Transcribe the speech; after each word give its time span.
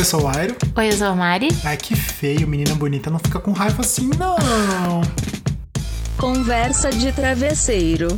Oi, 0.00 0.02
eu 0.02 0.08
sou 0.08 0.22
o 0.22 0.28
Airo. 0.28 0.56
Oi, 0.76 0.88
eu 0.88 0.92
sou 0.96 1.08
a 1.08 1.14
Mari. 1.14 1.48
Ai, 1.62 1.76
que 1.76 1.94
feio, 1.94 2.48
menina 2.48 2.74
bonita 2.74 3.10
não 3.10 3.18
fica 3.18 3.38
com 3.38 3.52
raiva 3.52 3.82
assim, 3.82 4.08
não. 4.18 5.02
Conversa 6.16 6.90
de 6.90 7.12
travesseiro. 7.12 8.08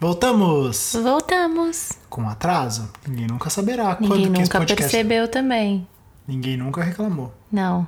Voltamos 0.00 0.94
Voltamos. 1.00 1.92
com 2.10 2.28
atraso. 2.28 2.90
Ninguém 3.06 3.28
nunca 3.28 3.48
saberá 3.48 3.94
quando 3.94 4.10
Ninguém 4.10 4.32
que 4.32 4.40
esse 4.40 4.48
nunca 4.48 4.58
podcast... 4.58 4.82
percebeu 4.82 5.28
também. 5.28 5.86
Ninguém 6.26 6.56
nunca 6.56 6.82
reclamou. 6.82 7.32
Não. 7.52 7.86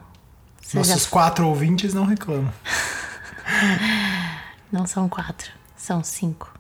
Você 0.62 0.78
Nossos 0.78 1.02
já- 1.02 1.10
quatro 1.10 1.48
ouvintes 1.48 1.92
não 1.92 2.04
reclamam. 2.04 2.52
Não 4.70 4.86
são 4.86 5.08
quatro, 5.08 5.50
são 5.76 6.04
cinco. 6.04 6.54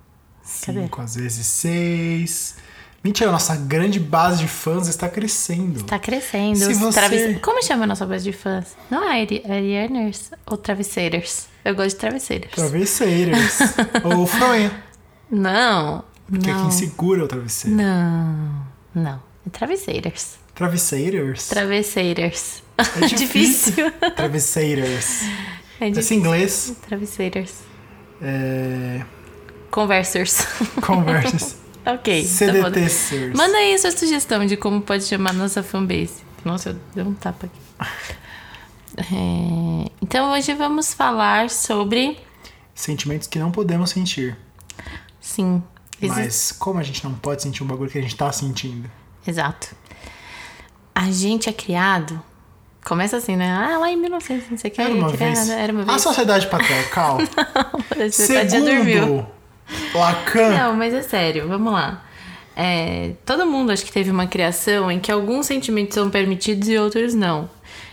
Cadê? 0.66 0.82
Cinco, 0.82 1.00
às 1.00 1.14
vezes 1.14 1.46
seis. 1.46 2.56
Mentira, 3.02 3.30
nossa 3.32 3.56
grande 3.56 3.98
base 3.98 4.40
de 4.40 4.48
fãs 4.48 4.86
está 4.86 5.08
crescendo. 5.08 5.82
Tá 5.84 5.98
crescendo. 5.98 6.56
Se 6.58 6.74
você- 6.74 7.34
Como 7.40 7.62
chama 7.64 7.84
a 7.84 7.86
nossa 7.86 8.04
base 8.04 8.24
de 8.24 8.32
fãs? 8.32 8.76
Não 8.90 9.02
é 9.10 9.22
Ari- 9.22 9.42
Arianers 9.48 10.30
ou 10.46 10.56
Travesseiros? 10.58 11.46
Eu 11.64 11.74
gosto 11.74 11.90
de 11.90 11.96
travesseiros. 11.96 12.50
Travesseiros. 12.52 13.58
Ou 14.04 14.26
fronha. 14.26 14.82
Não. 15.30 16.02
Que 16.42 16.48
é 16.48 16.52
não. 16.54 16.62
quem 16.62 16.70
segura 16.70 17.24
o 17.24 17.28
travesseiro. 17.28 17.76
Não. 17.76 18.66
Não. 18.94 19.22
É 19.46 19.50
travesseiros. 19.50 20.36
Travesseiros? 20.54 21.48
Travesseiros. 21.48 22.62
É 22.78 22.82
difícil. 23.06 23.74
Difícil. 23.84 23.90
Travesseiros. 24.16 25.20
É 25.80 25.84
Esse 25.88 25.90
difícil. 25.92 26.16
inglês. 26.16 26.72
Travesseiros. 26.88 27.52
É... 28.22 29.02
Conversers. 29.70 30.46
Conversas. 30.80 31.56
ok. 31.86 32.22
tá 32.22 32.46
bom. 32.46 32.52
CDTcers. 32.64 33.36
Manda 33.36 33.56
aí 33.56 33.74
a 33.74 33.78
sua 33.78 33.90
sugestão 33.92 34.44
de 34.46 34.56
como 34.56 34.80
pode 34.80 35.04
chamar 35.04 35.32
nossa 35.32 35.62
fanbase. 35.62 36.22
Nossa, 36.44 36.70
eu 36.70 36.76
dei 36.94 37.04
um 37.04 37.14
tapa 37.14 37.46
aqui. 37.46 37.60
É, 38.96 39.90
então 40.02 40.32
hoje 40.32 40.52
vamos 40.52 40.92
falar 40.92 41.48
sobre. 41.48 42.18
Sentimentos 42.74 43.28
que 43.28 43.38
não 43.38 43.50
podemos 43.50 43.90
sentir. 43.90 44.36
Sim. 45.20 45.62
exi- 46.02 46.14
Mas 46.14 46.52
como 46.52 46.80
a 46.80 46.82
gente 46.82 47.02
não 47.04 47.14
pode 47.14 47.42
sentir 47.42 47.62
um 47.62 47.66
bagulho 47.66 47.88
que 47.88 47.98
a 47.98 48.02
gente 48.02 48.16
tá 48.16 48.30
sentindo? 48.32 48.90
Exato. 49.26 49.74
A 50.94 51.10
gente 51.10 51.48
é 51.48 51.52
criado. 51.52 52.20
Começa 52.84 53.16
assim, 53.18 53.36
né? 53.36 53.50
Ah, 53.50 53.78
lá 53.78 53.90
em 53.90 53.96
1900, 53.96 54.50
não 54.50 54.58
sei 54.58 54.70
o 54.70 54.74
que. 54.74 54.80
Era 54.80 54.92
uma 54.92 55.12
criado, 55.12 55.34
vez. 55.36 55.48
Era 55.50 55.72
uma 55.72 55.82
A 55.82 55.86
vez. 55.86 56.02
sociedade 56.02 56.46
patriarcal, 56.48 57.18
Você 58.10 58.34
tá- 58.34 58.48
já 58.48 58.58
dormiu. 58.58 59.26
Lacan, 59.94 60.50
Não, 60.50 60.76
mas 60.76 60.94
é 60.94 61.02
sério, 61.02 61.48
vamos 61.48 61.72
lá. 61.72 62.04
É, 62.56 63.12
todo 63.24 63.46
mundo 63.46 63.70
acho 63.70 63.84
que 63.84 63.92
teve 63.92 64.10
uma 64.10 64.26
criação 64.26 64.90
em 64.90 64.98
que 64.98 65.10
alguns 65.10 65.46
sentimentos 65.46 65.94
são 65.94 66.10
permitidos 66.10 66.68
e 66.68 66.76
outros 66.76 67.14
não. 67.14 67.48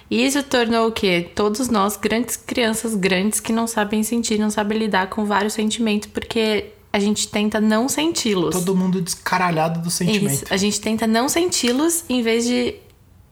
E 0.10 0.26
isso 0.26 0.42
tornou 0.44 0.88
o 0.88 0.92
quê? 0.92 1.30
Todos 1.36 1.70
nós, 1.70 1.98
grandes 1.98 2.36
crianças 2.38 2.96
grandes 2.96 3.40
que 3.40 3.52
não 3.52 3.68
sabem 3.68 4.04
sentir, 4.04 4.40
não 4.40 4.50
sabem 4.50 4.78
lidar 4.78 5.08
com 5.08 5.26
vários 5.26 5.54
sentimentos, 5.54 6.10
porque 6.10 6.66
a 6.92 7.00
gente 7.00 7.28
tenta 7.28 7.60
não 7.60 7.88
senti-los. 7.90 8.56
todo 8.56 8.76
mundo 8.76 9.02
descaralhado 9.02 9.82
do 9.82 9.92
sentimento. 9.92 10.34
Isso, 10.34 10.46
a 10.50 10.58
gente 10.58 10.80
tenta 10.80 11.06
não 11.06 11.28
senti-los 11.28 12.06
em 12.10 12.22
vez 12.22 12.46
de 12.46 12.76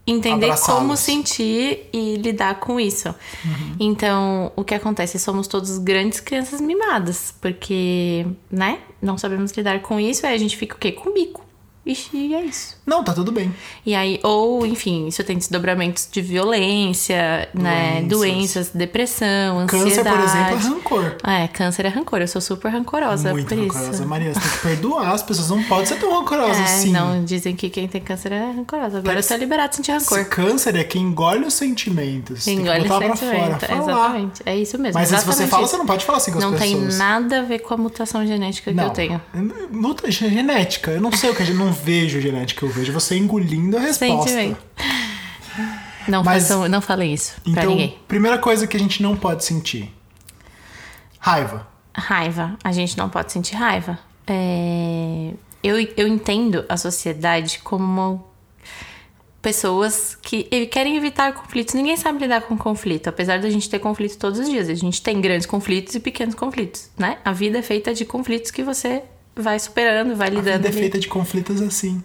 entender 0.08 0.56
como 0.60 0.96
sentir 0.96 1.90
e 1.92 2.16
lidar 2.18 2.60
com 2.60 2.80
isso. 2.80 3.10
Uhum. 3.10 3.76
Então, 3.80 4.52
o 4.56 4.64
que 4.64 4.76
acontece? 4.76 5.18
Somos 5.18 5.48
todos 5.48 5.78
grandes 5.80 6.20
crianças 6.20 6.62
mimadas, 6.62 7.34
porque, 7.42 8.26
né? 8.52 8.80
Não 9.02 9.18
sabemos 9.18 9.52
lidar 9.52 9.82
com 9.82 10.00
isso, 10.00 10.26
aí 10.26 10.36
a 10.36 10.38
gente 10.38 10.56
fica 10.56 10.76
o 10.76 10.80
quê? 10.80 10.92
Com 10.92 11.12
bico. 11.14 11.44
Ixi, 11.86 12.10
e 12.18 12.34
é 12.34 12.42
isso. 12.44 12.76
Não, 12.86 13.04
tá 13.04 13.14
tudo 13.14 13.32
bem. 13.32 13.54
E 13.86 13.94
aí, 13.94 14.20
ou, 14.24 14.66
enfim, 14.66 15.08
isso 15.08 15.24
tem 15.24 15.38
desdobramentos 15.38 16.08
de 16.12 16.20
violência, 16.22 17.48
né? 17.54 18.02
Doenças. 18.02 18.10
Doenças, 18.10 18.70
depressão, 18.74 19.60
ansiedade. 19.60 19.94
Câncer, 19.94 20.04
por 20.04 20.20
exemplo, 20.20 20.56
é 20.56 20.56
rancor. 20.56 21.16
É, 21.24 21.48
câncer 21.48 21.86
é 21.86 21.90
rancor. 21.90 22.22
Eu 22.22 22.28
sou 22.28 22.42
super 22.42 22.70
rancorosa 22.72 23.32
Muito 23.32 23.48
por 23.48 23.58
rancorosa. 23.58 23.92
isso. 23.92 24.06
Maria, 24.08 24.34
você 24.34 24.40
tem 24.40 24.50
que 24.50 24.58
perdoar 24.60 25.12
as 25.14 25.22
pessoas. 25.22 25.50
Não 25.50 25.64
pode 25.64 25.88
ser 25.88 25.96
tão 26.00 26.12
rancorosa 26.12 26.60
É, 26.62 26.64
assim. 26.64 26.92
não, 26.92 27.24
dizem 27.24 27.56
que 27.56 27.70
quem 27.70 27.88
tem 27.88 28.02
câncer 28.02 28.32
é 28.32 28.52
rancorosa. 28.52 28.98
Agora 29.00 29.20
eu 29.20 29.24
tô 29.28 29.36
liberado 29.36 29.70
de 29.70 29.76
sentir 29.78 29.92
rancor. 29.92 30.26
Câncer 30.26 30.76
é 30.76 30.84
quem 30.84 31.04
engole 31.04 31.46
os 31.46 31.54
sentimentos. 31.54 32.46
tem 32.46 32.60
Engole 32.60 32.82
que 32.82 32.88
botar 32.88 33.06
pra 33.06 33.16
sentimento. 33.16 33.60
fora. 33.60 33.60
Falar. 33.60 33.84
Exatamente. 33.84 34.42
É 34.46 34.56
isso 34.58 34.78
mesmo. 34.80 35.00
Mas 35.00 35.10
se 35.10 35.26
você 35.26 35.46
fala, 35.48 35.68
você 35.68 35.78
não 35.78 35.86
pode 35.86 36.04
falar 36.04 36.18
assim 36.18 36.32
com 36.32 36.40
as 36.40 36.44
Não 36.44 36.52
pessoas. 36.54 36.72
tem 36.90 36.98
nada 36.98 37.40
a 37.40 37.44
ver 37.44 37.60
com 37.60 37.74
a 37.76 37.78
mutação 37.78 38.26
genética 38.26 38.72
que 38.72 38.78
Não. 38.78 38.86
eu 38.86 38.90
tenho. 38.90 39.22
Genética. 40.10 40.92
Eu 40.92 41.02
não 41.02 41.12
sei 41.12 41.30
o 41.30 41.36
que 41.36 41.44
é. 41.44 41.50
Eu 41.50 41.56
não 41.56 41.75
vejo 41.76 42.20
genética. 42.22 42.66
Eu 42.66 42.70
vejo 42.70 42.92
você 42.94 43.16
engolindo 43.18 43.78
a 43.78 43.80
resposta. 43.82 44.30
Sentimento. 44.32 44.62
Não, 46.08 46.24
Mas- 46.24 46.44
façam, 46.44 46.68
não 46.68 46.82
falem 46.82 47.14
isso 47.14 47.34
pra 47.42 47.52
Então, 47.52 47.70
ninguém. 47.72 47.98
primeira 48.08 48.38
coisa 48.38 48.66
que 48.68 48.78
a 48.78 48.80
gente 48.80 49.02
não 49.04 49.16
pode 49.16 49.44
sentir. 49.44 49.92
Raiva. 51.20 51.68
Raiva. 51.96 52.58
A 52.64 52.72
gente 52.72 52.98
não 52.98 53.10
pode 53.10 53.32
sentir 53.32 53.56
raiva. 53.56 53.98
É, 54.28 55.32
Eu, 55.64 55.80
eu 55.98 56.08
entendo 56.08 56.64
a 56.70 56.78
sociedade 56.78 57.60
como 57.64 58.24
pessoas 59.42 60.16
que 60.22 60.44
querem 60.68 60.96
evitar 60.98 61.34
conflitos. 61.34 61.74
Ninguém 61.74 61.96
sabe 61.98 62.20
lidar 62.20 62.42
com 62.42 62.56
conflito, 62.58 63.08
apesar 63.08 63.40
da 63.40 63.50
gente 63.50 63.70
ter 63.70 63.80
conflito 63.80 64.18
todos 64.18 64.40
os 64.40 64.50
dias. 64.50 64.70
A 64.70 64.74
gente 64.76 65.02
tem 65.02 65.20
grandes 65.22 65.46
conflitos 65.48 65.96
e 65.96 66.00
pequenos 66.00 66.36
conflitos, 66.36 66.90
né? 66.98 67.18
A 67.26 67.32
vida 67.32 67.58
é 67.60 67.62
feita 67.64 67.94
de 67.94 68.06
conflitos 68.06 68.52
que 68.52 68.64
você 68.64 69.04
vai 69.36 69.60
superando, 69.60 70.16
vai 70.16 70.28
A 70.28 70.30
lidando. 70.32 70.58
vida 70.58 70.68
é 70.68 70.72
ali. 70.72 70.80
feita 70.80 71.00
de 71.00 71.08
conflitos 71.08 71.62
assim. 71.62 72.04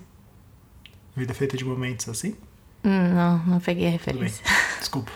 A 1.16 1.20
vida 1.20 1.32
é 1.32 1.34
feita 1.34 1.56
de 1.56 1.64
momentos 1.64 2.08
assim? 2.08 2.36
Hum, 2.84 3.08
Não, 3.14 3.38
não 3.46 3.60
peguei 3.60 3.86
a 3.88 3.90
referência. 3.90 4.44
Desculpa. 4.78 5.10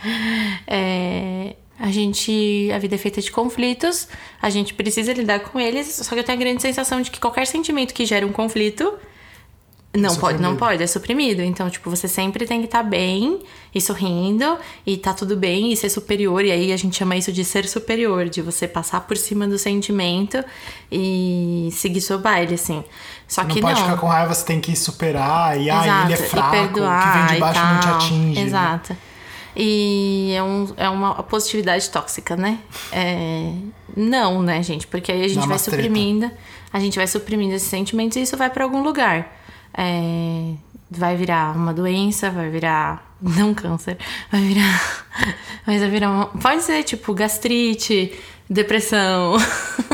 É, 0.66 1.56
a 1.78 1.90
gente. 1.90 2.70
A 2.74 2.78
vida 2.78 2.94
é 2.94 2.98
feita 2.98 3.20
de 3.20 3.30
conflitos, 3.30 4.06
a 4.40 4.50
gente 4.50 4.74
precisa 4.74 5.12
lidar 5.12 5.40
com 5.40 5.58
eles, 5.58 5.86
só 6.02 6.14
que 6.14 6.20
eu 6.20 6.24
tenho 6.24 6.38
a 6.38 6.40
grande 6.40 6.62
sensação 6.62 7.00
de 7.00 7.10
que 7.10 7.18
qualquer 7.20 7.46
sentimento 7.46 7.92
que 7.94 8.04
gere 8.06 8.24
um 8.24 8.32
conflito. 8.32 8.92
Não 9.94 10.16
pode, 10.16 10.42
não 10.42 10.56
pode, 10.56 10.82
é 10.82 10.86
suprimido. 10.88 11.40
Então, 11.40 11.70
tipo, 11.70 11.88
você 11.88 12.08
sempre 12.08 12.46
tem 12.46 12.58
que 12.58 12.66
estar 12.66 12.82
bem 12.82 13.40
e 13.72 13.80
sorrindo 13.80 14.58
e 14.84 14.96
tá 14.96 15.14
tudo 15.14 15.36
bem 15.36 15.72
e 15.72 15.76
ser 15.76 15.88
superior. 15.88 16.44
E 16.44 16.50
aí 16.50 16.72
a 16.72 16.76
gente 16.76 16.96
chama 16.96 17.16
isso 17.16 17.32
de 17.32 17.44
ser 17.44 17.68
superior, 17.68 18.28
de 18.28 18.42
você 18.42 18.66
passar 18.66 19.02
por 19.02 19.16
cima 19.16 19.46
do 19.46 19.56
sentimento 19.56 20.44
e 20.90 21.68
seguir 21.72 22.00
seu 22.00 22.18
baile, 22.18 22.54
assim. 22.54 22.82
Só 23.28 23.42
Não 23.42 23.50
que 23.50 23.60
pode 23.60 23.80
não. 23.80 23.86
ficar 23.86 24.00
com 24.00 24.06
raiva, 24.08 24.34
você 24.34 24.44
tem 24.44 24.60
que 24.60 24.74
superar. 24.74 25.60
E 25.60 25.70
ah, 25.70 26.02
ele 26.04 26.14
é 26.14 26.16
fraco, 26.16 26.56
e 26.56 26.58
o 26.58 26.62
que 26.62 26.72
perdoar 26.72 27.18
vem 27.18 27.26
de 27.26 27.34
e 27.36 27.40
baixo 27.40 27.60
não 27.60 27.80
te 27.80 27.88
atinge. 27.88 28.40
né? 28.40 28.46
Exato. 28.46 28.96
E 29.56 30.32
é, 30.36 30.42
um, 30.42 30.66
é 30.76 30.88
uma 30.88 31.22
positividade 31.22 31.88
tóxica, 31.88 32.36
né? 32.36 32.58
É, 32.90 33.52
não, 33.96 34.42
né, 34.42 34.60
gente? 34.60 34.88
Porque 34.88 35.12
aí 35.12 35.22
a 35.24 35.28
gente 35.28 35.38
vai 35.38 35.46
umas 35.46 35.62
treta. 35.62 35.80
suprimindo, 35.80 36.28
a 36.72 36.80
gente 36.80 36.96
vai 36.96 37.06
suprimindo 37.06 37.54
esses 37.54 37.68
sentimentos 37.68 38.16
e 38.16 38.22
isso 38.22 38.36
vai 38.36 38.50
pra 38.50 38.64
algum 38.64 38.82
lugar. 38.82 39.43
É, 39.76 40.54
vai 40.90 41.16
virar 41.16 41.56
uma 41.56 41.72
doença, 41.72 42.30
vai 42.30 42.48
virar. 42.50 43.12
Não 43.20 43.54
câncer, 43.54 43.96
vai 44.30 44.40
virar. 44.42 45.06
Mas 45.66 45.80
vai 45.80 45.90
virar 45.90 46.10
uma. 46.10 46.26
Pode 46.26 46.62
ser 46.62 46.82
tipo 46.82 47.14
gastrite, 47.14 48.12
depressão, 48.48 49.36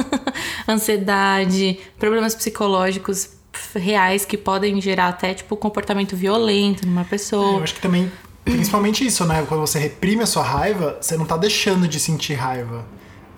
ansiedade, 0.69 1.79
problemas 1.99 2.35
psicológicos 2.35 3.31
reais 3.75 4.25
que 4.25 4.37
podem 4.37 4.81
gerar 4.81 5.09
até 5.09 5.35
tipo 5.35 5.57
comportamento 5.57 6.17
violento 6.17 6.87
numa 6.87 7.05
pessoa. 7.05 7.59
Eu 7.59 7.63
acho 7.63 7.75
que 7.75 7.81
também, 7.81 8.11
principalmente 8.45 9.07
isso, 9.07 9.25
né? 9.25 9.45
Quando 9.49 9.61
você 9.61 9.79
reprime 9.79 10.23
a 10.23 10.27
sua 10.27 10.43
raiva, 10.43 10.99
você 11.01 11.17
não 11.17 11.25
tá 11.25 11.37
deixando 11.37 11.87
de 11.87 12.01
sentir 12.01 12.35
raiva. 12.35 12.85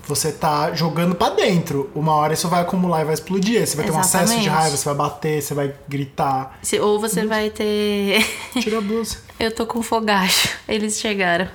Você 0.06 0.32
tá 0.32 0.72
jogando 0.74 1.14
pra 1.14 1.30
dentro. 1.30 1.90
Uma 1.94 2.14
hora 2.14 2.34
isso 2.34 2.48
vai 2.48 2.60
acumular 2.62 3.02
e 3.02 3.04
vai 3.04 3.14
explodir. 3.14 3.64
Você 3.66 3.76
vai 3.76 3.84
ter 3.84 3.92
um 3.92 3.98
acesso 3.98 4.38
de 4.40 4.48
raiva, 4.48 4.76
você 4.76 4.84
vai 4.84 4.94
bater, 4.94 5.40
você 5.42 5.54
vai 5.54 5.74
gritar. 5.88 6.58
Se- 6.62 6.80
ou 6.80 6.98
você 7.00 7.24
vai 7.26 7.50
ter. 7.50 8.24
Tira 8.60 8.78
a 8.78 8.80
blusa. 8.80 9.18
Eu 9.38 9.54
tô 9.54 9.64
com 9.66 9.80
fogacho. 9.82 10.48
Eles 10.68 10.98
chegaram. 10.98 11.48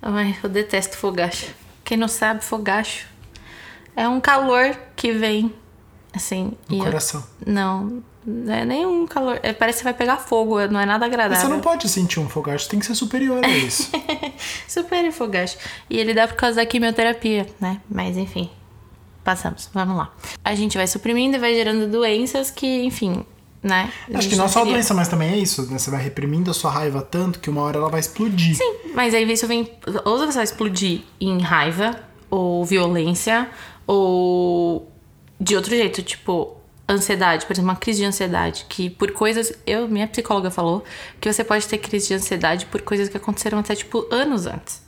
Ai, 0.00 0.36
eu 0.42 0.48
detesto 0.48 0.96
fogacho. 0.96 1.46
Quem 1.84 1.96
não 1.98 2.08
sabe, 2.08 2.44
fogacho 2.44 3.06
é 3.96 4.08
um 4.08 4.20
calor 4.20 4.76
que 4.96 5.12
vem 5.12 5.52
assim. 6.14 6.52
No 6.68 6.76
e 6.76 6.78
eu- 6.78 6.84
coração. 6.84 7.24
Não, 7.46 8.02
não 8.28 8.54
é 8.54 8.64
nenhum 8.64 9.06
calor. 9.06 9.40
é, 9.42 9.54
parece 9.54 9.78
que 9.78 9.84
vai 9.84 9.94
pegar 9.94 10.18
fogo, 10.18 10.60
não 10.68 10.78
é 10.78 10.84
nada 10.84 11.06
Mas 11.06 11.14
agradável. 11.14 11.42
você 11.42 11.48
não 11.48 11.60
pode 11.60 11.88
sentir 11.88 12.20
um 12.20 12.28
fogacho, 12.28 12.68
tem 12.68 12.78
que 12.78 12.84
ser 12.84 12.94
superior 12.94 13.42
a 13.42 13.48
isso. 13.48 13.90
Super 14.68 15.10
fogacho. 15.10 15.56
E 15.88 15.96
ele 15.98 16.12
dá 16.12 16.28
por 16.28 16.36
causa 16.36 16.56
da 16.56 16.66
quimioterapia, 16.66 17.46
né? 17.58 17.80
Mas 17.88 18.18
enfim, 18.18 18.50
passamos. 19.24 19.70
Vamos 19.72 19.96
lá. 19.96 20.12
A 20.44 20.54
gente 20.54 20.76
vai 20.76 20.86
suprimindo 20.86 21.36
e 21.36 21.38
vai 21.38 21.54
gerando 21.54 21.90
doenças 21.90 22.50
que, 22.50 22.84
enfim, 22.84 23.24
né? 23.62 23.90
Acho 24.12 24.28
que 24.28 24.36
não 24.36 24.46
só 24.46 24.60
a 24.60 24.64
doença, 24.64 24.92
mas 24.92 25.08
também 25.08 25.30
é 25.30 25.38
isso, 25.38 25.62
né? 25.70 25.78
Você 25.78 25.90
vai 25.90 26.02
reprimindo 26.02 26.50
a 26.50 26.54
sua 26.54 26.70
raiva 26.70 27.00
tanto 27.00 27.40
que 27.40 27.48
uma 27.48 27.62
hora 27.62 27.78
ela 27.78 27.88
vai 27.88 28.00
explodir. 28.00 28.54
Sim, 28.54 28.74
mas 28.94 29.14
aí 29.14 29.30
isso 29.32 29.46
vem. 29.46 29.70
Ou 30.04 30.18
você 30.18 30.34
vai 30.34 30.44
explodir 30.44 31.00
em 31.18 31.40
raiva, 31.40 31.98
ou 32.30 32.62
violência, 32.62 33.48
ou 33.86 34.92
de 35.40 35.56
outro 35.56 35.70
jeito, 35.70 36.02
tipo, 36.02 36.57
ansiedade, 36.88 37.44
por 37.46 37.52
exemplo, 37.52 37.70
uma 37.70 37.76
crise 37.76 38.00
de 38.00 38.04
ansiedade, 38.06 38.66
que 38.68 38.88
por 38.90 39.10
coisas. 39.12 39.52
Eu, 39.66 39.88
minha 39.88 40.06
psicóloga 40.08 40.50
falou 40.50 40.82
que 41.20 41.30
você 41.32 41.44
pode 41.44 41.66
ter 41.66 41.78
crise 41.78 42.08
de 42.08 42.14
ansiedade 42.14 42.66
por 42.66 42.80
coisas 42.82 43.08
que 43.08 43.16
aconteceram 43.16 43.58
até, 43.58 43.74
tipo, 43.74 44.06
anos 44.10 44.46
antes. 44.46 44.82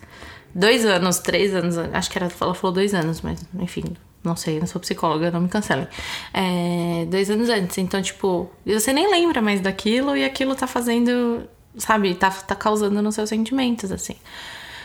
Dois 0.54 0.84
anos, 0.84 1.18
três 1.18 1.54
anos, 1.54 1.76
acho 1.78 2.10
que 2.10 2.18
era, 2.18 2.28
ela 2.40 2.54
falou 2.54 2.74
dois 2.74 2.92
anos, 2.94 3.20
mas 3.20 3.40
enfim, 3.58 3.84
não 4.24 4.34
sei, 4.34 4.58
não 4.58 4.66
sou 4.66 4.80
psicóloga, 4.80 5.30
não 5.30 5.40
me 5.42 5.48
cancelem. 5.48 5.86
É, 6.34 7.06
dois 7.08 7.30
anos 7.30 7.48
antes, 7.48 7.78
então, 7.78 8.02
tipo, 8.02 8.50
você 8.66 8.92
nem 8.92 9.08
lembra 9.10 9.40
mais 9.40 9.60
daquilo 9.60 10.16
e 10.16 10.24
aquilo 10.24 10.56
tá 10.56 10.66
fazendo, 10.66 11.42
sabe, 11.76 12.14
tá, 12.16 12.30
tá 12.30 12.56
causando 12.56 13.00
nos 13.00 13.14
seus 13.14 13.28
sentimentos, 13.28 13.92
assim. 13.92 14.16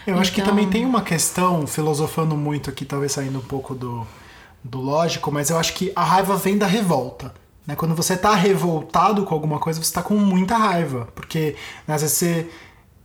Eu 0.05 0.19
acho 0.19 0.31
que 0.31 0.39
Então- 0.39 0.51
também 0.53 0.69
tem 0.69 0.85
uma 0.85 1.01
questão, 1.01 1.65
filosofando 1.65 2.35
muito 2.37 2.69
aqui, 2.69 2.85
talvez 2.85 3.13
saindo 3.13 3.39
um 3.39 3.43
pouco 3.43 3.73
do, 3.73 4.05
do 4.67 4.79
lógico, 4.81 5.31
mas 5.31 5.49
eu 5.51 5.57
acho 5.59 5.73
que 5.73 5.91
a 5.95 6.03
raiva 6.03 6.35
vem 6.35 6.57
da 6.57 6.65
revolta. 6.65 7.31
Né? 7.67 7.75
Quando 7.75 7.93
você 7.95 8.17
tá 8.17 8.33
revoltado 8.33 9.23
com 9.23 9.33
alguma 9.33 9.59
coisa, 9.59 9.81
você 9.81 9.93
tá 9.93 10.01
com 10.01 10.15
muita 10.15 10.57
raiva. 10.57 11.07
Porque 11.13 11.55
né, 11.87 11.93
às 11.95 12.01
vezes 12.01 12.17
você. 12.17 12.47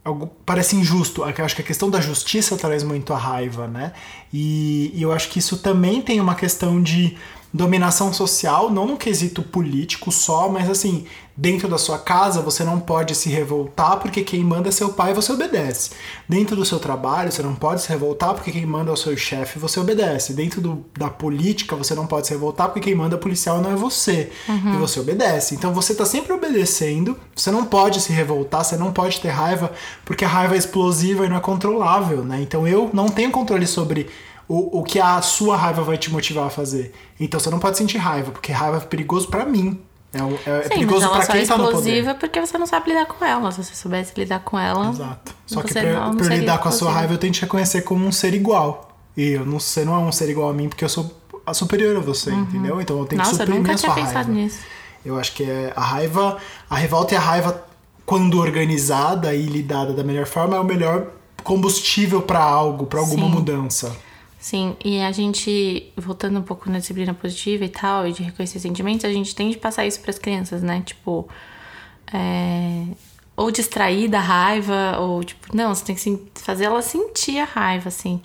algo- 0.05 0.31
Parece 0.47 0.75
injusto. 0.77 1.23
Eu 1.23 1.45
acho 1.45 1.55
que 1.55 1.63
a 1.63 1.65
questão 1.65 1.91
da 1.91 2.01
justiça 2.01 2.57
traz 2.57 2.83
muito 2.83 3.13
a 3.13 3.19
raiva, 3.19 3.67
né? 3.69 3.93
E, 4.33 4.91
e 4.95 5.03
eu 5.03 5.13
acho 5.13 5.29
que 5.29 5.39
isso 5.39 5.59
também 5.59 6.01
tem 6.01 6.21
uma 6.21 6.35
questão 6.35 6.83
de 6.83 7.17
dominação 7.53 8.13
social, 8.13 8.71
não 8.71 8.87
no 8.87 8.97
quesito 8.97 9.43
político 9.43 10.13
só, 10.13 10.49
mas 10.49 10.71
assim, 10.71 11.05
dentro 11.37 11.69
da 11.69 11.79
sua 11.79 11.99
casa 11.99 12.41
você 12.43 12.63
não 12.63 12.79
pode 12.79 13.15
se 13.15 13.29
revoltar 13.29 13.97
porque 13.99 14.23
quem 14.23 14.45
manda 14.45 14.69
é 14.69 14.73
seu 14.73 14.91
pai 14.93 15.11
e 15.11 15.15
você 15.15 15.33
obedece. 15.33 15.91
Dentro 16.29 16.55
do 16.55 16.65
seu 16.65 16.79
trabalho 16.79 17.33
você 17.33 17.43
não 17.43 17.55
pode 17.55 17.83
se 17.83 17.89
revoltar 17.89 18.35
porque 18.35 18.53
quem 18.53 18.67
manda 18.67 18.91
é 18.91 18.95
o 18.95 18.97
seu 18.97 19.17
chefe 19.17 19.59
e 19.59 19.61
você 19.61 19.81
obedece. 19.81 20.33
Dentro 20.33 20.61
do, 20.61 20.85
da 20.97 21.09
política 21.09 21.75
você 21.75 21.95
não 21.95 22.07
pode 22.07 22.27
se 22.27 22.33
revoltar 22.35 22.69
porque 22.69 22.81
quem 22.89 22.95
manda 22.95 23.17
é 23.17 23.19
policial 23.19 23.61
não 23.61 23.73
é 23.73 23.75
você 23.75 24.31
e 24.75 24.77
você 24.77 25.01
obedece. 25.01 25.55
Então 25.55 25.73
você 25.73 25.95
tá 25.95 26.05
sempre 26.05 26.33
obedecendo, 26.33 27.17
você 27.35 27.51
não 27.51 27.65
pode 27.65 28.01
se 28.01 28.13
revoltar, 28.13 28.65
você 28.65 28.77
não 28.77 28.93
pode 28.93 29.19
ter 29.21 29.31
raiva 29.31 29.73
porque 30.05 30.25
a 30.25 30.29
raiva 30.29 30.55
é 30.55 30.59
explosiva 30.59 31.25
e 31.25 31.29
não 31.29 31.37
é 31.37 31.41
controlável, 31.41 32.23
né? 32.23 32.41
Então 32.43 32.69
eu 32.69 32.91
não 32.93 33.09
tenho 33.09 33.31
controle 33.31 33.67
sobre 33.67 34.09
o, 34.53 34.81
o 34.81 34.83
que 34.83 34.99
a 34.99 35.23
sua 35.23 35.57
raiva 35.57 35.83
vai 35.83 35.97
te 35.97 36.11
motivar 36.11 36.47
a 36.47 36.51
fazer. 36.51 36.93
Então 37.21 37.39
você 37.39 37.49
não 37.51 37.61
pode 37.61 37.79
sentir 37.79 37.99
raiva, 37.99 38.33
porque 38.33 38.51
raiva 38.51 38.79
é 38.79 38.81
perigoso 38.81 39.29
pra 39.29 39.45
mim. 39.47 39.81
É, 40.13 40.21
um- 40.25 40.35
é- 40.45 40.63
Sim, 40.65 40.69
perigoso 40.71 41.09
pra 41.09 41.23
só 41.23 41.33
é 41.33 41.37
quem 41.37 41.47
tá 41.47 41.57
no 41.57 41.71
poder. 41.71 42.15
porque 42.19 42.41
você 42.41 42.59
não 42.59 42.67
sabe 42.67 42.89
lidar 42.91 43.07
com 43.07 43.25
ela. 43.25 43.53
Se 43.53 43.63
você 43.63 43.75
soubesse 43.77 44.13
lidar 44.17 44.41
com 44.41 44.59
ela. 44.59 44.91
Exato. 44.91 45.33
Só 45.47 45.63
que 45.63 45.73
pra, 45.73 45.83
não- 45.85 45.93
não 46.07 46.11
pra 46.17 46.21
eu 46.21 46.25
seria 46.25 46.39
lidar 46.41 46.59
com 46.59 46.69
a 46.69 46.73
sua 46.73 46.91
raiva, 46.91 47.15
eu 47.15 47.19
tenho 47.19 47.33
que 47.33 47.39
te 47.39 47.43
reconhecer 47.43 47.83
como 47.83 48.05
um 48.05 48.11
ser 48.11 48.35
igual. 48.35 48.91
E 49.17 49.31
eu 49.35 49.47
não, 49.47 49.61
você 49.61 49.85
não 49.85 49.95
é 49.95 49.99
um 49.99 50.11
ser 50.11 50.29
igual 50.29 50.51
a 50.51 50.53
mim, 50.53 50.69
porque 50.69 50.85
eu 50.85 50.89
sou 50.89 51.09
a 51.47 51.55
superior 51.55 51.97
a 51.97 52.01
você, 52.01 52.33
entendeu? 52.33 52.81
Então 52.81 52.99
eu 52.99 53.05
tenho 53.07 53.23
que 53.23 53.29
Uhum. 53.29 53.33
Nossa, 53.33 53.43
eu 53.45 53.47
suprimir 53.47 53.61
nunca 53.63 53.73
a 53.73 53.77
tinha 53.77 53.95
pensado 53.95 54.15
raiva. 54.15 54.33
nisso. 54.33 54.59
Eu 55.05 55.17
acho 55.19 55.33
que 55.33 55.45
é 55.45 55.73
a 55.77 55.81
raiva, 55.81 56.39
a 56.69 56.75
revolta 56.77 57.15
e 57.15 57.17
a 57.17 57.21
raiva, 57.21 57.65
quando 58.05 58.39
organizada 58.39 59.33
e 59.33 59.43
lidada 59.47 59.93
da 59.95 60.03
melhor 60.03 60.27
forma, 60.27 60.57
é 60.57 60.61
o 60.61 60.65
melhor 60.65 61.07
combustível 61.45 62.21
pra 62.21 62.41
algo, 62.41 62.87
pra 62.87 62.99
alguma 63.01 63.27
Sim. 63.27 63.33
mudança. 63.33 63.97
Sim, 64.41 64.75
e 64.83 64.99
a 65.03 65.13
gente, 65.13 65.93
voltando 65.95 66.39
um 66.39 66.43
pouco 66.43 66.71
na 66.71 66.79
disciplina 66.79 67.13
positiva 67.13 67.63
e 67.63 67.69
tal, 67.69 68.09
e 68.09 68.13
de 68.13 68.23
reconhecer 68.23 68.59
sentimentos, 68.59 69.05
a 69.05 69.13
gente 69.13 69.35
tem 69.35 69.51
de 69.51 69.59
passar 69.59 69.87
isso 69.87 70.01
pras 70.01 70.19
crianças, 70.19 70.63
né? 70.63 70.83
Tipo, 70.85 71.29
é, 72.11 72.87
ou 73.37 73.51
distrair 73.51 74.09
da 74.09 74.19
raiva, 74.19 74.99
ou 74.99 75.23
tipo, 75.23 75.55
não, 75.55 75.75
você 75.75 75.85
tem 75.85 75.95
que 75.95 76.41
fazer 76.41 76.65
ela 76.65 76.81
sentir 76.81 77.39
a 77.39 77.45
raiva, 77.45 77.89
assim. 77.89 78.23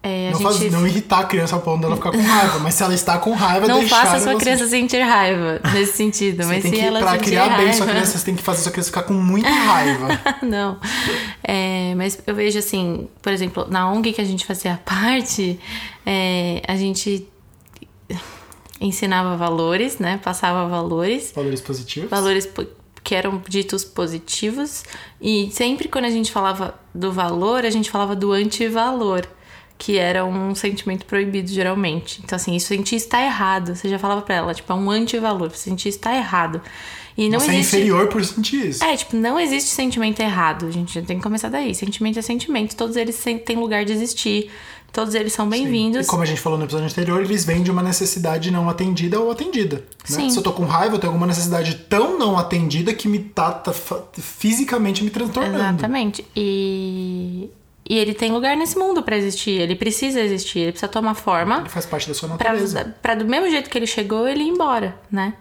É, 0.00 0.30
Não, 0.30 0.38
gente 0.38 0.42
faz, 0.58 0.72
não 0.72 0.86
irritar 0.86 1.18
a 1.20 1.24
criança 1.24 1.56
ao 1.56 1.60
ponto 1.60 1.80
dela 1.82 1.96
ficar 1.96 2.12
com 2.12 2.22
raiva, 2.22 2.58
mas 2.60 2.74
se 2.74 2.82
ela 2.84 2.94
está 2.94 3.18
com 3.18 3.32
raiva, 3.34 3.66
não 3.66 3.80
deixar 3.80 3.96
faça 4.04 4.16
a 4.16 4.20
sua 4.20 4.36
criança 4.38 4.66
sentir 4.68 5.00
raiva 5.02 5.60
nesse 5.74 5.94
sentido, 5.94 6.46
mas 6.46 6.62
se 6.62 6.70
que, 6.70 6.78
ela 6.80 7.00
pra 7.00 7.18
criar 7.18 7.48
bem 7.48 7.56
raiva, 7.66 7.72
sua 7.72 7.86
criança, 7.86 8.16
você 8.16 8.24
tem 8.24 8.36
que 8.36 8.42
fazer 8.42 8.62
sua 8.62 8.70
criança 8.70 8.90
ficar 8.90 9.02
com 9.02 9.14
muita 9.14 9.50
raiva. 9.50 10.08
não. 10.40 10.78
É, 11.42 11.94
mas 11.96 12.16
eu 12.26 12.34
vejo 12.34 12.58
assim, 12.60 13.08
por 13.20 13.32
exemplo, 13.32 13.66
na 13.68 13.90
ONG 13.90 14.12
que 14.12 14.20
a 14.20 14.24
gente 14.24 14.46
fazia 14.46 14.80
parte, 14.86 15.58
é, 16.06 16.62
a 16.68 16.76
gente 16.76 17.28
ensinava 18.80 19.36
valores, 19.36 19.98
né? 19.98 20.20
Passava 20.22 20.68
valores, 20.68 21.32
Valores 21.34 21.60
positivos. 21.60 22.08
valores 22.08 22.46
po- 22.46 22.66
que 23.02 23.14
eram 23.14 23.42
ditos 23.48 23.84
positivos. 23.84 24.84
E 25.20 25.50
sempre 25.52 25.88
quando 25.88 26.04
a 26.04 26.10
gente 26.10 26.30
falava 26.30 26.74
do 26.94 27.10
valor, 27.10 27.64
a 27.64 27.70
gente 27.70 27.90
falava 27.90 28.14
do 28.14 28.32
antivalor, 28.32 29.26
que 29.78 29.96
era 29.96 30.24
um 30.24 30.54
sentimento 30.54 31.06
proibido 31.06 31.48
geralmente. 31.48 32.20
Então, 32.24 32.34
assim, 32.36 32.56
isso 32.56 32.66
sentir 32.66 32.96
está 32.96 33.22
errado. 33.24 33.76
Você 33.76 33.88
já 33.88 33.98
falava 33.98 34.22
pra 34.22 34.34
ela, 34.34 34.52
tipo, 34.52 34.70
é 34.72 34.76
um 34.76 34.90
antivalor, 34.90 35.50
sentir 35.52 35.88
está 35.88 36.14
errado. 36.14 36.60
E 37.16 37.28
não 37.28 37.40
Você 37.40 37.50
é 37.50 37.54
existe. 37.54 37.76
inferior 37.76 38.06
por 38.08 38.24
sentir 38.24 38.68
isso. 38.68 38.84
É, 38.84 38.96
tipo, 38.96 39.16
não 39.16 39.38
existe 39.40 39.70
sentimento 39.70 40.20
errado. 40.20 40.66
A 40.66 40.70
gente 40.70 41.00
tem 41.02 41.16
que 41.16 41.22
começar 41.22 41.48
daí. 41.48 41.74
Sentimento 41.74 42.18
é 42.18 42.22
sentimento. 42.22 42.76
Todos 42.76 42.96
eles 42.96 43.16
têm 43.44 43.56
lugar 43.56 43.84
de 43.84 43.92
existir. 43.92 44.50
Todos 44.92 45.14
eles 45.14 45.32
são 45.32 45.46
E 45.46 45.50
bem-vindos. 45.50 46.06
como 46.06 46.22
a 46.22 46.26
gente 46.26 46.40
falou 46.40 46.58
no 46.58 46.64
episódio 46.64 46.86
anterior, 46.86 47.20
eles 47.20 47.44
vêm 47.44 47.62
de 47.62 47.70
uma 47.70 47.82
necessidade 47.82 48.50
não 48.50 48.68
atendida 48.70 49.20
ou 49.20 49.30
atendida. 49.30 49.76
né? 49.76 49.82
Sim. 50.04 50.30
Se 50.30 50.38
eu 50.38 50.42
tô 50.42 50.52
com 50.52 50.64
raiva, 50.64 50.94
eu 50.94 50.98
tenho 50.98 51.12
alguma 51.12 51.26
necessidade 51.26 51.74
tão 51.88 52.18
não 52.18 52.38
atendida 52.38 52.94
que 52.94 53.06
me 53.08 53.18
tá, 53.18 53.50
tá 53.52 53.72
fisicamente 54.14 55.04
me 55.04 55.10
transtornando. 55.10 55.56
Exatamente. 55.58 56.24
E... 56.34 57.50
e 57.88 57.96
ele 57.96 58.12
tem 58.12 58.30
lugar 58.30 58.54
nesse 58.54 58.78
mundo 58.78 59.02
pra 59.02 59.16
existir. 59.16 59.58
Ele 59.60 59.74
precisa 59.74 60.20
existir. 60.20 60.58
Ele 60.58 60.72
precisa 60.72 60.92
tomar 60.92 61.14
forma 61.14 61.60
Ele 61.60 61.68
faz 61.70 61.86
parte 61.86 62.06
da 62.06 62.14
sua 62.14 62.28
natureza. 62.28 62.94
pra 63.00 63.14
do 63.14 63.24
mesmo 63.24 63.48
jeito 63.48 63.70
que 63.70 63.78
ele 63.78 63.86
chegou, 63.86 64.28
ele 64.28 64.44
ir 64.44 64.48
embora, 64.48 65.00
né? 65.10 65.32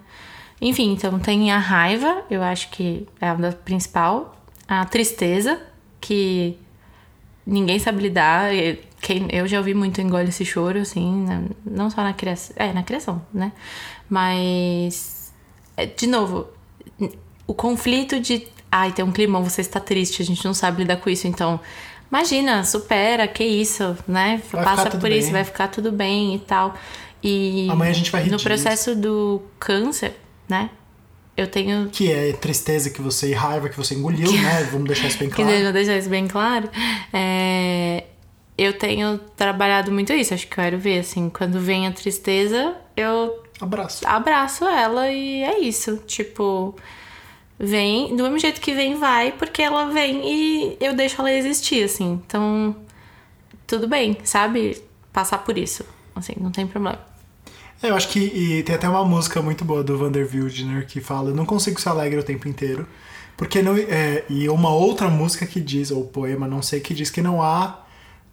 Enfim, 0.62 0.94
então 0.94 1.20
tem 1.20 1.52
a 1.52 1.60
raiva, 1.60 2.24
eu 2.32 2.42
acho 2.42 2.70
que 2.70 3.06
é 3.20 3.28
a 3.28 3.34
da 3.36 3.52
principal. 3.52 4.36
A 4.68 4.86
tristeza, 4.86 5.62
que 6.00 6.58
ninguém 7.46 7.80
sabe 7.80 8.02
lidar. 8.02 8.50
Quem, 9.02 9.28
eu 9.32 9.46
já 9.46 9.58
ouvi 9.60 9.74
muito 9.74 10.02
engole 10.02 10.30
esse 10.30 10.44
choro, 10.46 10.80
assim, 10.80 11.26
não 11.66 11.90
só 11.90 12.02
na 12.02 12.14
criação. 12.14 12.56
É, 12.58 12.72
na 12.72 12.82
criação, 12.82 13.22
né? 13.34 13.52
Mas. 14.10 15.34
é, 15.76 15.86
De 15.86 16.08
novo, 16.08 16.48
o 17.46 17.54
conflito 17.54 18.20
de. 18.20 18.48
Ai, 18.72 18.92
tem 18.92 19.04
um 19.06 19.12
climão, 19.12 19.44
você 19.44 19.62
está 19.62 19.80
triste, 19.80 20.22
a 20.22 20.26
gente 20.26 20.44
não 20.44 20.54
sabe 20.54 20.82
lidar 20.82 20.98
com 20.98 21.10
isso, 21.10 21.28
então. 21.28 21.60
Imagina, 22.12 22.64
supera, 22.64 23.28
que 23.28 23.44
isso, 23.44 23.98
né? 24.08 24.42
Vai 24.52 24.64
Passa 24.64 24.90
por 24.92 25.12
isso, 25.12 25.26
bem. 25.26 25.34
vai 25.34 25.44
ficar 25.44 25.68
tudo 25.68 25.92
bem 25.92 26.36
e 26.36 26.40
tal. 26.40 26.74
E 27.24 27.68
Amanhã 27.70 27.92
a 27.92 27.94
gente 27.94 28.12
vai 28.12 28.24
rir 28.24 28.32
no 28.32 28.40
processo 28.42 28.96
do 28.96 29.42
câncer, 29.60 30.16
né? 30.48 30.70
Eu 31.36 31.48
tenho 31.48 31.90
Que 31.92 32.12
é 32.12 32.32
tristeza 32.34 32.90
que 32.90 33.02
você 33.02 33.30
e 33.30 33.34
raiva 33.34 33.70
que 33.70 33.78
você 33.78 33.94
engoliu, 33.94 34.32
né? 34.32 34.64
Vamos 34.72 34.88
deixar 34.88 35.08
isso 35.08 35.20
bem 35.20 35.30
que 35.30 35.36
claro. 35.36 35.52
deixa 35.52 35.72
deixar 35.72 35.98
isso 35.98 36.10
bem 36.10 36.28
claro. 36.28 36.70
É, 37.14 38.06
eu 38.58 38.74
tenho 38.74 39.20
trabalhado 39.36 39.92
muito 39.92 40.14
isso, 40.14 40.34
acho 40.34 40.48
que 40.48 40.54
eu 40.60 40.64
quero 40.64 40.80
ver, 40.80 41.00
assim, 41.00 41.30
quando 41.30 41.60
vem 41.60 41.86
a 41.88 41.92
tristeza, 41.92 42.76
eu 42.96 43.44
Abraço. 43.62 44.08
abraço 44.08 44.66
ela 44.66 45.12
e 45.12 45.44
é 45.44 45.60
isso. 45.60 45.98
Tipo, 46.08 46.76
vem, 47.60 48.16
do 48.16 48.24
mesmo 48.24 48.40
jeito 48.40 48.62
que 48.62 48.74
vem, 48.74 48.96
vai, 48.96 49.32
porque 49.32 49.62
ela 49.62 49.86
vem 49.86 50.22
e 50.26 50.78
eu 50.80 50.96
deixo 50.96 51.20
ela 51.20 51.32
existir, 51.32 51.84
assim. 51.84 52.22
Então, 52.26 52.76
tudo 53.66 53.88
bem, 53.88 54.18
sabe? 54.24 54.82
Passar 55.12 55.40
por 55.40 55.58
isso. 55.58 55.84
Assim, 56.16 56.34
não 56.40 56.52
tem 56.52 56.66
problema. 56.66 57.00
É, 57.82 57.90
eu 57.90 57.96
acho 57.96 58.10
que 58.10 58.64
tem 58.64 58.76
até 58.76 58.90
uma 58.90 59.06
música 59.06 59.42
muito 59.42 59.64
boa 59.64 59.84
do 59.84 59.98
Vander 59.98 60.28
Wildner 60.32 60.88
que 60.88 61.00
fala 61.00 61.32
não 61.32 61.46
consigo 61.46 61.80
ser 61.80 61.90
alegre 61.90 62.20
o 62.20 62.24
tempo 62.24 62.48
inteiro. 62.48 62.88
Porque 63.36 63.62
não. 63.62 63.78
É, 63.78 64.24
e 64.28 64.50
uma 64.50 64.74
outra 64.74 65.10
música 65.10 65.46
que 65.46 65.60
diz, 65.60 65.92
ou 65.92 66.06
poema, 66.06 66.48
não 66.48 66.62
sei, 66.62 66.80
que 66.80 66.94
diz 66.94 67.12
que 67.12 67.22
não 67.22 67.42
há 67.42 67.84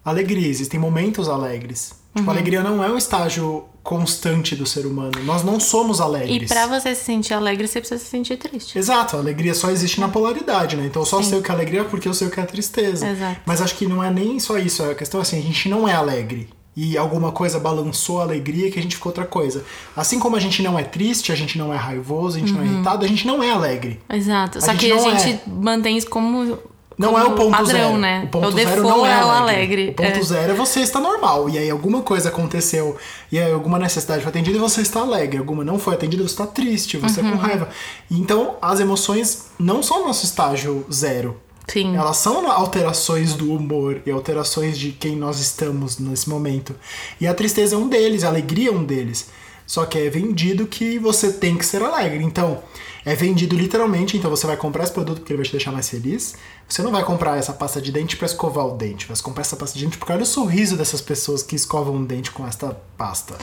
alegria, 0.03 0.47
existem 0.47 0.79
momentos 0.79 1.29
alegres. 1.29 1.93
Uhum. 2.15 2.21
Tipo, 2.21 2.29
a 2.29 2.33
alegria 2.33 2.63
não 2.63 2.83
é 2.83 2.89
um 2.89 2.97
estágio 2.97 3.65
constante 3.83 4.55
do 4.55 4.65
ser 4.65 4.85
humano. 4.85 5.11
Nós 5.25 5.43
não 5.43 5.59
somos 5.59 5.99
E 5.99 6.01
alegres. 6.01 6.49
pra 6.49 6.65
você 6.65 6.95
se 6.95 7.03
sentir 7.03 7.33
alegre, 7.33 7.67
você 7.67 7.79
precisa 7.79 7.99
se 8.03 8.09
sentir 8.09 8.37
triste. 8.37 8.77
Exato, 8.77 9.15
a 9.15 9.19
alegria 9.19 9.53
só 9.53 9.69
existe 9.69 9.99
na 9.99 10.07
polaridade, 10.07 10.75
né? 10.75 10.85
Então 10.87 11.01
eu 11.01 11.05
só 11.05 11.21
Sim. 11.21 11.29
sei 11.29 11.39
o 11.39 11.41
que 11.43 11.51
é 11.51 11.53
alegria 11.53 11.83
porque 11.85 12.07
eu 12.07 12.13
sei 12.13 12.27
o 12.27 12.31
que 12.31 12.39
é 12.39 12.43
tristeza. 12.45 13.07
Exato. 13.07 13.41
Mas 13.45 13.61
acho 13.61 13.75
que 13.75 13.85
não 13.85 14.03
é 14.03 14.09
nem 14.09 14.39
só 14.39 14.57
isso, 14.57 14.83
a 14.83 14.95
questão 14.95 15.19
é 15.19 15.23
assim, 15.23 15.37
a 15.37 15.41
gente 15.41 15.69
não 15.69 15.87
é 15.87 15.93
alegre. 15.93 16.49
E 16.77 16.97
alguma 16.97 17.31
coisa 17.31 17.57
balançou 17.57 18.19
a 18.19 18.23
alegria 18.23 18.69
que 18.69 18.77
a 18.77 18.81
gente 18.81 18.95
ficou 18.97 19.09
outra 19.11 19.23
coisa. 19.25 19.63
Assim 19.95 20.19
como 20.19 20.35
a 20.35 20.39
gente 20.41 20.61
não 20.61 20.77
é 20.77 20.83
triste, 20.83 21.31
a 21.31 21.35
gente 21.35 21.57
não 21.57 21.73
é 21.73 21.77
raivoso, 21.77 22.35
a 22.35 22.39
gente 22.39 22.51
não 22.51 22.59
Uhum. 22.61 22.67
é 22.67 22.69
irritado, 22.73 23.05
a 23.05 23.07
gente 23.07 23.25
não 23.25 23.41
é 23.41 23.49
alegre. 23.51 24.01
Exato. 24.09 24.57
A 24.57 24.61
Só 24.61 24.73
que 24.75 24.91
a 24.91 24.95
não 24.95 25.17
gente 25.17 25.35
é. 25.35 25.41
mantém 25.47 25.95
isso 25.97 26.09
como. 26.09 26.57
Não 26.97 27.17
é 27.19 27.23
o 27.23 27.31
ponto 27.33 27.51
padrão, 27.51 27.67
zero. 27.67 27.97
né? 27.97 28.23
O 28.25 28.27
ponto 28.29 28.47
o 28.47 28.51
zero 28.51 28.83
não 28.83 29.05
é, 29.05 29.19
é 29.19 29.25
o 29.25 29.29
alegre. 29.29 29.89
O 29.89 29.93
ponto 29.93 30.19
é. 30.19 30.23
zero 30.23 30.51
é 30.53 30.55
você 30.55 30.79
estar 30.79 31.01
normal. 31.01 31.49
E 31.49 31.57
aí 31.57 31.69
alguma 31.69 32.01
coisa 32.01 32.29
aconteceu 32.29 32.95
e 33.31 33.37
aí 33.39 33.51
alguma 33.51 33.77
necessidade 33.77 34.21
foi 34.21 34.29
atendida 34.29 34.57
e 34.57 34.59
você 34.59 34.81
está 34.81 35.01
alegre. 35.01 35.37
Alguma 35.37 35.63
não 35.63 35.77
foi 35.77 35.95
atendida, 35.95 36.23
você 36.23 36.29
está 36.33 36.47
triste, 36.47 36.97
você 36.97 37.19
Uhum. 37.21 37.27
é 37.27 37.31
com 37.31 37.37
raiva. 37.37 37.69
Então 38.09 38.55
as 38.61 38.79
emoções 38.79 39.47
não 39.59 39.83
são 39.83 40.05
nosso 40.07 40.25
estágio 40.25 40.85
zero. 40.91 41.37
Sim. 41.67 41.95
Elas 41.95 42.17
são 42.17 42.49
alterações 42.51 43.33
do 43.33 43.51
humor 43.51 43.99
e 44.05 44.11
alterações 44.11 44.77
de 44.77 44.91
quem 44.91 45.15
nós 45.15 45.39
estamos 45.39 45.97
nesse 45.97 46.29
momento. 46.29 46.75
E 47.19 47.27
a 47.27 47.33
tristeza 47.33 47.75
é 47.75 47.77
um 47.77 47.87
deles, 47.89 48.23
a 48.23 48.27
alegria 48.27 48.69
é 48.69 48.71
um 48.71 48.83
deles. 48.83 49.29
Só 49.65 49.83
que 49.85 49.97
é 49.97 50.07
vendido 50.09 50.67
que 50.67 50.99
você 50.99 51.33
tem 51.33 51.57
que 51.57 51.65
ser 51.65 51.81
alegre. 51.81 52.23
Então, 52.23 52.59
é 53.05 53.13
vendido 53.13 53.55
literalmente, 53.55 54.17
então 54.17 54.31
você 54.31 54.47
vai 54.47 54.57
comprar 54.57 54.83
esse 54.83 54.91
produto 54.91 55.19
porque 55.19 55.31
ele 55.31 55.37
vai 55.37 55.45
te 55.45 55.51
deixar 55.51 55.71
mais 55.71 55.87
feliz. 55.87 56.35
Você 56.67 56.81
não 56.81 56.91
vai 56.91 57.03
comprar 57.03 57.37
essa 57.37 57.53
pasta 57.53 57.79
de 57.79 57.91
dente 57.91 58.17
para 58.17 58.25
escovar 58.25 58.65
o 58.65 58.71
dente, 58.71 59.05
vai 59.05 59.15
comprar 59.21 59.41
essa 59.41 59.55
pasta 59.55 59.77
de 59.77 59.85
dente 59.85 59.99
porque 59.99 60.11
olha 60.11 60.23
o 60.23 60.25
sorriso 60.25 60.75
dessas 60.75 61.01
pessoas 61.01 61.43
que 61.43 61.55
escovam 61.55 61.95
o 61.97 62.05
dente 62.05 62.31
com 62.31 62.47
esta 62.47 62.75
pasta. 62.97 63.35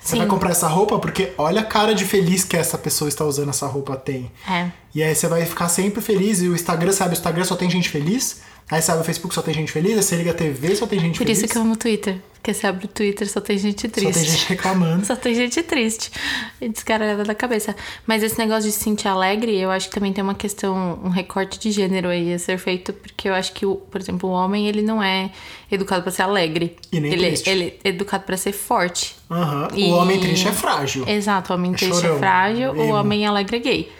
Você 0.00 0.12
Sim. 0.12 0.18
vai 0.18 0.26
comprar 0.26 0.50
essa 0.52 0.66
roupa 0.66 0.98
porque 0.98 1.34
olha 1.36 1.60
a 1.60 1.64
cara 1.64 1.94
de 1.94 2.06
feliz 2.06 2.44
que 2.44 2.56
essa 2.56 2.78
pessoa 2.78 3.08
está 3.08 3.22
usando 3.24 3.50
essa 3.50 3.66
roupa 3.66 3.94
tem. 3.94 4.32
É. 4.48 4.70
E 4.94 5.02
aí 5.02 5.14
você 5.14 5.28
vai 5.28 5.44
ficar 5.44 5.68
sempre 5.68 6.00
feliz 6.00 6.40
e 6.40 6.48
o 6.48 6.54
Instagram, 6.54 6.92
sabe, 6.92 7.10
o 7.10 7.12
Instagram 7.12 7.44
só 7.44 7.56
tem 7.56 7.68
gente 7.68 7.90
feliz. 7.90 8.40
Aí 8.70 8.80
sabe, 8.80 9.00
o 9.00 9.04
Facebook 9.04 9.34
só 9.34 9.42
tem 9.42 9.52
gente 9.52 9.72
feliz, 9.72 9.96
aí 9.96 10.02
você 10.02 10.14
liga 10.16 10.30
a 10.30 10.34
TV, 10.34 10.76
só 10.76 10.86
tem 10.86 11.00
gente 11.00 11.18
Por 11.18 11.24
feliz. 11.24 11.38
isso 11.38 11.48
que 11.48 11.56
eu 11.58 11.62
amo 11.62 11.72
o 11.72 11.76
Twitter. 11.76 12.18
Porque 12.34 12.54
você 12.54 12.66
abre 12.68 12.86
o 12.86 12.88
Twitter, 12.88 13.28
só 13.28 13.38
tem 13.40 13.58
gente 13.58 13.82
Só 13.82 13.88
triste. 13.88 14.12
tem 14.14 14.24
gente 14.24 14.48
reclamando. 14.48 15.04
Só 15.04 15.14
tem 15.14 15.34
gente 15.34 15.62
triste 15.62 16.10
e 16.58 16.68
descarada 16.70 17.22
da 17.22 17.34
cabeça. 17.34 17.76
Mas 18.06 18.22
esse 18.22 18.38
negócio 18.38 18.62
de 18.62 18.72
se 18.72 18.80
sentir 18.82 19.08
alegre, 19.08 19.54
eu 19.58 19.70
acho 19.70 19.88
que 19.88 19.94
também 19.94 20.10
tem 20.10 20.24
uma 20.24 20.34
questão, 20.34 20.98
um 21.04 21.10
recorte 21.10 21.58
de 21.58 21.70
gênero 21.70 22.08
aí 22.08 22.32
a 22.32 22.38
ser 22.38 22.56
feito, 22.56 22.94
porque 22.94 23.28
eu 23.28 23.34
acho 23.34 23.52
que, 23.52 23.66
por 23.66 24.00
exemplo, 24.00 24.30
o 24.30 24.32
homem, 24.32 24.66
ele 24.68 24.80
não 24.80 25.02
é 25.02 25.30
educado 25.70 26.02
pra 26.02 26.10
ser 26.10 26.22
alegre. 26.22 26.76
E 26.90 26.98
nem 26.98 27.12
ele, 27.12 27.26
triste. 27.26 27.50
ele 27.50 27.78
é 27.84 27.88
educado 27.90 28.24
pra 28.24 28.38
ser 28.38 28.52
forte. 28.52 29.16
Aham. 29.30 29.68
E- 29.74 29.84
O 29.90 29.96
homem 29.96 30.18
triste 30.18 30.48
é 30.48 30.52
frágil. 30.52 31.06
Exato, 31.06 31.52
o 31.52 31.56
homem 31.56 31.72
É 31.72 31.76
triste 31.76 31.98
é 31.98 32.00
chorão, 32.00 32.18
frágil, 32.18 32.72
o 32.72 32.88
homem 32.92 33.26
alegre 33.26 33.56
é 33.56 33.60
gay. 33.60 33.92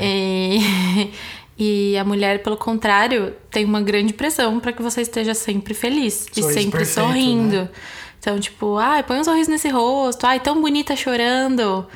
E, 0.00 0.58
e 1.58 1.96
a 1.98 2.04
mulher, 2.04 2.42
pelo 2.42 2.56
contrário, 2.56 3.34
tem 3.50 3.64
uma 3.64 3.80
grande 3.80 4.12
pressão 4.12 4.60
pra 4.60 4.72
que 4.72 4.80
você 4.82 5.02
esteja 5.02 5.34
sempre 5.34 5.74
feliz 5.74 6.26
e 6.36 6.40
Sorriso 6.42 6.60
sempre 6.60 6.78
perfeito, 6.78 7.06
sorrindo. 7.08 7.56
né? 7.62 7.68
Então, 8.20 8.38
tipo, 8.38 8.76
ai, 8.76 9.02
põe 9.02 9.18
um 9.20 9.24
sorriso 9.24 9.50
nesse 9.50 9.68
rosto, 9.68 10.24
ai, 10.26 10.40
tão 10.40 10.60
bonita 10.60 10.94
chorando. 10.96 11.86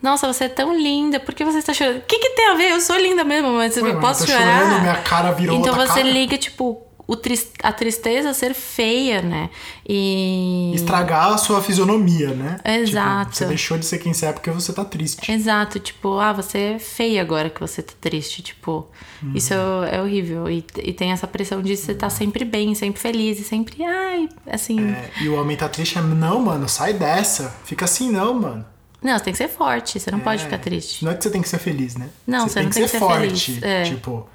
Nossa, 0.00 0.26
você 0.32 0.44
é 0.44 0.48
tão 0.48 0.76
linda, 0.76 1.20
por 1.20 1.32
que 1.34 1.44
você 1.44 1.58
está 1.58 1.72
chorando? 1.72 1.98
O 1.98 2.02
que, 2.02 2.18
que 2.18 2.30
tem 2.30 2.48
a 2.48 2.54
ver? 2.54 2.72
Eu 2.72 2.80
sou 2.80 2.96
linda 2.98 3.22
mesmo, 3.22 3.50
mas 3.52 3.76
Ué, 3.76 3.82
eu 3.90 3.94
mas 3.94 4.00
posso 4.00 4.22
eu 4.22 4.26
tô 4.26 4.32
chorar. 4.32 4.60
chorando, 4.64 4.80
minha 4.80 4.96
cara 4.96 5.30
virou 5.32 5.56
Então 5.58 5.74
você 5.74 5.86
cara. 6.00 6.02
liga, 6.02 6.36
tipo, 6.36 6.82
tris- 7.16 7.50
a 7.62 7.72
tristeza 7.72 8.32
ser 8.34 8.54
feia, 8.54 9.20
né? 9.22 9.50
E. 9.88 10.72
Estragar 10.74 11.32
a 11.32 11.38
sua 11.38 11.60
fisionomia, 11.62 12.28
né? 12.34 12.58
Exato. 12.64 13.24
Tipo, 13.32 13.36
você 13.36 13.44
deixou 13.46 13.78
de 13.78 13.84
ser 13.86 13.98
quem 13.98 14.12
você 14.12 14.26
é 14.26 14.32
porque 14.32 14.50
você 14.50 14.72
tá 14.72 14.84
triste. 14.84 15.30
Exato, 15.30 15.78
tipo, 15.78 16.18
ah, 16.18 16.32
você 16.32 16.58
é 16.58 16.78
feia 16.78 17.20
agora 17.20 17.50
que 17.50 17.60
você 17.60 17.82
tá 17.82 17.92
triste, 18.00 18.42
tipo, 18.42 18.86
Uhum. 19.22 19.32
isso 19.34 19.52
é, 19.54 19.96
é 19.96 20.02
horrível. 20.02 20.48
E, 20.50 20.64
e 20.82 20.92
tem 20.92 21.12
essa 21.12 21.26
pressão 21.26 21.62
de 21.62 21.76
você 21.76 21.92
estar 21.92 22.10
sempre 22.10 22.44
bem, 22.44 22.74
sempre 22.74 23.00
feliz 23.00 23.38
e 23.38 23.44
sempre, 23.44 23.82
ai, 23.84 24.28
assim. 24.46 24.90
É, 24.90 25.10
e 25.20 25.28
o 25.28 25.40
homem 25.40 25.56
tá 25.56 25.68
triste, 25.68 25.98
é, 25.98 26.02
não, 26.02 26.40
mano, 26.40 26.68
sai 26.68 26.92
dessa. 26.92 27.54
Fica 27.64 27.84
assim 27.84 28.10
não, 28.10 28.34
mano. 28.34 28.64
Não, 29.02 29.18
você 29.18 29.24
tem 29.24 29.32
que 29.32 29.36
ser 29.38 29.48
forte, 29.48 29.98
você 29.98 30.10
não 30.12 30.20
pode 30.20 30.42
É, 30.42 30.44
ficar 30.44 30.58
triste. 30.58 31.04
Não 31.04 31.10
é 31.10 31.14
que 31.16 31.24
você 31.24 31.30
tem 31.30 31.42
que 31.42 31.48
ser 31.48 31.58
feliz, 31.58 31.96
né? 31.96 32.08
Não, 32.26 32.48
você 32.48 32.62
não 32.62 32.70
tem 32.70 32.82
que 32.84 32.88
ser 32.88 33.00
feliz, 33.00 33.60
é. 33.62 33.82
Tipo, 33.82 34.28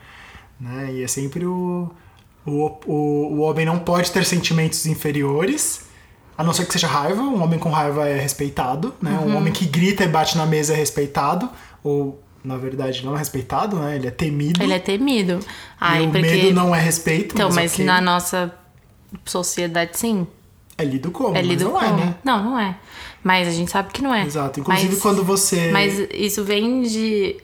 né? 0.59 0.91
E 0.93 1.03
é 1.03 1.07
sempre 1.07 1.45
o, 1.45 1.89
o, 2.47 2.77
o, 2.85 2.93
o 3.35 3.39
homem 3.41 3.65
não 3.65 3.77
pode 3.79 4.11
ter 4.11 4.25
sentimentos 4.25 4.85
inferiores, 4.85 5.85
a 6.37 6.43
não 6.43 6.53
ser 6.53 6.65
que 6.65 6.73
seja 6.73 6.87
raiva. 6.87 7.21
Um 7.21 7.41
homem 7.43 7.59
com 7.59 7.69
raiva 7.69 8.07
é 8.07 8.17
respeitado, 8.19 8.93
né? 9.01 9.11
Uhum. 9.19 9.31
Um 9.33 9.37
homem 9.37 9.51
que 9.53 9.65
grita 9.65 10.03
e 10.03 10.07
bate 10.07 10.37
na 10.37 10.45
mesa 10.45 10.73
é 10.73 10.75
respeitado, 10.75 11.49
ou 11.83 12.21
na 12.43 12.55
verdade 12.57 13.03
não 13.05 13.15
é 13.15 13.17
respeitado, 13.17 13.75
né? 13.77 13.95
Ele 13.95 14.07
é 14.07 14.11
temido. 14.11 14.63
Ele 14.63 14.73
é 14.73 14.79
temido. 14.79 15.39
Ai, 15.79 16.03
e 16.03 16.07
o 16.07 16.11
porque. 16.11 16.21
medo 16.21 16.53
não 16.53 16.73
é 16.75 16.79
respeito, 16.79 17.35
Então, 17.35 17.49
mas, 17.49 17.55
mas 17.57 17.73
ok. 17.73 17.85
na 17.85 17.99
nossa 17.99 18.53
sociedade, 19.25 19.97
sim. 19.97 20.27
é 20.77 20.83
lido 20.85 21.11
como, 21.11 21.35
É 21.35 21.41
lido 21.41 21.65
não 21.65 21.71
como. 21.71 21.85
é, 21.85 21.91
né? 22.05 22.15
Não, 22.23 22.43
não 22.43 22.59
é. 22.59 22.75
Mas 23.23 23.47
a 23.47 23.51
gente 23.51 23.71
sabe 23.71 23.91
que 23.91 24.01
não 24.01 24.13
é. 24.13 24.23
Exato. 24.25 24.59
Inclusive 24.59 24.93
Mas- 24.93 25.01
quando 25.01 25.23
você 25.23 25.71
Mas 25.71 25.99
isso 26.13 26.43
vem 26.43 26.83
de, 26.83 27.37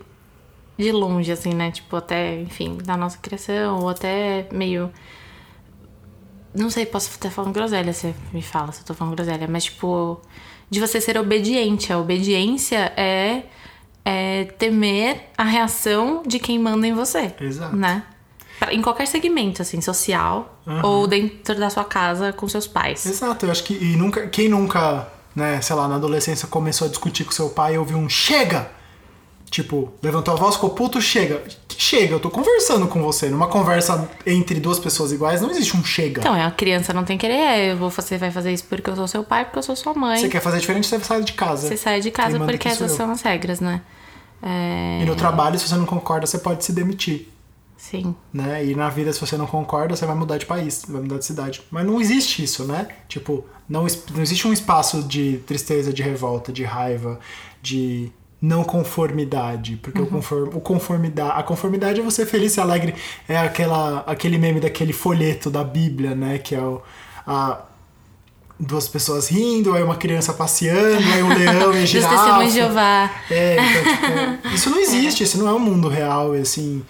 de 0.78 0.92
longe, 0.92 1.32
assim, 1.32 1.54
né? 1.54 1.72
Tipo, 1.72 1.98
até, 1.98 2.42
enfim, 2.42 2.78
da 2.84 2.98
nossa 2.98 3.18
criação, 3.18 3.80
ou 3.80 3.90
até 3.90 4.48
meio. 4.52 4.92
Não 6.54 6.70
sei, 6.70 6.86
posso 6.86 7.10
estar 7.10 7.32
falando 7.32 7.54
groselha, 7.54 7.92
você 7.92 8.14
me 8.32 8.42
fala 8.42 8.72
se 8.72 8.82
eu 8.82 8.86
tô 8.86 8.94
falando 8.94 9.16
groselha, 9.16 9.48
mas 9.48 9.66
tipo, 9.66 10.22
de 10.70 10.80
você 10.80 11.02
ser 11.02 11.18
obediente. 11.18 11.92
A 11.92 11.98
obediência 11.98 12.94
é, 12.96 13.44
é 14.06 14.46
temer 14.46 15.30
a 15.38 15.44
reação 15.44 16.22
de 16.26 16.40
quem 16.40 16.60
manda 16.60 16.86
em 16.86 16.94
você. 16.94 17.34
Exato. 17.40 17.76
Né? 17.76 18.04
Em 18.72 18.82
qualquer 18.82 19.08
segmento, 19.08 19.62
assim, 19.62 19.82
social, 19.82 20.62
ou 20.84 21.06
dentro 21.06 21.56
da 21.60 21.70
sua 21.70 21.84
casa 21.84 22.32
com 22.32 22.48
seus 22.48 22.66
pais. 22.66 23.06
Exato, 23.06 23.46
eu 23.46 23.52
acho 23.52 23.64
que 23.64 23.74
e 23.74 23.98
nunca, 23.98 24.28
quem 24.28 24.48
nunca, 24.48 25.08
né, 25.36 25.60
sei 25.60 25.76
lá, 25.76 25.88
na 25.88 25.96
adolescência 25.96 26.48
começou 26.48 26.88
a 26.88 26.90
discutir 26.90 27.26
com 27.26 27.32
seu 27.32 27.50
pai 27.50 27.76
e 27.76 27.78
ouviu 27.78 27.98
um 27.98 28.08
chega! 28.08 28.83
Tipo, 29.54 29.94
levantou 30.02 30.34
a 30.34 30.36
voz, 30.36 30.56
ficou 30.56 30.72
puto, 30.72 31.00
chega. 31.00 31.44
Chega? 31.78 32.16
Eu 32.16 32.20
tô 32.20 32.32
conversando 32.32 32.88
com 32.88 33.04
você. 33.04 33.30
Numa 33.30 33.46
conversa 33.46 34.10
entre 34.26 34.60
duas 34.60 34.80
pessoas 34.80 35.12
iguais, 35.12 35.42
não 35.42 35.52
existe 35.52 35.78
um 35.78 35.86
chega. 35.86 36.22
Então, 36.22 36.34
a 36.34 36.50
criança 36.50 36.92
não 36.92 37.04
tem 37.04 37.20
que 37.20 37.28
querer, 37.28 37.40
é, 37.40 37.72
eu 37.72 37.78
vou, 37.78 37.92
você 37.92 38.18
vai 38.18 38.32
fazer 38.32 38.52
isso 38.52 38.64
porque 38.64 38.90
eu 38.90 38.96
sou 38.96 39.08
seu 39.08 39.24
pai, 39.24 39.46
porque 39.46 39.60
eu 39.60 39.62
sou 39.62 39.76
sua 39.76 39.94
mãe. 39.94 40.18
Você 40.18 40.28
quer 40.28 40.42
fazer 40.42 40.58
diferente, 40.58 40.88
você 40.88 41.00
sai 41.00 41.22
de 41.22 41.34
casa. 41.34 41.68
Você 41.68 41.78
sai 41.78 42.02
de 42.02 42.10
casa 42.10 42.40
porque 42.40 42.68
essas 42.68 42.94
são 42.94 43.12
as 43.12 43.22
regras, 43.22 43.60
né? 43.60 43.82
É, 44.42 45.02
E 45.04 45.06
no 45.06 45.16
trabalho, 45.16 45.60
se 45.60 45.68
você 45.68 45.76
não 45.76 45.86
concorda, 45.86 46.26
você 46.26 46.40
pode 46.40 46.66
se 46.66 46.74
demitir. 46.74 47.30
Sim. 47.78 48.16
Né? 48.34 48.66
E 48.66 48.74
na 48.74 48.90
vida, 48.90 49.14
se 49.14 49.22
você 49.22 49.38
não 49.38 49.46
concorda, 49.46 49.96
você 49.96 50.08
vai 50.08 50.16
mudar 50.16 50.40
de 50.40 50.48
país, 50.48 50.84
vai 50.88 51.00
mudar 51.00 51.20
de 51.20 51.26
cidade. 51.26 51.62
Mas 51.70 51.86
não 51.86 52.02
existe 52.02 52.44
isso, 52.44 52.66
né? 52.66 52.88
Tipo, 53.08 53.46
não, 53.70 53.86
não 54.16 54.24
existe 54.24 54.48
um 54.48 54.54
espaço 54.54 55.04
de 55.04 55.44
tristeza, 55.46 55.94
de 55.94 56.02
revolta, 56.02 56.52
de 56.52 56.64
raiva, 56.64 57.20
de 57.62 58.12
não 58.46 58.62
conformidade. 58.66 59.78
Porque 59.82 60.02
o, 60.02 60.06
conform, 60.06 60.50
o 60.54 60.60
conformidade, 60.60 61.32
a 61.40 61.44
conformidade 61.44 62.02
é 62.02 62.04
você 62.04 62.26
feliz 62.26 62.58
e 62.58 62.60
alegre. 62.60 62.94
É 63.28 63.38
aquela, 63.38 64.04
aquele 64.06 64.38
meme 64.38 64.60
daquele 64.60 64.92
folheto 64.92 65.50
da 65.50 65.64
Bíblia, 65.64 66.14
né? 66.14 66.38
Que 66.38 66.54
é 66.54 66.60
o. 66.60 66.82
A, 67.26 67.62
Duas 68.60 68.88
pessoas 68.88 69.28
rindo, 69.30 69.74
aí 69.74 69.82
uma 69.84 69.96
criança 69.96 70.32
passeando, 70.32 71.04
aí 71.12 71.24
um 71.24 71.34
leão 71.34 71.74
e 71.76 71.86
girafa. 71.88 72.16
testemunhos 72.16 72.54
de 72.54 72.60
Jeová. 72.60 73.12
É, 73.30 73.56
então, 73.56 73.94
tipo, 74.44 74.48
isso 74.56 74.70
não 74.70 74.80
existe, 74.80 75.24
isso 75.24 75.38
não 75.40 75.48
é 75.48 75.54
um 75.54 75.60
mundo 75.60 75.90
real, 75.90 76.36
e 76.36 76.40
assim. 76.42 76.84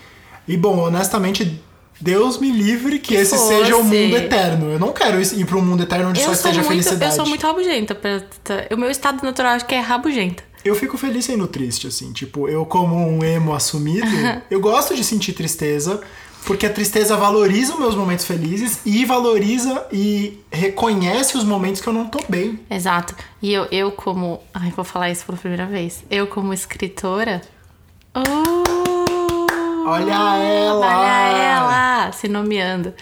E 0.48 0.58
bom, 0.58 0.78
honestamente, 0.80 1.64
Deus 2.02 2.38
me 2.38 2.52
livre 2.52 3.00
que, 3.00 3.16
Que 3.16 3.22
esse 3.22 3.38
seja 3.38 3.76
o 3.78 3.84
fosse. 3.84 3.96
mundo 3.96 4.18
eterno. 4.18 4.72
Eu 4.72 4.78
não 4.78 4.92
quero 4.92 5.22
ir 5.22 5.46
para 5.46 5.58
um 5.58 5.62
mundo 5.62 5.82
eterno 5.84 6.10
onde 6.10 6.20
só 6.20 6.32
Eu 6.32 6.36
sou, 6.36 6.52
esteja 6.52 6.56
muito, 6.60 6.66
eu 6.66 6.84
felicidade. 6.84 7.16
sou 7.16 7.26
muito 7.28 7.48
rabugenta. 7.48 7.96
pra- 7.96 8.22
O 8.72 8.78
meu 8.78 8.92
estado 8.92 9.24
natural 9.24 9.54
acho 9.54 9.66
que 9.66 9.74
é 9.74 9.80
rabugenta. 9.80 10.44
Eu 10.64 10.76
fico 10.76 10.98
feliz 10.98 11.26
sendo 11.26 11.48
triste, 11.48 11.88
assim. 11.88 12.12
Tipo, 12.14 12.48
eu 12.48 12.66
como 12.66 12.96
um 12.96 13.24
emo 13.24 13.54
assumido, 13.54 14.08
eu 14.50 14.60
gosto 14.60 14.96
de 14.96 15.04
sentir 15.04 15.34
tristeza, 15.34 16.02
porque 16.46 16.66
a 16.66 16.70
tristeza 16.70 17.18
valoriza 17.18 17.74
os 17.74 17.80
meus 17.80 17.96
momentos 17.96 18.26
felizes 18.26 18.80
e 18.86 19.06
valoriza 19.06 19.86
e 19.92 20.40
reconhece 20.52 21.38
os 21.38 21.44
momentos 21.44 21.82
que 21.82 21.88
eu 21.88 21.94
não 21.94 22.08
tô 22.08 22.20
bem. 22.30 22.60
Exato. 22.70 23.16
E 23.42 23.52
eu, 23.52 23.66
eu 23.72 23.92
como. 23.92 24.42
Ai, 24.54 24.72
vou 24.76 24.86
falar 24.86 25.10
isso 25.10 25.26
pela 25.26 25.38
primeira 25.38 25.66
vez. 25.66 26.04
Eu, 26.10 26.28
como 26.28 26.54
escritora. 26.54 27.42
Oh, 28.16 28.64
Olha 29.86 30.14
ela! 30.14 30.78
Olha 30.78 31.38
ela! 31.38 32.12
Se 32.14 32.28
nomeando. 32.28 32.94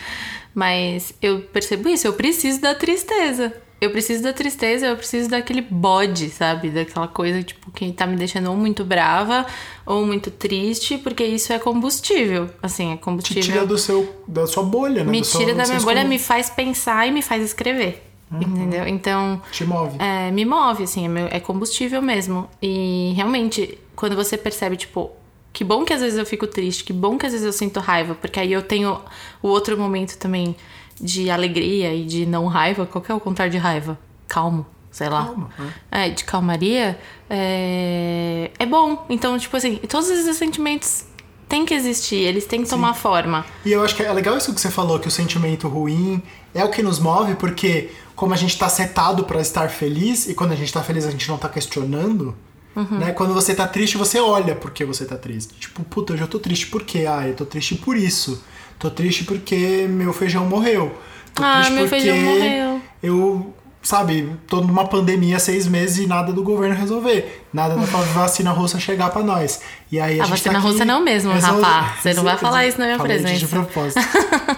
Mas 0.53 1.13
eu 1.21 1.41
percebo 1.41 1.87
isso, 1.87 2.07
eu 2.07 2.13
preciso 2.13 2.59
da 2.59 2.75
tristeza. 2.75 3.53
Eu 3.81 3.89
preciso 3.89 4.21
da 4.21 4.31
tristeza, 4.31 4.85
eu 4.85 4.95
preciso 4.95 5.27
daquele 5.27 5.61
bode, 5.61 6.29
sabe? 6.29 6.69
Daquela 6.69 7.07
coisa, 7.07 7.41
tipo, 7.41 7.71
que 7.71 7.91
tá 7.91 8.05
me 8.05 8.15
deixando 8.15 8.51
ou 8.51 8.55
muito 8.55 8.85
brava 8.85 9.43
ou 9.85 10.05
muito 10.05 10.29
triste, 10.29 10.99
porque 10.99 11.23
isso 11.25 11.51
é 11.51 11.57
combustível. 11.57 12.47
Assim, 12.61 12.91
é 12.93 12.95
Te 12.95 13.01
combustível. 13.01 13.41
tira 13.43 13.65
do 13.65 13.77
seu, 13.79 14.23
da 14.27 14.45
sua 14.45 14.61
bolha, 14.61 15.03
né? 15.03 15.09
me 15.11 15.21
do 15.21 15.25
seu- 15.25 15.39
tira 15.39 15.55
da 15.55 15.65
minha 15.65 15.79
bolha, 15.79 16.03
con- 16.03 16.07
me 16.09 16.19
faz 16.19 16.47
pensar 16.49 17.07
e 17.07 17.11
me 17.11 17.23
faz 17.23 17.43
escrever. 17.43 18.07
Uhum. 18.31 18.39
Entendeu? 18.41 18.87
Então. 18.87 19.41
Te 19.51 19.65
move. 19.65 19.97
É, 19.99 20.29
me 20.29 20.45
move, 20.45 20.83
assim, 20.83 21.07
é, 21.17 21.37
é 21.37 21.39
combustível 21.39 22.01
mesmo. 22.03 22.47
E 22.61 23.13
realmente, 23.15 23.77
quando 23.95 24.15
você 24.15 24.37
percebe, 24.37 24.77
tipo, 24.77 25.11
que 25.51 25.63
bom 25.63 25.83
que 25.83 25.91
às 25.91 25.99
vezes 26.01 26.17
eu 26.19 26.25
fico 26.25 26.45
triste, 26.47 26.83
que 26.83 26.93
bom 26.93 27.17
que 27.17 27.25
às 27.25 27.31
vezes 27.33 27.45
eu 27.45 27.51
sinto 27.51 27.79
raiva, 27.79 28.13
porque 28.15 28.39
aí 28.39 28.53
eu 28.53 28.61
tenho 28.61 28.97
o 29.41 29.47
outro 29.49 29.75
momento 29.77 30.17
também 30.17 30.55
de 31.01 31.29
alegria 31.29 31.93
e 31.93 32.05
de 32.05 32.25
não 32.25 32.45
raiva. 32.47 32.85
Qual 32.85 33.01
que 33.01 33.11
é 33.11 33.15
o 33.15 33.19
contrário 33.19 33.51
de 33.51 33.57
raiva? 33.57 33.97
Calmo, 34.27 34.65
sei 34.91 35.09
lá. 35.09 35.25
Calma, 35.25 35.49
né? 35.57 35.73
É, 35.91 36.09
de 36.09 36.23
calmaria. 36.23 36.97
É, 37.29 38.51
é 38.57 38.65
bom. 38.65 39.05
Então, 39.09 39.37
tipo 39.37 39.55
assim, 39.57 39.77
todos 39.77 40.09
esses 40.09 40.37
sentimentos 40.37 41.05
têm 41.49 41.65
que 41.65 41.73
existir, 41.73 42.15
eles 42.15 42.45
têm 42.45 42.63
que 42.63 42.69
tomar 42.69 42.93
forma. 42.93 43.45
E 43.65 43.71
eu 43.71 43.83
acho 43.83 43.95
que 43.95 44.03
é 44.03 44.13
legal 44.13 44.37
isso 44.37 44.53
que 44.53 44.61
você 44.61 44.71
falou, 44.71 44.99
que 44.99 45.07
o 45.07 45.11
sentimento 45.11 45.67
ruim 45.67 46.21
é 46.53 46.63
o 46.63 46.69
que 46.69 46.81
nos 46.81 46.97
move, 46.99 47.35
porque 47.35 47.89
como 48.15 48.33
a 48.33 48.37
gente 48.37 48.57
tá 48.57 48.69
setado 48.69 49.25
pra 49.25 49.41
estar 49.41 49.69
feliz, 49.69 50.27
e 50.29 50.33
quando 50.33 50.51
a 50.53 50.55
gente 50.55 50.71
tá 50.71 50.81
feliz 50.81 51.05
a 51.05 51.11
gente 51.11 51.27
não 51.27 51.37
tá 51.37 51.49
questionando, 51.49 52.35
Uhum. 52.73 52.99
né? 52.99 53.11
Quando 53.11 53.33
você 53.33 53.53
tá 53.53 53.67
triste, 53.67 53.97
você 53.97 54.17
olha 54.17 54.55
por 54.55 54.71
que 54.71 54.85
você 54.85 55.03
tá 55.03 55.17
triste. 55.17 55.53
Tipo, 55.55 55.83
puta, 55.83 56.13
eu 56.13 56.25
tô 56.25 56.39
triste 56.39 56.67
por 56.67 56.83
quê? 56.83 57.05
Ah, 57.05 57.27
eu 57.27 57.35
tô 57.35 57.45
triste 57.45 57.75
por 57.75 57.97
isso. 57.97 58.41
Tô 58.81 58.89
triste 58.89 59.23
porque 59.23 59.85
meu 59.87 60.11
feijão 60.11 60.45
morreu. 60.45 60.91
Tô 61.33 61.43
Ah, 61.43 61.57
triste 61.61 61.71
meu 61.73 61.83
porque 61.87 62.01
feijão 62.01 62.17
morreu. 62.17 62.81
Eu 63.01 63.53
sabe, 63.83 64.35
toda 64.47 64.67
uma 64.67 64.87
pandemia 64.87 65.39
seis 65.39 65.65
meses 65.67 65.99
e 65.99 66.07
nada 66.07 66.31
do 66.33 66.43
governo 66.43 66.75
resolver. 66.75 67.43
Nada 67.53 67.75
da 67.75 67.81
vacina 67.85 68.51
russa 68.51 68.79
chegar 68.79 69.09
pra 69.11 69.23
nós. 69.23 69.61
E 69.91 69.99
aí 69.99 70.19
a, 70.19 70.23
A 70.23 70.25
gente 70.27 70.35
vacina 70.37 70.53
tá 70.55 70.59
russa 70.59 70.83
não 70.85 71.01
mesmo, 71.03 71.31
resol- 71.31 71.61
rapá. 71.61 71.95
Você 72.01 72.13
não 72.13 72.23
vai 72.23 72.37
falar 72.37 72.65
isso 72.67 72.77
na 72.79 72.85
minha 72.85 72.97
Falei 72.97 73.17
presença. 73.19 73.39
De 73.39 73.47
propósito. 73.47 73.99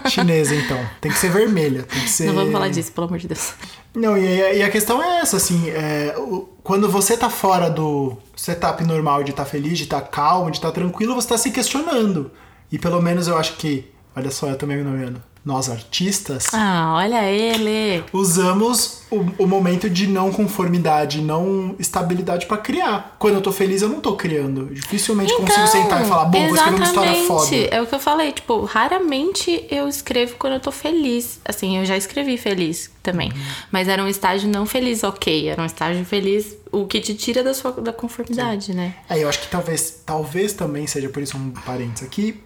Chinesa, 0.10 0.56
então. 0.56 0.80
Tem 1.00 1.12
que 1.12 1.18
ser 1.18 1.30
vermelha. 1.30 1.84
Tem 1.84 2.02
que 2.02 2.10
ser... 2.10 2.26
Não 2.28 2.34
vamos 2.34 2.52
falar 2.52 2.70
disso, 2.70 2.92
pelo 2.92 3.08
amor 3.08 3.20
de 3.20 3.28
Deus. 3.28 3.54
Não, 3.96 4.18
e, 4.18 4.42
a- 4.42 4.54
e 4.56 4.64
a 4.64 4.70
questão 4.70 5.02
é 5.04 5.20
essa, 5.22 5.38
assim, 5.38 5.70
é, 5.70 6.16
quando 6.64 6.90
você 6.90 7.16
tá 7.16 7.30
fora 7.30 7.70
do 7.70 8.18
setup 8.36 8.84
normal 8.84 9.24
de 9.24 9.32
estar 9.32 9.46
feliz, 9.46 9.78
de 9.78 9.84
estar 9.86 10.02
calmo, 10.02 10.50
de 10.52 10.58
estar 10.58 10.72
tranquilo, 10.72 11.14
você 11.16 11.28
tá 11.30 11.38
se 11.38 11.52
questionando. 11.52 12.32
E 12.72 12.78
pelo 12.80 13.02
menos 13.02 13.28
eu 13.28 13.38
acho 13.38 13.54
que, 13.54 13.86
olha 14.16 14.32
só, 14.32 14.48
eu 14.50 14.56
também 14.58 14.78
me 14.78 14.84
nomeando, 14.84 15.22
nós 15.46 15.70
artistas, 15.70 16.46
Ah, 16.54 16.94
olha 16.96 17.30
ele. 17.30 18.02
usamos 18.14 19.02
o, 19.12 19.26
o 19.44 19.46
momento 19.46 19.90
de 19.90 20.08
não 20.08 20.32
conformidade, 20.32 21.22
não 21.22 21.76
estabilidade 21.78 22.46
pra 22.46 22.58
criar. 22.58 23.18
Quando 23.20 23.36
eu 23.36 23.42
tô 23.42 23.52
feliz, 23.52 23.82
eu 23.82 23.90
não 23.90 24.00
tô 24.00 24.16
criando. 24.16 24.68
Dificilmente 24.74 25.36
consigo 25.36 25.68
sentar 25.68 26.02
e 26.02 26.06
falar, 26.06 26.26
bom, 26.26 26.48
vou 26.48 26.56
escrever 26.56 26.76
uma 26.78 26.86
história 26.86 27.10
Então, 27.12 27.24
exatamente. 27.38 27.68
foda. 27.68 27.76
É 27.76 27.82
o 27.82 27.86
que 27.86 27.96
eu 27.96 28.00
falei, 28.00 28.32
tipo, 28.32 28.64
raramente 28.64 29.66
eu 29.70 29.88
escrevo 29.90 30.36
quando 30.40 30.54
eu 30.54 30.60
tô 30.62 30.72
feliz. 30.72 31.40
Assim, 31.46 31.78
eu 31.78 31.86
já 31.86 31.98
escrevi 31.98 32.38
feliz 32.38 32.90
também. 33.02 33.30
Uhum. 33.32 33.42
Mas 33.72 33.88
era 33.90 34.02
um 34.02 34.08
estágio 34.08 34.50
não 34.50 34.66
feliz, 34.66 35.04
ok. 35.04 35.50
Era 35.50 35.62
um 35.62 35.66
estágio 35.66 36.06
feliz, 36.06 36.56
o 36.72 36.88
que 36.88 37.02
te 37.02 37.14
tira 37.16 37.44
da 37.44 37.54
sua 37.54 37.72
da 37.74 37.92
conformidade, 37.92 38.74
né? 38.74 38.96
É, 39.10 39.22
eu 39.22 39.28
acho 39.28 39.42
que 39.42 39.48
talvez, 39.50 40.02
talvez 40.06 40.54
também 40.54 40.88
seja 40.88 41.10
por 41.10 41.22
isso 41.22 41.36
um 41.38 41.52
parênteses 41.52 42.08
aqui, 42.08 42.42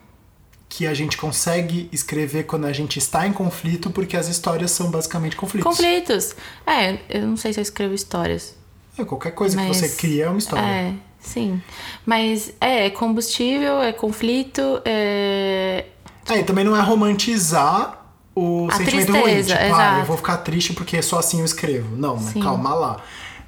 que 0.69 0.85
a 0.85 0.93
gente 0.93 1.17
consegue 1.17 1.87
escrever 1.91 2.43
quando 2.43 2.65
a 2.65 2.73
gente 2.73 2.99
está 2.99 3.25
em 3.25 3.31
conflito, 3.33 3.89
porque 3.89 4.17
as 4.17 4.27
histórias 4.27 4.71
são 4.71 4.91
basicamente 4.91 5.35
conflitos. 5.35 5.69
Conflitos. 5.69 6.35
É, 6.65 6.99
eu 7.09 7.25
não 7.25 7.37
sei 7.37 7.53
se 7.53 7.59
eu 7.59 7.63
escrevo 7.63 7.93
histórias. 7.93 8.53
É, 8.97 9.05
qualquer 9.05 9.31
coisa 9.31 9.55
Mas- 9.55 9.67
que 9.79 9.87
você 9.87 9.95
cria 9.95 10.25
é 10.25 10.29
uma 10.29 10.37
história. 10.39 10.65
É, 10.65 10.93
sim. 11.19 11.61
Mas 12.05 12.51
é, 12.59 12.87
é 12.87 12.89
combustível, 12.89 13.81
é 13.81 13.93
conflito, 13.93 14.81
é. 14.83 15.85
É, 16.29 16.39
e 16.39 16.43
também 16.43 16.65
não 16.65 16.75
é 16.75 16.81
romantizar 16.81 18.05
o 18.35 18.67
A 18.69 18.75
sentimento 18.75 19.11
tristeza, 19.13 19.23
ruim. 19.23 19.43
Tipo, 19.43 19.59
ah, 19.61 19.67
exato. 19.67 19.99
eu 19.99 20.05
vou 20.05 20.17
ficar 20.17 20.37
triste 20.37 20.73
porque 20.73 21.01
só 21.01 21.19
assim 21.19 21.39
eu 21.39 21.45
escrevo. 21.45 21.95
Não, 21.95 22.17
calma 22.41 22.73
lá. 22.73 22.97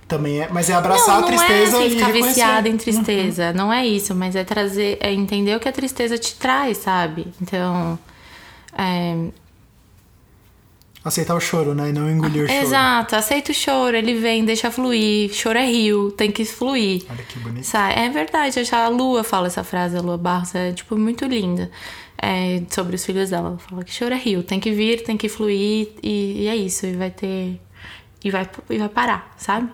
Também 0.09 0.41
é, 0.41 0.49
mas 0.51 0.69
é 0.71 0.73
abraçar 0.73 1.07
não, 1.07 1.17
a 1.17 1.21
não 1.21 1.27
tristeza 1.27 1.77
é 1.77 1.85
assim, 1.85 1.85
e 1.85 1.89
ficar 1.91 2.11
viciada 2.11 2.67
em 2.67 2.75
tristeza. 2.75 3.53
Não 3.53 3.71
é 3.71 3.85
isso, 3.85 4.15
mas 4.15 4.35
é 4.35 4.43
trazer, 4.43 4.97
é 4.99 5.13
entender 5.13 5.55
o 5.55 5.59
que 5.59 5.69
a 5.69 5.71
tristeza 5.71 6.17
te 6.17 6.33
traz, 6.35 6.79
sabe? 6.79 7.27
Então. 7.39 7.97
é, 8.75 9.15
Aceitar 11.05 11.35
o 11.35 11.39
choro, 11.39 11.73
né? 11.73 11.89
E 11.89 11.93
não 11.93 12.09
engolir 12.09 12.43
o 12.43 12.47
choro. 12.47 12.59
exato, 12.59 13.15
aceita 13.15 13.51
o 13.51 13.55
choro, 13.55 13.95
ele 13.95 14.15
vem, 14.15 14.43
deixa 14.43 14.69
fluir. 14.69 15.31
Choro 15.31 15.57
é 15.57 15.65
rio, 15.65 16.11
tem 16.11 16.31
que 16.31 16.43
fluir. 16.43 17.05
Olha 17.09 17.23
que 17.23 17.39
bonito. 17.39 17.63
Sabe? 17.63 17.99
É 17.99 18.09
verdade, 18.09 18.59
a 18.71 18.87
Lua 18.89 19.23
fala 19.23 19.47
essa 19.47 19.63
frase, 19.63 19.95
a 19.95 20.01
Lua 20.01 20.17
Barros, 20.17 20.53
é 20.55 20.73
tipo 20.73 20.97
muito 20.97 21.25
linda. 21.25 21.71
É, 22.21 22.61
sobre 22.69 22.95
os 22.95 23.05
filhos 23.05 23.29
dela. 23.29 23.49
Ela 23.49 23.57
fala 23.59 23.83
que 23.83 23.93
choro 23.93 24.13
é 24.13 24.17
rio, 24.17 24.43
tem 24.43 24.59
que 24.59 24.71
vir, 24.71 25.03
tem 25.03 25.15
que 25.15 25.29
fluir, 25.29 25.89
e, 26.03 26.41
e 26.43 26.47
é 26.47 26.55
isso, 26.55 26.85
e 26.85 26.93
vai 26.93 27.11
ter. 27.11 27.61
E 28.23 28.29
vai, 28.29 28.49
e 28.69 28.77
vai 28.77 28.89
parar, 28.89 29.33
sabe? 29.37 29.69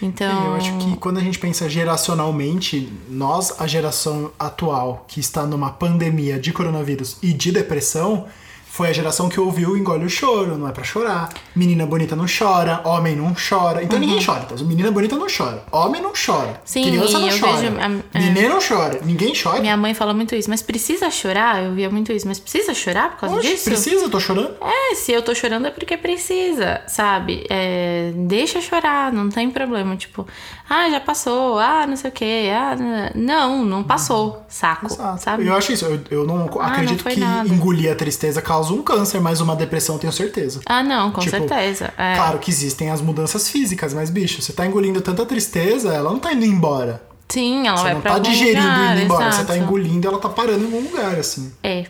Então. 0.00 0.46
Eu 0.46 0.54
acho 0.54 0.78
que 0.78 0.96
quando 0.96 1.18
a 1.18 1.20
gente 1.20 1.38
pensa 1.38 1.68
geracionalmente, 1.68 2.92
nós, 3.08 3.60
a 3.60 3.66
geração 3.66 4.30
atual, 4.38 5.04
que 5.08 5.18
está 5.18 5.44
numa 5.44 5.70
pandemia 5.70 6.38
de 6.38 6.52
coronavírus 6.52 7.18
e 7.22 7.32
de 7.32 7.50
depressão, 7.50 8.26
foi 8.70 8.88
a 8.88 8.92
geração 8.92 9.28
que 9.28 9.40
ouviu 9.40 9.76
engole 9.76 10.04
o 10.04 10.10
choro, 10.10 10.56
não 10.56 10.68
é 10.68 10.72
pra 10.72 10.84
chorar. 10.84 11.28
Menina 11.56 11.84
bonita 11.86 12.14
não 12.14 12.26
chora, 12.26 12.80
homem 12.84 13.16
não 13.16 13.34
chora. 13.34 13.82
Então 13.82 13.98
ninguém 13.98 14.24
chora. 14.24 14.46
Então, 14.50 14.66
menina 14.66 14.90
bonita 14.90 15.16
não 15.16 15.26
chora, 15.26 15.64
homem 15.72 16.00
não 16.00 16.12
chora, 16.12 16.48
Uhum. 16.48 16.54
Sim, 16.64 16.82
criança 16.84 17.18
não 17.18 17.28
chora, 17.28 17.56
vejo 17.56 17.76
a- 17.78 18.18
é. 18.18 18.48
não 18.48 18.58
chora, 18.60 19.00
ninguém 19.04 19.32
chora. 19.40 19.60
Minha 19.60 19.76
mãe 19.76 19.94
fala 19.94 20.14
muito 20.14 20.34
isso, 20.34 20.48
mas 20.48 20.62
precisa 20.62 21.10
chorar? 21.10 21.62
Eu 21.64 21.74
via 21.74 21.90
muito 21.90 22.12
isso, 22.12 22.26
mas 22.28 22.38
precisa 22.38 22.72
chorar 22.74 23.10
por 23.12 23.20
causa 23.20 23.36
Oxe, 23.36 23.48
disso? 23.48 23.64
precisa, 23.64 24.04
eu 24.04 24.10
tô 24.10 24.20
chorando. 24.20 24.54
É, 24.60 24.94
se 24.94 25.12
eu 25.12 25.22
tô 25.22 25.34
chorando 25.34 25.66
é 25.66 25.70
porque 25.70 25.96
precisa, 25.96 26.80
sabe? 26.86 27.44
É, 27.50 28.12
deixa 28.14 28.60
chorar, 28.60 29.12
não 29.12 29.28
tem 29.28 29.50
problema. 29.50 29.96
Tipo, 29.96 30.26
ah, 30.68 30.90
já 30.90 31.00
passou, 31.00 31.58
ah, 31.58 31.86
não 31.86 31.96
sei 31.96 32.10
o 32.10 32.12
quê, 32.12 32.50
ah, 32.52 32.76
n- 32.76 33.10
não, 33.14 33.64
não 33.64 33.82
passou, 33.82 34.44
saco, 34.48 34.86
Exato. 34.86 35.22
sabe? 35.22 35.46
Eu 35.46 35.54
acho 35.54 35.72
isso. 35.72 35.84
Eu, 35.86 36.00
eu 36.10 36.26
não 36.26 36.48
Ah, 36.60 36.66
acredito 36.66 37.04
não 37.04 37.12
que 37.12 37.20
nada. 37.20 37.48
engolir 37.48 37.90
a 37.90 37.94
tristeza 37.94 38.42
causa 38.42 38.72
um 38.72 38.82
câncer, 38.82 39.20
mas 39.20 39.40
uma 39.40 39.56
depressão 39.56 39.98
tenho 39.98 40.12
certeza. 40.12 40.60
Ah, 40.66 40.82
não, 40.82 41.10
com 41.10 41.20
Tipo, 41.20 41.36
certeza. 41.38 41.92
É. 41.96 42.14
Claro 42.16 42.38
que 42.38 42.50
existem 42.50 42.90
as 42.90 43.00
mudanças 43.00 43.48
físicas, 43.48 43.94
mas, 43.94 44.10
bicho, 44.10 44.42
você 44.42 44.52
tá 44.52 44.66
engolindo 44.66 45.00
tanta 45.00 45.24
tristeza, 45.24 45.92
ela 45.92 46.10
não 46.10 46.18
tá 46.18 46.32
indo 46.32 46.44
embora. 46.44 47.02
Sim, 47.28 47.66
ela 47.66 47.76
Você 47.76 47.82
vai 47.84 47.94
não 47.94 48.00
pra 48.00 48.12
tá 48.14 48.18
digerindo 48.20 48.60
lugar, 48.66 48.88
e 48.90 48.92
indo 48.96 49.04
embora. 49.04 49.24
Você 49.24 49.28
exato. 49.40 49.46
tá 49.48 49.58
engolindo 49.58 50.08
ela 50.08 50.18
tá 50.18 50.28
parando 50.30 50.62
em 50.62 50.64
algum 50.64 50.80
lugar, 50.90 51.14
assim. 51.18 51.52
É. 51.62 51.84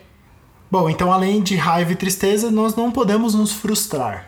Bom, 0.70 0.90
então 0.90 1.12
além 1.12 1.40
de 1.42 1.56
raiva 1.56 1.92
e 1.92 1.96
tristeza, 1.96 2.50
nós 2.50 2.74
não 2.76 2.90
podemos 2.90 3.34
nos 3.34 3.52
frustrar. 3.52 4.27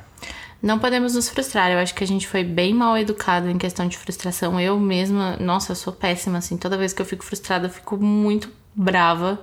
Não 0.62 0.78
podemos 0.78 1.14
nos 1.14 1.28
frustrar. 1.28 1.70
Eu 1.70 1.78
acho 1.78 1.94
que 1.94 2.04
a 2.04 2.06
gente 2.06 2.26
foi 2.26 2.44
bem 2.44 2.74
mal 2.74 2.96
educado 2.98 3.48
em 3.48 3.56
questão 3.56 3.88
de 3.88 3.96
frustração. 3.96 4.60
Eu 4.60 4.78
mesma, 4.78 5.36
nossa, 5.38 5.72
eu 5.72 5.76
sou 5.76 5.92
péssima, 5.92 6.38
assim. 6.38 6.56
Toda 6.56 6.76
vez 6.76 6.92
que 6.92 7.00
eu 7.00 7.06
fico 7.06 7.24
frustrada, 7.24 7.66
eu 7.66 7.70
fico 7.70 7.96
muito 7.96 8.50
brava. 8.74 9.42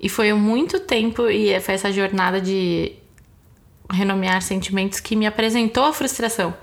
E 0.00 0.08
foi 0.08 0.32
muito 0.32 0.80
tempo, 0.80 1.28
e 1.28 1.58
foi 1.60 1.74
essa 1.74 1.92
jornada 1.92 2.40
de 2.40 2.92
renomear 3.90 4.40
sentimentos 4.40 4.98
que 4.98 5.14
me 5.14 5.26
apresentou 5.26 5.84
a 5.84 5.92
frustração. 5.92 6.54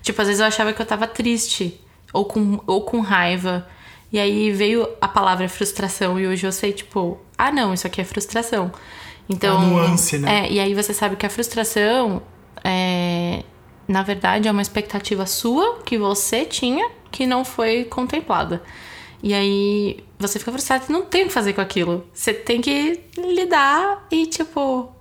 Tipo, 0.00 0.22
às 0.22 0.28
vezes 0.28 0.40
eu 0.40 0.46
achava 0.46 0.72
que 0.72 0.80
eu 0.80 0.86
tava 0.86 1.06
triste, 1.06 1.78
ou 2.12 2.24
com, 2.24 2.58
ou 2.66 2.82
com 2.82 3.00
raiva. 3.00 3.68
E 4.10 4.18
aí 4.18 4.50
veio 4.50 4.88
a 4.98 5.08
palavra 5.08 5.46
frustração, 5.46 6.18
e 6.18 6.26
hoje 6.26 6.46
eu 6.46 6.52
sei, 6.52 6.72
tipo, 6.72 7.20
ah, 7.36 7.52
não, 7.52 7.74
isso 7.74 7.86
aqui 7.86 8.00
é 8.00 8.04
frustração. 8.04 8.72
Então. 9.28 9.58
A 9.58 9.60
nuance, 9.60 10.16
né? 10.18 10.46
É, 10.46 10.52
e 10.52 10.60
aí 10.60 10.72
você 10.72 10.94
sabe 10.94 11.16
que 11.16 11.26
a 11.26 11.30
frustração 11.30 12.22
é, 12.64 13.05
na 13.88 14.02
verdade, 14.02 14.48
é 14.48 14.50
uma 14.50 14.62
expectativa 14.62 15.26
sua 15.26 15.80
que 15.84 15.96
você 15.98 16.44
tinha 16.44 16.90
que 17.10 17.26
não 17.26 17.44
foi 17.44 17.84
contemplada. 17.84 18.62
E 19.22 19.32
aí 19.32 20.04
você 20.18 20.38
fica 20.38 20.52
frustrado 20.52 20.84
e 20.88 20.92
não 20.92 21.02
tem 21.02 21.24
o 21.24 21.26
que 21.26 21.32
fazer 21.32 21.52
com 21.52 21.60
aquilo. 21.60 22.06
Você 22.12 22.32
tem 22.32 22.60
que 22.60 23.00
lidar 23.16 24.06
e, 24.10 24.26
tipo, 24.26 24.92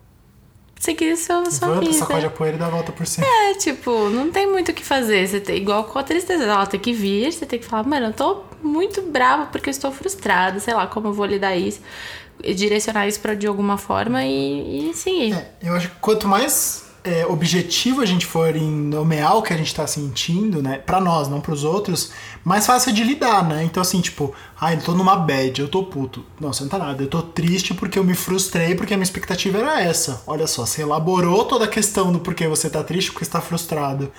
seguir 0.79 1.17
sua, 1.17 1.49
sua 1.49 1.67
Levanta, 1.67 1.85
vida. 1.87 1.99
sacode 1.99 2.25
a 2.25 2.29
poeira 2.29 2.57
e 2.57 2.59
dá 2.59 2.67
a 2.67 2.69
volta 2.69 2.91
por 2.91 3.05
cima. 3.05 3.25
É, 3.27 3.53
tipo, 3.55 4.09
não 4.09 4.31
tem 4.31 4.47
muito 4.47 4.69
o 4.69 4.73
que 4.73 4.83
fazer. 4.83 5.27
Você 5.27 5.39
tem, 5.39 5.57
igual 5.57 5.83
com 5.85 5.99
a 5.99 6.03
tristeza, 6.03 6.43
ela 6.43 6.65
tem 6.65 6.79
que 6.79 6.93
vir, 6.93 7.31
você 7.31 7.45
tem 7.45 7.59
que 7.59 7.65
falar, 7.65 7.83
mano, 7.83 8.07
eu 8.07 8.13
tô 8.13 8.43
muito 8.61 9.01
brava 9.01 9.47
porque 9.47 9.69
eu 9.69 9.71
estou 9.71 9.91
frustrada, 9.91 10.59
sei 10.59 10.73
lá 10.73 10.87
como 10.87 11.07
eu 11.07 11.13
vou 11.13 11.25
lidar 11.25 11.55
isso, 11.55 11.81
e 12.43 12.53
direcionar 12.53 13.07
isso 13.07 13.19
pra 13.19 13.33
de 13.33 13.47
alguma 13.47 13.77
forma 13.77 14.23
e, 14.23 14.89
e 14.89 14.93
seguir. 14.93 15.33
É, 15.33 15.51
eu 15.63 15.73
acho 15.75 15.89
que 15.89 15.95
quanto 15.99 16.27
mais 16.27 16.84
é, 17.05 17.25
objetivo 17.27 18.01
a 18.01 18.05
gente 18.05 18.25
for 18.25 18.55
em 18.55 18.69
nomear 18.69 19.37
o 19.37 19.43
que 19.43 19.53
a 19.53 19.57
gente 19.57 19.73
tá 19.73 19.85
sentindo, 19.85 20.61
né? 20.61 20.79
Pra 20.79 20.99
nós, 20.99 21.27
não 21.27 21.39
pros 21.39 21.63
outros, 21.63 22.11
mais 22.43 22.65
fácil 22.65 22.91
de 22.91 23.03
lidar, 23.03 23.47
né? 23.47 23.63
Então, 23.63 23.79
assim, 23.79 24.01
tipo, 24.01 24.33
ai, 24.59 24.75
eu 24.75 24.81
tô 24.81 24.93
numa 24.93 25.15
bad, 25.15 25.61
eu 25.61 25.67
tô 25.67 25.83
puto. 25.83 26.25
Não, 26.39 26.51
você 26.51 26.63
não 26.63 26.69
tá 26.69 26.79
nada. 26.79 27.03
Eu 27.03 27.07
tô 27.07 27.21
triste 27.21 27.73
porque 27.75 27.99
eu 27.99 28.03
me 28.03 28.15
frustrei, 28.15 28.73
porque 28.73 28.93
a 28.93 28.97
minha 28.97 29.03
expectativa 29.03 29.59
era 29.59 29.81
essa. 29.81 30.23
Olha 30.25 30.47
só, 30.47 30.65
você 30.65 30.81
elaborou 30.81 31.45
toda 31.45 31.65
a 31.65 31.67
questão 31.67 32.11
do 32.11 32.19
porquê 32.19 32.47
você 32.47 32.69
tá 32.69 32.83
triste, 32.83 33.11
porque 33.11 33.23
você 33.23 33.31
tá 33.31 33.41
frustrado. 33.41 34.11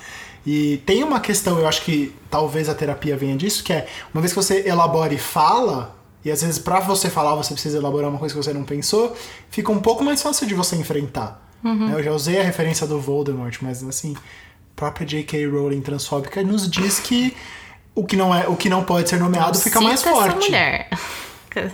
E 0.46 0.76
tem 0.86 1.02
uma 1.02 1.18
questão, 1.18 1.58
eu 1.58 1.66
acho 1.66 1.82
que 1.82 2.14
talvez 2.30 2.68
a 2.68 2.74
terapia 2.74 3.16
venha 3.16 3.36
disso, 3.36 3.64
que 3.64 3.72
é 3.72 3.88
uma 4.14 4.20
vez 4.20 4.32
que 4.32 4.36
você 4.36 4.62
elabora 4.68 5.12
e 5.12 5.18
fala, 5.18 5.96
e 6.24 6.30
às 6.30 6.40
vezes 6.40 6.60
pra 6.60 6.78
você 6.78 7.10
falar 7.10 7.34
você 7.34 7.52
precisa 7.52 7.78
elaborar 7.78 8.08
uma 8.08 8.18
coisa 8.18 8.32
que 8.32 8.40
você 8.40 8.52
não 8.52 8.62
pensou, 8.62 9.16
fica 9.50 9.72
um 9.72 9.80
pouco 9.80 10.04
mais 10.04 10.22
fácil 10.22 10.46
de 10.46 10.54
você 10.54 10.76
enfrentar. 10.76 11.45
Uhum. 11.64 11.88
Né? 11.88 11.94
Eu 11.94 12.02
já 12.02 12.12
usei 12.12 12.40
a 12.40 12.42
referência 12.42 12.86
do 12.86 13.00
Voldemort, 13.00 13.56
mas 13.60 13.82
assim, 13.82 14.14
a 14.16 14.76
própria 14.76 15.06
J.K. 15.06 15.46
Rowling 15.46 15.80
transfóbica 15.80 16.42
nos 16.42 16.70
diz 16.70 17.00
que 17.00 17.36
o 17.94 18.04
que 18.04 18.16
não, 18.16 18.34
é, 18.34 18.46
o 18.46 18.56
que 18.56 18.68
não 18.68 18.84
pode 18.84 19.08
ser 19.08 19.18
nomeado 19.18 19.58
fica 19.58 19.80
mais 19.80 20.00
Cita 20.00 20.10
essa 20.10 20.20
forte. 20.20 20.46
mulher. 20.46 20.90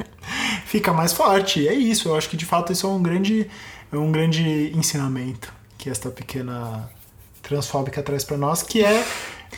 Fica 0.65 0.93
mais 0.93 1.13
forte. 1.13 1.67
É 1.67 1.75
isso, 1.75 2.09
eu 2.09 2.17
acho 2.17 2.29
que 2.29 2.37
de 2.37 2.47
fato 2.47 2.73
isso 2.73 2.87
é 2.87 2.91
um 2.91 3.03
grande, 3.03 3.51
é 3.93 3.97
um 3.97 4.13
grande 4.13 4.71
ensinamento 4.75 5.53
que 5.77 5.91
esta 5.91 6.09
pequena 6.11 6.89
transfóbica 7.43 8.01
traz 8.03 8.23
pra 8.23 8.37
nós, 8.37 8.63
que 8.63 8.85
é, 8.85 9.05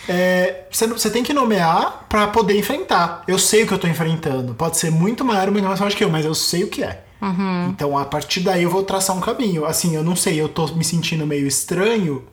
é, 0.08 0.64
você, 0.70 0.86
você 0.86 1.10
tem 1.10 1.22
que 1.22 1.34
nomear 1.34 2.06
pra 2.08 2.26
poder 2.26 2.58
enfrentar. 2.58 3.22
Eu 3.28 3.38
sei 3.38 3.64
o 3.64 3.66
que 3.66 3.74
eu 3.74 3.78
tô 3.78 3.86
enfrentando. 3.86 4.54
Pode 4.54 4.78
ser 4.78 4.90
muito 4.90 5.22
maior 5.24 5.48
ou 5.48 5.52
muito 5.52 5.66
mais 5.66 5.78
forte 5.78 5.94
que 5.94 6.02
eu, 6.02 6.08
mas 6.10 6.24
eu 6.24 6.34
sei 6.34 6.64
o 6.64 6.68
que 6.68 6.82
é. 6.82 7.04
Então, 7.70 7.96
a 7.96 8.04
partir 8.04 8.40
daí 8.40 8.62
eu 8.64 8.70
vou 8.70 8.82
traçar 8.82 9.16
um 9.16 9.20
caminho. 9.20 9.64
Assim, 9.64 9.94
eu 9.96 10.04
não 10.04 10.14
sei, 10.14 10.40
eu 10.40 10.48
tô 10.48 10.66
me 10.68 10.84
sentindo 10.84 11.26
meio 11.26 11.46
estranho. 11.46 12.24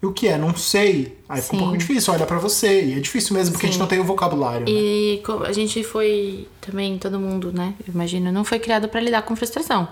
E 0.00 0.06
o 0.06 0.12
que 0.12 0.26
é? 0.28 0.36
Não 0.38 0.54
sei. 0.56 1.18
Aí 1.28 1.40
fica 1.40 1.54
um 1.56 1.58
Sim. 1.58 1.64
pouco 1.64 1.78
difícil, 1.78 2.12
olha 2.12 2.26
pra 2.26 2.38
você. 2.38 2.84
E 2.84 2.92
é 2.94 3.00
difícil 3.00 3.34
mesmo, 3.34 3.52
porque 3.52 3.66
a 3.66 3.68
gente 3.68 3.74
Sim. 3.76 3.80
não 3.80 3.86
tem 3.88 3.98
o 4.00 4.04
vocabulário. 4.04 4.60
né? 4.66 4.70
E 4.72 5.22
co- 5.24 5.42
a 5.44 5.52
gente 5.52 5.82
foi 5.84 6.48
também, 6.60 6.98
todo 6.98 7.18
mundo, 7.20 7.52
né? 7.52 7.74
Eu 7.86 7.92
imagino, 7.94 8.30
não 8.32 8.44
foi 8.44 8.58
criado 8.58 8.88
pra 8.88 9.00
lidar 9.00 9.22
com 9.22 9.34
frustração. 9.36 9.88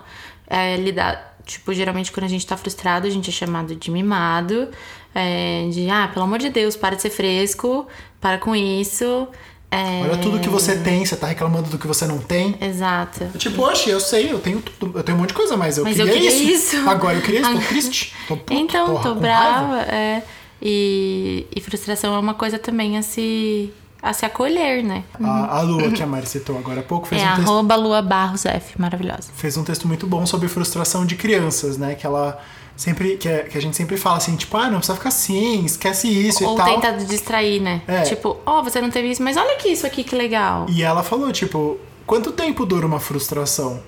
É, 0.47 0.75
lidar, 0.75 1.37
tipo, 1.45 1.73
geralmente 1.73 2.11
quando 2.11 2.25
a 2.25 2.29
gente 2.29 2.45
tá 2.45 2.57
frustrado, 2.57 3.07
a 3.07 3.09
gente 3.09 3.29
é 3.29 3.33
chamado 3.33 3.75
de 3.75 3.89
mimado. 3.91 4.67
é, 5.13 5.67
de, 5.69 5.89
ah, 5.89 6.07
pelo 6.13 6.23
amor 6.23 6.39
de 6.39 6.49
Deus, 6.49 6.77
para 6.77 6.95
de 6.95 7.01
ser 7.01 7.09
fresco, 7.09 7.85
para 8.21 8.37
com 8.37 8.55
isso. 8.55 9.27
É, 9.71 10.01
Olha 10.03 10.17
tudo 10.17 10.39
que 10.41 10.49
você 10.49 10.75
tem, 10.75 11.05
você 11.05 11.15
tá 11.15 11.27
reclamando 11.27 11.69
do 11.69 11.77
que 11.77 11.87
você 11.87 12.05
não 12.05 12.17
tem. 12.17 12.57
Exato. 12.59 13.25
Tipo, 13.37 13.61
oxe, 13.63 13.89
eu 13.89 14.01
sei, 14.01 14.29
eu 14.29 14.39
tenho 14.39 14.61
tudo, 14.61 14.99
eu 14.99 15.03
tenho 15.03 15.17
um 15.17 15.21
monte 15.21 15.29
de 15.29 15.35
coisa, 15.35 15.55
mas 15.55 15.77
eu 15.77 15.85
Mas 15.85 15.97
eu 15.97 16.05
queria, 16.05 16.29
queria 16.29 16.53
isso. 16.53 16.75
isso. 16.75 16.89
Agora 16.89 17.15
eu 17.15 17.21
queria 17.21 17.39
isso, 17.39 17.53
tô 17.53 17.59
triste. 17.59 18.13
Tô 18.27 18.35
puto, 18.35 18.53
então, 18.53 19.01
tô 19.01 19.13
com 19.13 19.19
brava. 19.21 19.79
É, 19.83 20.23
e, 20.61 21.47
e 21.55 21.61
frustração 21.61 22.13
é 22.13 22.19
uma 22.19 22.33
coisa 22.33 22.59
também 22.59 22.97
a 22.97 23.01
se, 23.01 23.71
a 24.01 24.13
se 24.13 24.25
acolher, 24.25 24.83
né? 24.83 25.03
A, 25.23 25.57
a 25.57 25.61
Lua, 25.61 25.91
que 25.91 26.01
a 26.01 26.07
Mari 26.07 26.25
citou 26.25 26.57
agora 26.57 26.79
há 26.79 26.83
pouco, 26.83 27.07
fez 27.07 27.21
É 27.21 27.25
um 27.25 27.35
texto 27.35 27.47
arroba 27.49 27.75
Lua 27.75 28.01
Barros 28.01 28.45
F, 28.45 28.79
maravilhosa. 28.81 29.29
fez 29.35 29.55
um 29.57 29.63
texto 29.63 29.87
muito 29.87 30.07
bom 30.07 30.25
sobre 30.25 30.47
frustração 30.47 31.05
de 31.05 31.15
crianças, 31.15 31.77
né? 31.77 31.93
Que 31.95 32.05
ela 32.05 32.39
sempre. 32.75 33.17
Que, 33.17 33.29
é- 33.29 33.43
que 33.43 33.57
a 33.57 33.61
gente 33.61 33.77
sempre 33.77 33.97
fala 33.97 34.17
assim, 34.17 34.35
tipo, 34.35 34.57
ah, 34.57 34.69
não 34.69 34.77
precisa 34.77 34.95
ficar 34.97 35.09
assim, 35.09 35.63
esquece 35.65 36.07
isso 36.07 36.43
Ou 36.45 36.53
e 36.55 36.57
tal. 36.57 36.65
tenta 36.65 36.93
distrair, 37.05 37.59
né? 37.61 37.81
É. 37.87 38.01
Tipo, 38.01 38.37
ó, 38.45 38.61
você 38.63 38.81
não 38.81 38.89
teve 38.89 39.11
isso, 39.11 39.21
mas 39.21 39.37
olha 39.37 39.53
aqui 39.53 39.69
isso 39.69 39.85
aqui, 39.85 40.03
que 40.03 40.15
legal. 40.15 40.65
E 40.69 40.81
ela 40.81 41.03
falou, 41.03 41.31
tipo, 41.31 41.77
quanto 42.07 42.31
tempo 42.31 42.65
dura 42.65 42.85
uma 42.87 42.99
frustração? 42.99 43.79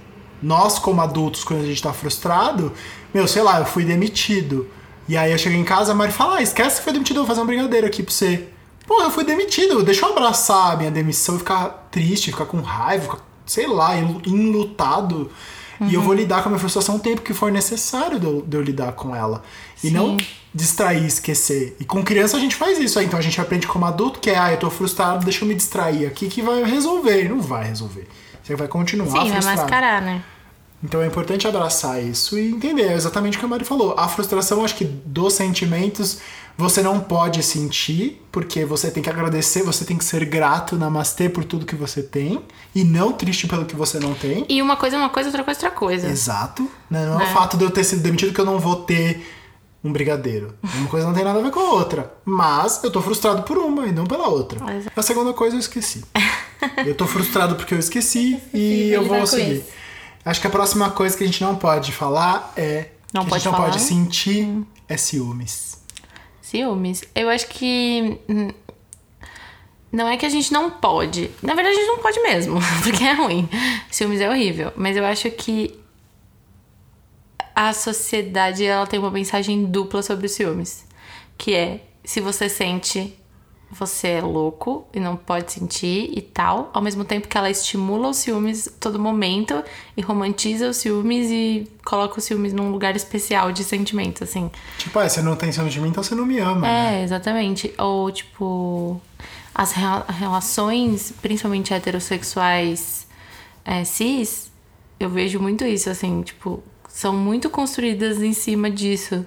Nós, 0.42 0.78
como 0.78 1.02
adultos, 1.02 1.44
quando 1.44 1.62
a 1.64 1.66
gente 1.66 1.82
tá 1.82 1.94
frustrado, 1.94 2.72
meu, 3.14 3.28
sei 3.28 3.42
lá, 3.42 3.60
eu 3.60 3.66
fui 3.66 3.86
demitido. 3.86 4.68
E 5.08 5.18
aí 5.18 5.32
eu 5.32 5.38
cheguei 5.38 5.58
em 5.58 5.64
casa, 5.64 5.92
a 5.94 5.96
Mari 5.96 6.12
fala, 6.12 6.38
ah, 6.38 6.42
esquece 6.42 6.78
que 6.78 6.84
foi 6.84 6.94
demitido, 6.94 7.18
eu 7.18 7.24
vou 7.26 7.28
fazer 7.28 7.42
um 7.42 7.46
brigadeiro 7.46 7.88
aqui 7.88 8.04
pra 8.04 8.14
você. 8.14 8.48
Pô, 8.86 9.02
eu 9.02 9.10
fui 9.12 9.24
demitido, 9.24 9.82
deixa 9.84 10.06
eu 10.06 10.12
abraçar 10.12 10.74
a 10.74 10.76
minha 10.76 10.92
demissão 10.92 11.36
e 11.36 11.40
ficar 11.40 11.88
triste, 11.92 12.32
ficar 12.32 12.46
com 12.46 12.60
raiva, 12.62 13.04
ficar, 13.04 13.18
sei 13.46 13.68
lá, 13.68 13.98
enlu- 13.98 14.22
enlutado. 14.26 15.32
E 15.82 15.96
eu 15.96 16.02
vou 16.02 16.14
lidar 16.14 16.42
com 16.42 16.48
a 16.48 16.52
minha 16.52 16.60
frustração 16.60 16.96
o 16.96 17.00
tempo 17.00 17.22
que 17.22 17.34
for 17.34 17.52
necessário 17.52 18.18
de 18.20 18.26
eu, 18.26 18.42
de 18.42 18.56
eu 18.56 18.62
lidar 18.62 18.94
com 18.94 19.14
ela. 19.14 19.44
E 19.84 19.90
não 19.90 20.16
distrair, 20.54 21.06
esquecer. 21.06 21.76
E 21.78 21.84
com 21.84 22.02
criança 22.04 22.38
a 22.38 22.40
gente 22.40 22.56
faz 22.56 22.78
isso. 22.80 23.00
aí 23.00 23.06
Então 23.06 23.20
a 23.20 23.22
gente 23.22 23.42
aprende 23.42 23.68
como 23.68 23.84
adulto 23.86 24.20
que 24.20 24.30
é, 24.30 24.38
ah, 24.38 24.52
eu 24.52 24.58
tô 24.58 24.70
frustrado, 24.70 25.26
deixa 25.26 25.44
eu 25.44 25.48
me 25.48 25.56
distrair 25.56 26.06
aqui 26.06 26.30
que 26.30 26.42
vai 26.42 26.64
resolver. 26.64 27.26
E 27.26 27.28
não 27.28 27.42
vai 27.42 27.66
resolver. 27.66 28.08
Você 28.42 28.56
vai 28.56 28.68
continuar 28.70 29.08
Sim, 29.08 29.14
vai 29.18 29.32
frustrado. 29.32 29.62
mascarar, 29.62 30.02
né? 30.02 30.24
Então 30.82 31.02
é 31.02 31.08
importante 31.08 31.48
abraçar 31.48 32.02
isso 32.04 32.38
e 32.38 32.52
entender 32.52 32.84
é 32.84 32.94
exatamente 32.94 33.36
o 33.38 33.40
que 33.40 33.46
a 33.46 33.48
Mari 33.50 33.66
falou. 33.66 33.96
A 33.98 34.08
frustração, 34.08 34.64
acho 34.64 34.76
que 34.76 34.86
dos 34.86 35.34
sentimentos, 35.34 36.20
você 36.58 36.82
não 36.82 37.00
pode 37.00 37.42
sentir, 37.42 38.22
porque 38.32 38.64
você 38.66 38.92
tem 38.92 39.02
que 39.02 39.10
agradecer, 39.10 39.64
você 39.64 39.84
tem 39.86 39.98
que 39.98 40.06
ser 40.06 40.24
grato, 40.26 40.76
namastê 40.76 41.28
por 41.30 41.44
tudo 41.44 41.66
que 41.66 41.76
você 41.76 42.04
tem, 42.04 42.42
e 42.76 42.84
não 42.84 43.12
triste 43.12 43.48
pelo 43.48 43.66
que 43.66 43.76
você 43.76 44.00
não 44.00 44.14
tem. 44.14 44.46
E 44.48 44.62
uma 44.62 44.78
coisa 44.78 44.96
é 44.96 45.00
uma 45.00 45.10
coisa, 45.10 45.30
outra 45.30 45.44
coisa 45.44 45.60
é 45.60 45.64
outra 45.66 45.80
coisa. 45.80 46.08
Exato. 46.08 46.70
Né? 46.90 47.06
Não 47.06 47.20
é, 47.20 47.26
É. 47.26 47.28
o 47.28 47.34
fato 47.34 47.58
de 47.58 47.64
eu 47.64 47.72
ter 47.72 47.84
sido 47.84 48.02
demitido 48.02 48.34
que 48.34 48.40
eu 48.40 48.46
não 48.46 48.60
vou 48.60 48.78
ter 48.78 49.26
um 49.84 49.92
brigadeiro. 49.92 50.54
Uma 50.76 50.88
coisa 50.88 51.06
não 51.08 51.14
tem 51.14 51.26
nada 51.26 51.40
a 51.40 51.42
ver 51.42 51.52
com 51.52 51.60
a 51.60 51.72
outra. 51.72 52.14
Mas 52.24 52.82
eu 52.84 52.90
tô 52.92 53.02
frustrado 53.02 53.44
por 53.44 53.58
uma 53.58 53.86
e 53.88 53.92
não 53.92 54.06
pela 54.06 54.30
outra. 54.30 54.60
Exato. 54.76 54.98
A 54.98 55.02
segunda 55.02 55.34
coisa 55.34 55.56
eu 55.56 55.60
esqueci. 55.60 56.06
eu 56.86 56.96
tô 56.96 57.06
frustrado 57.06 57.56
porque 57.56 57.74
eu 57.74 57.80
esqueci 57.80 58.40
e 58.54 58.92
eu 58.92 59.06
vou 59.06 59.26
seguir. 59.28 59.64
Acho 60.24 60.40
que 60.40 60.48
a 60.48 60.50
próxima 60.50 60.90
coisa 60.92 61.18
que 61.18 61.24
a 61.24 61.28
gente 61.28 61.44
não 61.44 61.56
pode 61.58 61.92
falar 61.92 62.54
é. 62.56 62.92
Não 63.14 63.24
que 63.26 63.30
pode 63.32 63.36
a 63.36 63.38
gente 63.40 63.46
não 63.52 63.54
falar? 63.58 63.70
pode 63.72 63.82
sentir 63.82 64.64
é 64.88 64.96
ciúmes. 64.96 65.83
Ciúmes. 66.44 67.04
Eu 67.16 67.30
acho 67.30 67.48
que. 67.48 68.20
hum, 68.30 68.50
Não 69.90 70.08
é 70.10 70.18
que 70.18 70.26
a 70.26 70.30
gente 70.30 70.52
não 70.52 70.70
pode. 70.70 71.32
Na 71.42 71.54
verdade, 71.56 71.76
a 71.78 71.80
gente 71.80 71.88
não 71.88 72.00
pode 72.00 72.20
mesmo, 72.22 72.60
porque 72.84 73.02
é 73.04 73.14
ruim. 73.14 73.48
Ciúmes 73.90 74.20
é 74.20 74.30
horrível. 74.30 74.74
Mas 74.76 74.98
eu 74.98 75.06
acho 75.06 75.32
que 75.32 75.74
a 77.56 77.72
sociedade 77.72 78.66
ela 78.66 78.86
tem 78.86 79.00
uma 79.00 79.10
mensagem 79.12 79.66
dupla 79.66 80.02
sobre 80.04 80.26
os 80.26 80.34
ciúmes. 80.34 80.86
Que 81.38 81.54
é, 81.56 81.82
se 82.04 82.20
você 82.20 82.50
sente, 82.50 83.18
você 83.74 84.10
é 84.10 84.22
louco 84.22 84.86
e 84.94 85.00
não 85.00 85.16
pode 85.16 85.52
sentir 85.52 86.10
e 86.16 86.22
tal. 86.22 86.70
Ao 86.74 86.82
mesmo 86.82 87.04
tempo 87.04 87.28
que 87.28 87.38
ela 87.38 87.50
estimula 87.50 88.10
os 88.10 88.18
ciúmes 88.18 88.70
todo 88.80 89.00
momento 89.00 89.64
e 89.98 90.02
romantiza 90.02 90.70
os 90.70 90.78
ciúmes 90.78 91.30
e 91.30 91.68
coloca 91.84 92.20
os 92.20 92.24
ciúmes 92.24 92.54
num 92.54 92.72
lugar 92.72 92.96
especial 92.96 93.52
de 93.52 93.64
sentimento, 93.64 94.24
assim. 94.24 94.50
Tipo, 94.78 95.00
ah, 95.00 95.10
você 95.10 95.22
não 95.22 95.36
tem 95.36 95.52
ciúmes 95.52 95.74
de 95.74 95.82
mim, 95.82 95.90
então 95.90 96.04
você 96.04 96.16
não 96.16 96.26
me 96.26 96.40
ama. 96.40 96.62
né? 96.62 97.00
É, 97.00 97.04
exatamente. 97.04 97.74
Ou, 97.78 98.12
tipo, 98.12 99.02
as 99.54 99.74
relações, 99.74 101.14
principalmente 101.22 101.74
heterossexuais 101.74 103.08
é, 103.66 103.84
cis, 103.84 104.52
eu 105.00 105.10
vejo 105.10 105.40
muito 105.40 105.66
isso, 105.66 105.90
assim, 105.90 106.22
tipo, 106.22 106.64
são 106.88 107.14
muito 107.14 107.50
construídas 107.50 108.22
em 108.22 108.34
cima 108.34 108.70
disso. 108.70 109.26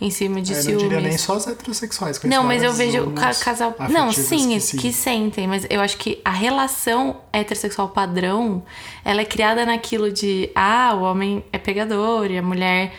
Em 0.00 0.10
cima 0.10 0.40
de 0.40 0.52
Eu 0.52 0.56
não 0.56 0.62
ciúmes. 0.62 0.82
diria 0.82 1.00
nem 1.00 1.18
só 1.18 1.36
os 1.36 1.46
heterossexuais. 1.48 2.18
com 2.18 2.28
Não, 2.28 2.44
mas 2.44 2.62
eu 2.62 2.72
vejo 2.72 3.02
zonas 3.04 3.42
casal. 3.42 3.74
Não, 3.90 4.12
sim, 4.12 4.56
que, 4.78 4.92
sentem, 4.92 5.48
mas 5.48 5.66
eu 5.68 5.80
acho 5.80 5.96
que 5.96 6.20
a 6.24 6.30
relação 6.30 7.16
heterossexual 7.32 7.88
padrão 7.88 8.62
ela 9.04 9.22
é 9.22 9.24
criada 9.24 9.66
naquilo 9.66 10.12
de 10.12 10.50
ah, 10.54 10.92
o 10.94 11.02
homem 11.02 11.44
é 11.52 11.58
pegador 11.58 12.30
e 12.30 12.38
a 12.38 12.42
mulher 12.42 12.92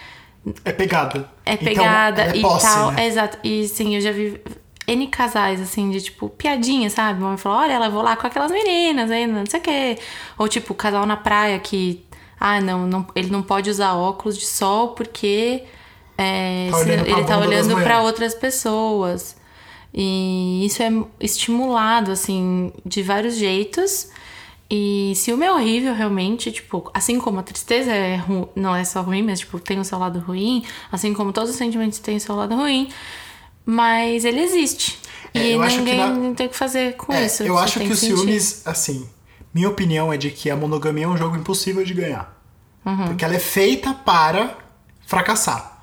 É 0.65 0.73
pegada. 0.73 1.29
é 1.45 1.53
Então, 1.53 1.65
pegada 1.65 2.21
é 2.23 2.35
e 2.37 2.41
posse, 2.41 2.65
tal. 2.65 2.91
né? 2.91 3.07
Exato. 3.07 3.37
E 3.45 3.65
sim, 3.69 3.95
eu 3.95 4.01
já 4.01 4.11
vi 4.11 4.41
N 4.85 5.07
casais, 5.07 5.61
assim, 5.61 5.89
de 5.91 6.01
tipo, 6.01 6.27
piadinha, 6.27 6.89
sabe? 6.89 7.21
O 7.23 7.25
homem 7.27 7.37
falou, 7.37 7.59
olha, 7.59 7.73
ela 7.73 7.87
vou 7.89 8.01
lá 8.01 8.17
com 8.17 8.27
aquelas 8.27 8.51
meninas 8.51 9.09
aí, 9.09 9.25
não 9.25 9.45
sei 9.45 9.59
o 9.61 9.63
quê. 9.63 9.97
Ou 10.37 10.49
tipo, 10.49 10.73
casal 10.73 11.05
na 11.05 11.15
praia 11.15 11.57
que. 11.59 12.03
Ah, 12.37 12.59
não, 12.59 12.85
não 12.87 13.07
ele 13.15 13.29
não 13.29 13.41
pode 13.41 13.69
usar 13.69 13.93
óculos 13.95 14.37
de 14.37 14.45
sol 14.45 14.89
porque 14.89 15.63
é, 16.21 16.67
Tá 16.71 16.77
se- 16.83 16.89
ele 16.89 17.23
tá 17.23 17.37
olhando 17.39 17.75
pra 17.81 18.01
outras 18.01 18.33
pessoas. 18.35 19.37
E 19.93 20.65
isso 20.65 20.83
é 20.83 20.89
estimulado, 21.19 22.11
assim, 22.11 22.71
de 22.85 23.01
vários 23.01 23.35
jeitos. 23.35 24.09
E 24.69 25.13
ciúme 25.15 25.45
é 25.47 25.51
horrível, 25.51 25.95
realmente, 25.95 26.51
tipo, 26.51 26.91
assim 26.93 27.19
como 27.19 27.39
a 27.39 27.43
tristeza 27.43 27.91
é 27.91 28.17
ru- 28.17 28.49
não 28.55 28.75
é 28.75 28.83
só 28.83 29.01
ruim, 29.01 29.23
mas, 29.23 29.39
tipo, 29.39 29.59
tem 29.59 29.79
o 29.79 29.83
seu 29.83 29.97
lado 29.97 30.19
ruim, 30.19 30.63
assim 30.91 31.11
como 31.13 31.33
todos 31.33 31.49
os 31.49 31.55
sentimentos 31.55 31.97
têm 31.97 32.17
o 32.17 32.19
seu 32.19 32.35
lado 32.35 32.55
ruim, 32.55 32.89
mas 33.65 34.25
ele 34.25 34.41
existe. 34.41 34.99
É, 35.33 35.39
e 35.55 35.59
que 35.59 35.77
ninguém 35.77 35.97
na- 35.97 36.33
tem 36.35 36.45
o 36.45 36.49
que 36.51 36.55
fazer 36.55 36.95
com 36.97 37.11
É, 37.13 37.25
isso. 37.25 37.41
eu 37.43 37.57
acho 37.57 37.79
tem 37.79 37.87
que 37.87 37.93
os 37.93 37.99
sentir. 37.99 38.15
ciúmes, 38.17 38.61
assim, 38.65 39.09
minha 39.53 39.67
opinião 39.69 40.13
é 40.13 40.17
de 40.17 40.29
que 40.29 40.51
a 40.51 40.55
monogamia 40.55 41.05
é 41.05 41.07
um 41.07 41.17
jogo 41.17 41.35
impossível 41.35 41.83
de 41.83 41.93
ganhar. 41.95 42.37
Uhum. 42.85 43.07
Porque 43.07 43.25
ela 43.25 43.35
é 43.35 43.39
feita 43.39 43.93
para 43.93 44.55
fracassar. 45.07 45.78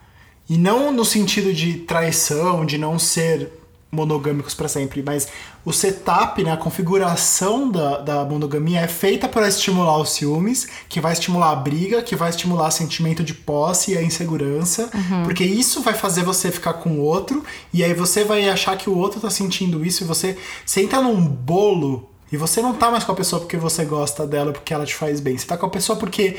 E 0.48 0.56
não 0.56 0.92
no 0.92 1.04
sentido 1.04 1.52
de 1.52 1.74
traição, 1.74 2.64
de 2.64 2.78
não 2.78 2.98
ser 2.98 3.50
monogâmicos 3.90 4.52
para 4.52 4.68
sempre, 4.68 5.02
mas 5.02 5.28
o 5.64 5.72
setup, 5.72 6.42
né, 6.44 6.52
a 6.52 6.56
configuração 6.56 7.70
da, 7.70 7.98
da 7.98 8.24
monogamia 8.24 8.80
é 8.80 8.88
feita 8.88 9.28
para 9.28 9.48
estimular 9.48 9.96
os 9.98 10.10
ciúmes, 10.10 10.66
que 10.88 11.00
vai 11.00 11.12
estimular 11.12 11.50
a 11.52 11.56
briga, 11.56 12.02
que 12.02 12.14
vai 12.14 12.28
estimular 12.30 12.68
o 12.68 12.70
sentimento 12.70 13.24
de 13.24 13.32
posse 13.32 13.92
e 13.92 13.98
a 13.98 14.02
insegurança, 14.02 14.90
porque 15.24 15.44
isso 15.44 15.80
vai 15.82 15.94
fazer 15.94 16.22
você 16.24 16.50
ficar 16.50 16.74
com 16.74 16.90
o 16.90 17.00
outro, 17.00 17.44
e 17.72 17.82
aí 17.82 17.94
você 17.94 18.22
vai 18.24 18.48
achar 18.48 18.76
que 18.76 18.90
o 18.90 18.96
outro 18.98 19.20
tá 19.20 19.30
sentindo 19.30 19.84
isso, 19.84 20.04
e 20.04 20.06
você, 20.06 20.36
você 20.64 20.82
entra 20.82 21.00
num 21.00 21.26
bolo, 21.26 22.10
e 22.30 22.36
você 22.36 22.60
não 22.60 22.74
tá 22.74 22.90
mais 22.90 23.04
com 23.04 23.12
a 23.12 23.16
pessoa 23.16 23.40
porque 23.40 23.56
você 23.56 23.84
gosta 23.84 24.26
dela, 24.26 24.52
porque 24.52 24.74
ela 24.74 24.84
te 24.84 24.94
faz 24.94 25.20
bem, 25.20 25.38
você 25.38 25.46
tá 25.46 25.56
com 25.56 25.66
a 25.66 25.70
pessoa 25.70 25.96
porque, 25.98 26.36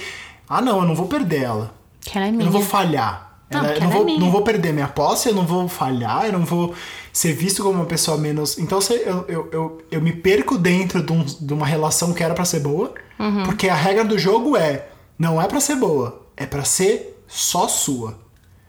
ah 0.47 0.61
não, 0.61 0.81
eu 0.81 0.85
não 0.87 0.95
vou 0.95 1.07
perder 1.07 1.43
ela, 1.43 1.73
Que 2.01 2.17
ela 2.17 2.27
é 2.27 2.29
eu 2.29 2.33
minha. 2.33 2.45
não 2.45 2.51
vou 2.51 2.61
falhar. 2.61 3.26
Não, 3.49 3.59
Ela- 3.63 3.73
eu 3.75 3.81
não 3.81 3.89
é 3.89 3.93
vou, 3.93 4.05
minha. 4.05 4.19
não 4.19 4.29
vou 4.31 4.41
perder 4.41 4.73
minha 4.73 4.87
posse, 4.89 5.29
eu 5.29 5.33
não 5.35 5.45
vou 5.45 5.67
falhar, 5.69 6.25
eu 6.25 6.33
não 6.33 6.43
vou 6.45 6.73
ser 7.13 7.33
visto 7.33 7.63
como 7.63 7.75
uma 7.75 7.85
pessoa 7.85 8.17
menos. 8.17 8.57
Então 8.57 8.79
eu, 8.89 9.25
eu, 9.27 9.49
eu, 9.51 9.81
eu 9.89 10.01
me 10.01 10.11
perco 10.11 10.57
dentro 10.57 11.01
de, 11.01 11.13
um- 11.13 11.23
de 11.23 11.53
uma 11.53 11.65
relação 11.65 12.11
que 12.13 12.21
era 12.23 12.33
pra 12.33 12.43
ser 12.45 12.59
boa, 12.59 12.93
Uhum. 13.17 13.43
porque 13.45 13.69
a 13.69 13.75
regra 13.75 14.03
do 14.03 14.17
jogo 14.19 14.57
é: 14.57 14.89
não 15.17 15.41
é 15.41 15.47
pra 15.47 15.59
ser 15.61 15.75
boa, 15.75 16.25
é 16.35 16.45
pra 16.45 16.63
ser 16.65 17.21
só 17.27 17.67
sua. 17.69 18.19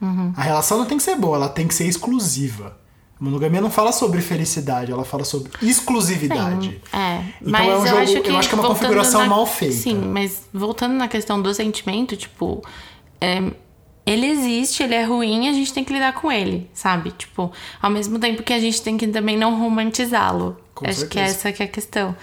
Uhum. 0.01 0.31
A 0.37 0.41
relação 0.41 0.77
não 0.77 0.85
tem 0.85 0.97
que 0.97 1.03
ser 1.03 1.15
boa, 1.17 1.35
ela 1.35 1.49
tem 1.49 1.67
que 1.67 1.73
ser 1.73 1.85
exclusiva. 1.85 2.77
A 3.19 3.23
monogamia 3.25 3.59
não 3.59 3.69
fala 3.69 3.91
sobre 3.91 4.21
felicidade, 4.21 4.93
ela 4.93 5.03
fala 5.03 5.25
sobre 5.25 5.51
exclusividade. 5.61 6.81
É, 6.93 7.15
Então 7.41 7.51
mas 7.51 7.67
é 7.67 7.75
um 7.77 7.79
eu, 7.81 7.87
jogo- 7.87 8.01
acho 8.01 8.13
eu 8.13 8.23
que 8.23 8.29
acho 8.29 8.47
que 8.49 8.55
é 8.55 8.57
uma 8.57 8.67
configuração 8.69 9.21
na- 9.21 9.27
mal 9.27 9.45
feita. 9.45 9.75
Sim, 9.75 9.95
mas 9.95 10.43
voltando 10.53 10.93
na 10.93 11.09
questão 11.09 11.41
do 11.41 11.53
sentimento, 11.53 12.15
tipo, 12.15 12.63
é, 13.19 13.43
ele 14.09 14.25
existe, 14.25 14.81
ele 14.81 14.95
é 14.95 15.03
ruim, 15.03 15.47
a 15.47 15.53
gente 15.53 15.71
tem 15.71 15.83
que 15.83 15.93
lidar 15.93 16.13
com 16.13 16.31
ele, 16.31 16.69
sabe? 16.73 17.11
Tipo, 17.11 17.51
ao 17.79 17.91
mesmo 17.91 18.17
tempo 18.17 18.41
que 18.41 18.53
a 18.53 18.59
gente 18.59 18.81
tem 18.81 18.97
que 18.97 19.07
também 19.07 19.37
não 19.37 19.59
romantizá-lo. 19.59 20.57
Acho 20.81 21.07
que 21.07 21.19
certeza. 21.19 21.21
essa 21.21 21.51
que 21.51 21.61
é 21.61 21.65
a 21.65 21.69
questão. 21.69 22.15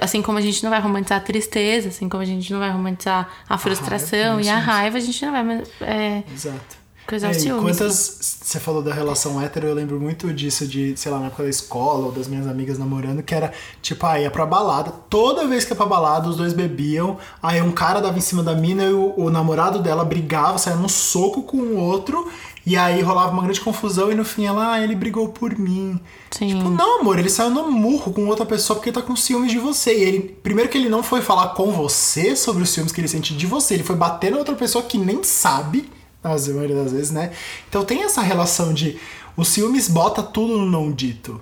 Assim 0.00 0.22
como 0.22 0.38
a 0.38 0.40
gente 0.40 0.64
não 0.64 0.70
vai 0.70 0.80
romantizar 0.80 1.18
a 1.18 1.20
tristeza, 1.20 1.90
assim 1.90 2.08
como 2.08 2.22
a 2.22 2.26
gente 2.26 2.50
não 2.52 2.58
vai 2.58 2.70
romantizar 2.70 3.28
a 3.46 3.58
frustração 3.58 4.36
raiva, 4.36 4.42
e 4.42 4.48
a 4.48 4.58
raiva, 4.58 4.96
a 4.96 5.00
gente 5.00 5.24
não 5.26 5.32
vai. 5.32 5.62
É, 5.82 6.22
Exato. 6.32 6.77
Coisa 7.08 7.28
É, 7.28 7.30
e 7.30 7.34
ciúmes. 7.34 7.78
quantas. 7.78 8.18
Você 8.42 8.60
falou 8.60 8.82
da 8.82 8.92
relação 8.92 9.40
hétero, 9.40 9.66
eu 9.66 9.74
lembro 9.74 9.98
muito 9.98 10.32
disso, 10.32 10.66
de, 10.66 10.94
sei 10.96 11.10
lá, 11.10 11.18
na 11.18 11.26
época 11.26 11.42
da 11.42 11.48
escola 11.48 12.06
ou 12.06 12.12
das 12.12 12.28
minhas 12.28 12.46
amigas 12.46 12.78
namorando, 12.78 13.22
que 13.22 13.34
era 13.34 13.52
tipo, 13.80 14.04
ah, 14.06 14.20
ia 14.20 14.30
pra 14.30 14.44
balada. 14.44 14.92
Toda 15.08 15.46
vez 15.46 15.64
que 15.64 15.72
ia 15.72 15.76
pra 15.76 15.86
balada, 15.86 16.28
os 16.28 16.36
dois 16.36 16.52
bebiam, 16.52 17.16
aí 17.42 17.62
um 17.62 17.72
cara 17.72 18.00
dava 18.00 18.18
em 18.18 18.20
cima 18.20 18.42
da 18.42 18.54
mina 18.54 18.84
e 18.84 18.92
o, 18.92 19.14
o 19.16 19.30
namorado 19.30 19.78
dela 19.78 20.04
brigava, 20.04 20.58
saia 20.58 20.76
num 20.76 20.88
soco 20.88 21.42
com 21.42 21.56
o 21.56 21.76
outro, 21.78 22.30
e 22.66 22.76
aí 22.76 23.00
rolava 23.00 23.32
uma 23.32 23.42
grande 23.42 23.62
confusão 23.62 24.12
e 24.12 24.14
no 24.14 24.24
fim 24.24 24.44
ela, 24.44 24.72
ah, 24.72 24.80
ele 24.82 24.94
brigou 24.94 25.30
por 25.30 25.58
mim. 25.58 25.98
Sim. 26.30 26.48
Tipo, 26.48 26.68
não, 26.68 27.00
amor, 27.00 27.18
ele 27.18 27.30
saiu 27.30 27.48
no 27.48 27.70
murro 27.70 28.12
com 28.12 28.26
outra 28.26 28.44
pessoa 28.44 28.76
porque 28.78 28.92
tá 28.92 29.00
com 29.00 29.16
ciúmes 29.16 29.50
de 29.50 29.58
você. 29.58 29.96
E 29.96 30.02
ele, 30.02 30.20
primeiro 30.42 30.70
que 30.70 30.76
ele 30.76 30.90
não 30.90 31.02
foi 31.02 31.22
falar 31.22 31.48
com 31.54 31.72
você 31.72 32.36
sobre 32.36 32.62
os 32.62 32.68
ciúmes 32.68 32.92
que 32.92 33.00
ele 33.00 33.08
sente 33.08 33.34
de 33.34 33.46
você, 33.46 33.72
ele 33.72 33.82
foi 33.82 33.96
bater 33.96 34.30
na 34.30 34.36
outra 34.36 34.54
pessoa 34.54 34.84
que 34.84 34.98
nem 34.98 35.22
sabe, 35.24 35.88
na 36.22 36.30
maioria 36.30 36.76
das 36.76 36.92
vezes, 36.92 37.10
né? 37.10 37.32
Então 37.68 37.84
tem 37.84 38.02
essa 38.02 38.20
relação 38.22 38.72
de 38.74 38.98
o 39.36 39.44
ciúmes 39.44 39.88
bota 39.88 40.22
tudo 40.22 40.56
no 40.58 40.66
não 40.66 40.90
dito. 40.92 41.40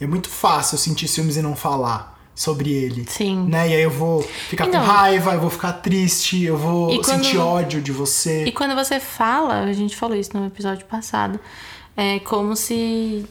É 0.00 0.06
muito 0.06 0.28
fácil 0.28 0.74
eu 0.74 0.78
sentir 0.78 1.08
ciúmes 1.08 1.36
e 1.36 1.42
não 1.42 1.54
falar 1.56 2.12
sobre 2.34 2.72
ele. 2.72 3.04
Sim. 3.08 3.46
Né? 3.48 3.68
E 3.70 3.74
aí 3.74 3.82
eu 3.82 3.90
vou 3.90 4.22
ficar 4.22 4.66
com 4.66 4.72
não. 4.72 4.82
raiva, 4.84 5.32
eu 5.34 5.40
vou 5.40 5.50
ficar 5.50 5.72
triste, 5.74 6.42
eu 6.42 6.56
vou 6.56 6.90
E 6.92 7.02
quando- 7.02 7.22
sentir 7.24 7.38
ódio 7.38 7.80
de 7.80 7.92
você. 7.92 8.44
E 8.44 8.52
quando 8.52 8.74
você 8.74 8.98
fala, 8.98 9.60
a 9.64 9.72
gente 9.72 9.94
falou 9.96 10.16
isso 10.16 10.36
no 10.36 10.46
episódio 10.46 10.84
passado, 10.86 11.38
é 11.96 12.18
como 12.20 12.56
se 12.56 13.24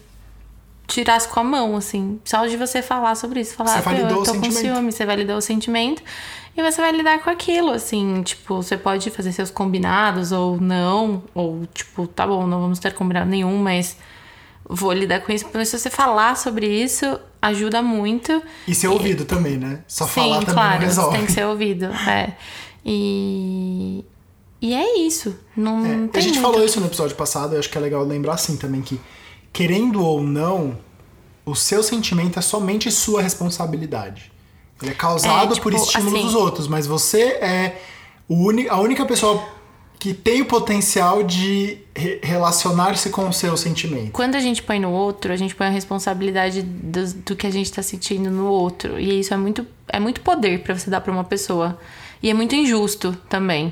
tirasse 0.88 1.28
com 1.30 1.40
a 1.40 1.44
mão, 1.44 1.76
assim. 1.78 2.20
Só 2.26 2.46
de 2.46 2.58
você 2.58 2.82
falar 2.82 3.16
sobre 3.16 3.40
isso. 3.40 3.56
Falar, 3.56 3.72
Você 3.72 3.78
"Ah, 3.80 3.82
validou 3.82 4.10
eu 4.10 4.18
o 4.22 4.24
tô 4.24 4.34
com 4.34 4.44
sentimento." 4.44 4.60
ciúme, 4.76 4.92
você 4.92 5.06
validou 5.06 5.38
o 5.38 5.42
sentimento. 5.42 6.04
E 6.56 6.62
você 6.62 6.82
vai 6.82 6.92
lidar 6.92 7.20
com 7.24 7.30
aquilo, 7.30 7.72
assim. 7.72 8.22
Tipo, 8.24 8.56
você 8.62 8.78
pode 8.78 9.10
fazer 9.10 9.32
seus 9.32 9.50
combinados 9.50 10.32
ou 10.32 10.60
não. 10.60 11.24
Ou, 11.34 11.66
tipo, 11.74 12.06
tá 12.08 12.28
bom, 12.28 12.46
não 12.46 12.60
vamos 12.62 12.78
ter 12.80 12.94
combinado 12.94 13.30
nenhum, 13.30 13.58
mas 13.58 13.96
vou 14.68 14.92
lidar 14.92 15.22
com 15.22 15.32
isso. 15.32 15.46
Mas 15.54 15.70
se 15.70 15.80
você 15.80 15.90
falar 15.90 16.36
sobre 16.36 16.68
isso, 16.68 17.20
ajuda 17.42 17.82
muito. 17.82 18.42
E 18.68 18.76
ser 18.76 18.90
ouvido 18.90 19.24
também, 19.26 19.58
né? 19.58 19.80
Só 19.88 20.06
Sim, 20.06 20.12
falar 20.22 20.40
também 20.40 20.54
claro, 20.54 20.80
não 20.80 20.88
resolve. 20.88 21.18
tem 21.18 21.26
que 21.26 21.32
ser 21.32 21.46
ouvido. 21.46 21.86
É. 21.86 22.36
E. 22.86 24.04
E 24.62 24.74
é 24.76 25.00
isso. 25.00 25.36
Não 25.58 25.80
É, 25.86 26.08
tem 26.08 26.20
a 26.20 26.20
gente 26.20 26.34
muito. 26.40 26.42
falou 26.52 26.64
isso 26.64 26.80
no 26.80 26.86
episódio 26.86 27.16
passado, 27.16 27.54
eu 27.56 27.60
acho 27.60 27.70
que 27.70 27.78
é 27.78 27.82
legal 27.82 28.04
lembrar 28.04 28.34
assim 28.34 28.58
também 28.58 28.82
que, 28.82 29.00
querendo 29.52 30.04
ou 30.06 30.22
não, 30.22 30.78
o 31.44 31.56
seu 31.56 31.82
sentimento 31.82 32.38
é 32.38 32.42
somente 32.44 32.92
sua 32.92 33.24
responsabilidade. 33.24 34.32
Ele 34.82 34.92
é 34.92 34.94
causado 34.94 35.52
É, 35.52 35.56
tipo, 35.56 35.64
por 35.64 35.74
estímulos 35.74 36.14
assim- 36.14 36.24
dos 36.26 36.36
outros, 36.36 36.68
mas 36.68 36.88
você 36.88 37.22
é 37.22 37.82
a 38.70 38.80
única 38.80 39.06
pessoa 39.06 39.44
que 40.00 40.14
tem 40.16 40.42
o 40.42 40.46
potencial 40.46 41.22
de 41.22 41.78
re- 41.96 42.20
relacionar-se 42.24 43.12
com 43.12 43.30
o 43.30 43.34
seu 43.34 43.56
sentimento. 43.56 44.12
Quando 44.12 44.34
a 44.36 44.40
gente 44.40 44.64
põe 44.64 44.80
no 44.80 44.90
outro, 44.92 45.32
a 45.32 45.36
gente 45.36 45.54
põe 45.54 45.68
a 45.68 45.70
responsabilidade 45.70 46.64
do, 46.64 47.14
do 47.14 47.36
que 47.36 47.46
a 47.46 47.52
gente 47.52 47.72
tá 47.72 47.84
sentindo 47.84 48.32
no 48.32 48.48
outro. 48.48 49.00
E 49.00 49.20
isso 49.20 49.32
é 49.34 49.38
muito, 49.38 49.66
é 49.88 50.00
muito 50.00 50.22
poder 50.22 50.64
pra 50.64 50.76
você 50.76 50.90
dar 50.90 51.02
pra 51.02 51.12
uma 51.14 51.24
pessoa. 51.24 51.78
E 52.24 52.30
é 52.32 52.34
muito 52.34 52.56
injusto 52.56 53.16
também. 53.30 53.72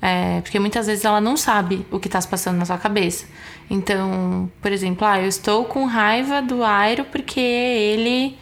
É, 0.00 0.40
porque 0.42 0.58
muitas 0.58 0.86
vezes 0.86 1.04
ela 1.04 1.20
não 1.20 1.36
sabe 1.36 1.86
o 1.90 1.98
que 1.98 2.08
tá 2.08 2.20
se 2.20 2.28
passando 2.28 2.56
na 2.56 2.64
sua 2.64 2.78
cabeça. 2.78 3.26
Então, 3.68 4.50
por 4.62 4.70
exemplo, 4.72 5.06
ah, 5.06 5.20
eu 5.20 5.28
estou 5.28 5.64
com 5.64 5.84
raiva 5.84 6.40
do 6.40 6.62
Airo 6.64 7.04
porque 7.04 7.40
ele. 7.40 8.38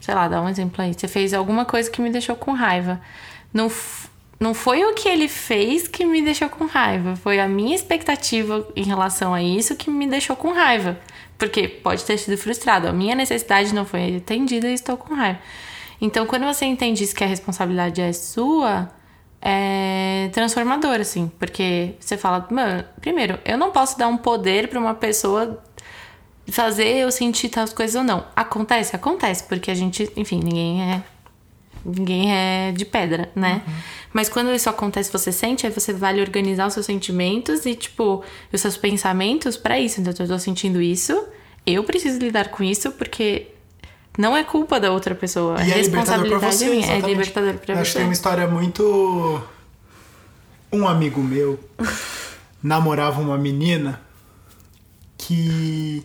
Sei 0.00 0.14
lá, 0.14 0.28
dá 0.28 0.40
um 0.40 0.48
exemplo 0.48 0.82
aí. 0.82 0.94
Você 0.94 1.08
fez 1.08 1.34
alguma 1.34 1.64
coisa 1.64 1.90
que 1.90 2.00
me 2.00 2.10
deixou 2.10 2.36
com 2.36 2.52
raiva. 2.52 3.00
Não, 3.52 3.70
não 4.38 4.54
foi 4.54 4.84
o 4.84 4.94
que 4.94 5.08
ele 5.08 5.28
fez 5.28 5.88
que 5.88 6.04
me 6.04 6.22
deixou 6.22 6.48
com 6.48 6.66
raiva. 6.66 7.16
Foi 7.16 7.40
a 7.40 7.48
minha 7.48 7.74
expectativa 7.74 8.66
em 8.76 8.84
relação 8.84 9.34
a 9.34 9.42
isso 9.42 9.76
que 9.76 9.90
me 9.90 10.06
deixou 10.06 10.36
com 10.36 10.52
raiva. 10.52 10.98
Porque 11.36 11.68
pode 11.68 12.04
ter 12.04 12.18
sido 12.18 12.36
frustrado. 12.36 12.88
A 12.88 12.92
minha 12.92 13.14
necessidade 13.14 13.74
não 13.74 13.84
foi 13.84 14.16
atendida 14.16 14.68
e 14.68 14.74
estou 14.74 14.96
com 14.96 15.14
raiva. 15.14 15.40
Então, 16.00 16.26
quando 16.26 16.44
você 16.44 16.64
entende 16.64 17.02
isso 17.02 17.14
que 17.14 17.24
a 17.24 17.26
responsabilidade 17.26 18.00
é 18.00 18.12
sua, 18.12 18.88
é 19.40 20.30
transformador, 20.32 21.00
assim. 21.00 21.30
Porque 21.38 21.94
você 21.98 22.16
fala, 22.16 22.46
mano, 22.50 22.84
primeiro, 23.00 23.38
eu 23.44 23.58
não 23.58 23.70
posso 23.70 23.98
dar 23.98 24.08
um 24.08 24.16
poder 24.16 24.68
pra 24.68 24.78
uma 24.78 24.94
pessoa 24.94 25.62
fazer 26.50 26.96
eu 26.96 27.10
sentir 27.10 27.48
tais 27.48 27.72
coisas 27.72 27.94
ou 27.96 28.02
não. 28.02 28.24
Acontece? 28.34 28.94
Acontece, 28.96 29.44
porque 29.44 29.70
a 29.70 29.74
gente, 29.74 30.10
enfim, 30.16 30.40
ninguém 30.42 30.82
é. 30.82 31.02
Ninguém 31.84 32.34
é 32.34 32.72
de 32.72 32.84
pedra, 32.84 33.30
né? 33.34 33.62
Mas 34.12 34.28
quando 34.28 34.52
isso 34.52 34.68
acontece, 34.68 35.12
você 35.12 35.30
sente, 35.30 35.66
aí 35.66 35.72
você 35.72 35.92
vale 35.92 36.20
organizar 36.20 36.66
os 36.66 36.74
seus 36.74 36.84
sentimentos 36.84 37.64
e, 37.64 37.74
tipo, 37.74 38.22
os 38.52 38.60
seus 38.60 38.76
pensamentos 38.76 39.56
pra 39.56 39.78
isso. 39.78 40.00
Então, 40.00 40.12
eu 40.18 40.26
tô 40.26 40.38
sentindo 40.38 40.82
isso, 40.82 41.24
eu 41.64 41.84
preciso 41.84 42.18
lidar 42.18 42.48
com 42.48 42.64
isso, 42.64 42.90
porque 42.92 43.48
não 44.18 44.36
é 44.36 44.42
culpa 44.42 44.80
da 44.80 44.90
outra 44.90 45.14
pessoa. 45.14 45.56
E 45.58 45.60
é 45.60 45.64
é 45.64 45.68
pra 45.68 45.76
responsabilidade 45.76 46.56
você, 46.56 46.68
minha. 46.68 46.86
É 46.86 46.98
libertador 47.00 47.54
pra 47.54 47.74
Eu 47.74 47.80
acho 47.80 47.92
que 47.92 47.98
tem 47.98 48.06
uma 48.06 48.12
história 48.12 48.46
muito... 48.48 49.40
Um 50.70 50.86
amigo 50.86 51.22
meu 51.22 51.58
namorava 52.62 53.20
uma 53.20 53.38
menina 53.38 54.02
que 55.16 56.04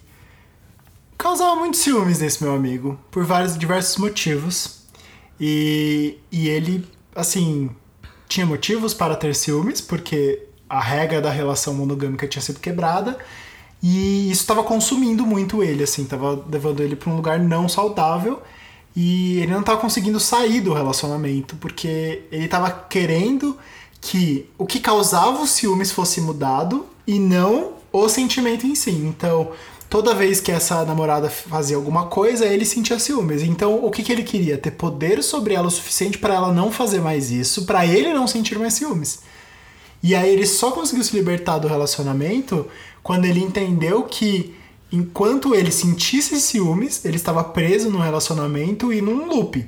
causava 1.17 1.55
muitos 1.55 1.79
ciúmes 1.79 2.19
nesse 2.19 2.43
meu 2.43 2.53
amigo, 2.53 2.99
por 3.11 3.23
vários 3.25 3.57
diversos 3.57 3.97
motivos. 3.97 4.83
E, 5.39 6.17
e 6.31 6.47
ele, 6.47 6.87
assim, 7.15 7.69
tinha 8.27 8.45
motivos 8.45 8.93
para 8.93 9.15
ter 9.15 9.35
ciúmes, 9.35 9.81
porque 9.81 10.43
a 10.69 10.79
regra 10.79 11.21
da 11.21 11.29
relação 11.29 11.73
monogâmica 11.73 12.27
tinha 12.27 12.41
sido 12.41 12.59
quebrada. 12.59 13.17
E 13.81 14.31
isso 14.31 14.41
estava 14.41 14.63
consumindo 14.63 15.25
muito 15.25 15.61
ele, 15.61 15.83
assim, 15.83 16.05
tava 16.05 16.43
levando 16.49 16.81
ele 16.81 16.95
para 16.95 17.11
um 17.11 17.15
lugar 17.15 17.39
não 17.39 17.67
saudável. 17.67 18.41
E 18.95 19.39
ele 19.39 19.51
não 19.51 19.61
estava 19.61 19.79
conseguindo 19.79 20.19
sair 20.19 20.61
do 20.61 20.73
relacionamento, 20.73 21.55
porque 21.57 22.23
ele 22.31 22.45
estava 22.45 22.71
querendo 22.71 23.57
que 23.99 24.49
o 24.57 24.65
que 24.65 24.79
causava 24.79 25.41
os 25.41 25.49
ciúmes 25.49 25.91
fosse 25.91 26.21
mudado 26.21 26.85
e 27.05 27.19
não 27.19 27.73
o 27.91 28.09
sentimento 28.09 28.65
em 28.65 28.75
si. 28.75 28.91
Então, 28.91 29.51
toda 29.93 30.15
vez 30.15 30.41
que 30.41 30.51
essa 30.51 30.83
namorada 30.85 31.29
fazia 31.29 31.75
alguma 31.75 32.07
coisa, 32.07 32.47
ele 32.47 32.65
sentia 32.65 32.97
ciúmes. 32.97 33.43
Então, 33.43 33.85
o 33.85 33.91
que, 33.91 34.01
que 34.01 34.11
ele 34.11 34.23
queria? 34.23 34.57
Ter 34.57 34.71
poder 34.71 35.21
sobre 35.21 35.53
ela 35.53 35.67
o 35.67 35.69
suficiente 35.69 36.17
para 36.17 36.33
ela 36.33 36.51
não 36.51 36.71
fazer 36.71 36.99
mais 36.99 37.29
isso, 37.29 37.63
para 37.67 37.85
ele 37.85 38.11
não 38.11 38.25
sentir 38.25 38.57
mais 38.57 38.73
ciúmes. 38.73 39.19
E 40.01 40.15
aí 40.15 40.33
ele 40.33 40.47
só 40.47 40.71
conseguiu 40.71 41.03
se 41.03 41.15
libertar 41.15 41.59
do 41.59 41.67
relacionamento 41.67 42.65
quando 43.03 43.25
ele 43.25 43.39
entendeu 43.39 44.01
que 44.01 44.55
enquanto 44.91 45.53
ele 45.53 45.71
sentisse 45.71 46.41
ciúmes, 46.41 47.05
ele 47.05 47.17
estava 47.17 47.43
preso 47.43 47.91
no 47.91 47.99
relacionamento 47.99 48.91
e 48.91 48.99
num 48.99 49.27
loop. 49.27 49.63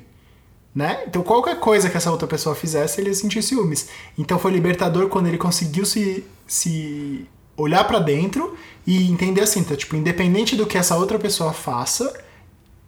Né? 0.73 1.03
Então 1.07 1.21
qualquer 1.21 1.59
coisa 1.59 1.88
que 1.88 1.97
essa 1.97 2.09
outra 2.09 2.27
pessoa 2.27 2.55
fizesse, 2.55 2.99
ele 2.99 3.09
ia 3.09 3.13
sentir 3.13 3.43
ciúmes. 3.43 3.89
Então 4.17 4.39
foi 4.39 4.51
libertador 4.51 5.07
quando 5.07 5.27
ele 5.27 5.38
conseguiu 5.38 5.85
se, 5.85 6.25
se 6.47 7.27
olhar 7.57 7.83
pra 7.85 7.99
dentro 7.99 8.55
e 8.85 9.09
entender 9.09 9.41
assim, 9.41 9.63
tá? 9.63 9.75
Tipo, 9.75 9.95
independente 9.95 10.55
do 10.55 10.65
que 10.65 10.77
essa 10.77 10.95
outra 10.95 11.17
pessoa 11.17 11.53
faça, 11.53 12.13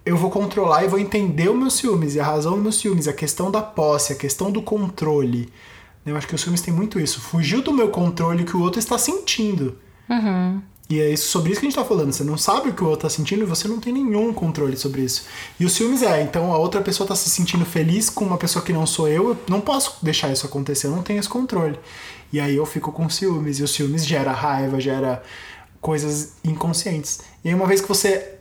eu 0.06 0.16
vou 0.16 0.30
controlar 0.30 0.84
e 0.84 0.88
vou 0.88 1.00
entender 1.00 1.50
os 1.50 1.58
meus 1.58 1.74
ciúmes 1.74 2.16
e 2.16 2.20
a 2.20 2.26
razão 2.26 2.54
dos 2.54 2.62
meus 2.62 2.76
ciúmes, 2.78 3.08
a 3.08 3.14
questão 3.14 3.52
da 3.52 3.62
posse, 3.62 4.14
a 4.14 4.16
questão 4.16 4.52
do 4.52 4.62
controle. 4.62 5.52
Eu 6.06 6.16
acho 6.16 6.28
que 6.28 6.36
os 6.36 6.42
filmes 6.42 6.62
têm 6.62 6.74
muito 6.74 7.00
isso. 7.00 7.20
Fugiu 7.20 7.62
do 7.62 7.74
meu 7.74 7.90
controle 7.90 8.46
que 8.46 8.56
o 8.56 8.62
outro 8.62 8.80
está 8.80 8.98
sentindo. 8.98 9.78
E 10.90 11.02
é 11.02 11.12
isso, 11.12 11.28
sobre 11.28 11.52
isso 11.52 11.60
que 11.60 11.68
a 11.68 11.70
gente 11.70 11.78
tá 11.78 11.84
falando. 11.84 12.14
Você 12.14 12.24
não 12.24 12.38
sabe 12.38 12.70
o 12.70 12.74
que 12.74 12.82
o 12.82 12.88
outro 12.88 13.02
tá 13.02 13.10
sentindo 13.10 13.44
e 13.44 13.46
você 13.46 13.68
não 13.68 13.80
tem 13.80 13.92
nenhum 13.92 14.34
controle 14.34 14.78
sobre 14.78 15.02
isso. 15.02 15.26
E 15.60 15.66
os 15.66 15.78
filmes 15.78 16.02
é, 16.02 16.22
então 16.22 16.54
a 16.54 16.58
outra 16.58 16.80
pessoa 16.82 17.06
tá 17.06 17.14
se 17.14 17.30
sentindo 17.30 17.66
feliz 17.66 18.10
com 18.10 18.24
uma 18.24 18.38
pessoa 18.38 18.64
que 18.64 18.72
não 18.72 18.86
sou 18.86 19.10
eu, 19.10 19.30
eu 19.30 19.38
não 19.50 19.60
posso 19.60 19.98
deixar 20.02 20.32
isso 20.32 20.46
acontecer, 20.46 20.88
eu 20.88 20.92
não 20.92 21.04
tenho 21.04 21.20
esse 21.20 21.28
controle. 21.28 21.78
E 22.32 22.40
aí 22.40 22.56
eu 22.56 22.66
fico 22.66 22.92
com 22.92 23.10
ciúmes, 23.10 23.60
e 23.60 23.64
os 23.64 23.72
ciúmes 23.72 24.06
gera 24.06 24.32
raiva, 24.32 24.80
gera 24.80 25.24
coisas 25.80 26.34
inconscientes. 26.44 27.22
E 27.44 27.50
aí 27.50 27.56
uma 27.56 27.66
vez 27.68 27.80
que 27.82 27.88
você 27.88 28.34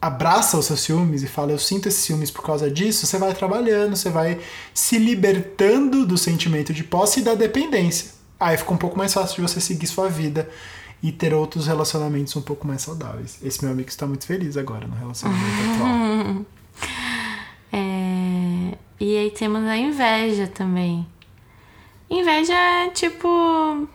abraça 0.00 0.56
os 0.56 0.66
seus 0.66 0.80
ciúmes 0.80 1.22
e 1.22 1.26
fala, 1.26 1.52
eu 1.52 1.58
sinto 1.58 1.88
esses 1.88 2.04
ciúmes 2.04 2.30
por 2.30 2.42
causa 2.44 2.70
disso, 2.70 3.06
você 3.06 3.18
vai 3.18 3.34
trabalhando, 3.34 3.96
você 3.96 4.10
vai 4.10 4.38
se 4.72 4.96
libertando 4.98 6.06
do 6.06 6.16
sentimento 6.16 6.72
de 6.72 6.84
posse 6.84 7.20
e 7.20 7.22
da 7.22 7.34
dependência. 7.34 8.10
Aí 8.38 8.56
fica 8.56 8.72
um 8.72 8.76
pouco 8.76 8.96
mais 8.96 9.12
fácil 9.12 9.36
de 9.36 9.42
você 9.42 9.60
seguir 9.60 9.86
sua 9.88 10.08
vida 10.08 10.48
e 11.02 11.10
ter 11.10 11.34
outros 11.34 11.66
relacionamentos 11.66 12.34
um 12.36 12.40
pouco 12.42 12.66
mais 12.66 12.82
saudáveis. 12.82 13.38
Esse 13.42 13.62
meu 13.64 13.72
amigo 13.72 13.88
está 13.88 14.06
muito 14.06 14.26
feliz 14.26 14.56
agora 14.56 14.86
no 14.86 14.94
relacionamento 14.94 15.44
atual. 15.74 16.46
É, 17.72 18.76
E 19.00 19.16
aí 19.16 19.30
temos 19.30 19.62
a 19.64 19.76
inveja 19.76 20.46
também. 20.46 21.06
Inveja 22.10 22.54
é 22.54 22.88
tipo. 22.90 23.88